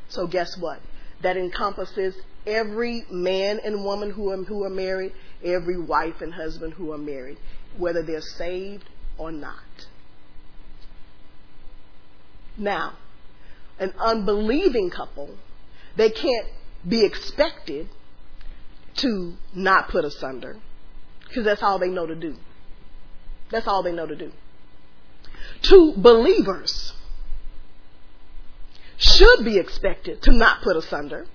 So 0.10 0.26
guess 0.26 0.58
what? 0.58 0.80
That 1.22 1.38
encompasses 1.38 2.16
every 2.48 3.06
man 3.12 3.60
and 3.64 3.84
woman 3.84 4.10
who 4.10 4.32
are, 4.32 4.38
who 4.44 4.64
are 4.64 4.70
married, 4.70 5.14
every 5.44 5.80
wife 5.80 6.22
and 6.22 6.34
husband 6.34 6.74
who 6.74 6.92
are 6.92 6.98
married, 6.98 7.38
whether 7.78 8.02
they're 8.02 8.22
saved 8.22 8.90
or 9.18 9.32
not. 9.32 9.88
Now, 12.58 12.94
an 13.80 13.94
unbelieving 14.00 14.90
couple, 14.90 15.36
they 15.96 16.10
can't 16.10 16.48
be 16.88 17.04
expected 17.06 17.88
to 18.96 19.34
not 19.54 19.90
put 19.90 20.06
asunder 20.06 20.58
because 21.28 21.46
that's 21.46 21.64
all 21.64 21.80
they 21.80 21.90
know 21.90 22.06
to 22.06 22.16
do. 22.16 22.36
That's 23.50 23.68
all 23.68 23.84
they 23.84 23.92
know 23.92 24.06
to 24.06 24.16
do. 24.16 24.32
Two 25.62 25.94
believers 25.98 26.94
should 28.98 29.44
be 29.44 29.58
expected 29.58 30.22
to 30.24 30.32
not 30.32 30.62
put 30.62 30.78
asunder 30.78 31.26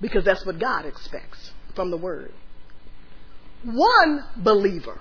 because 0.00 0.24
that's 0.24 0.44
what 0.44 0.58
God 0.58 0.86
expects 0.86 1.52
from 1.74 1.90
the 1.90 1.96
Word. 1.96 2.32
One 3.64 4.24
believer 4.36 5.00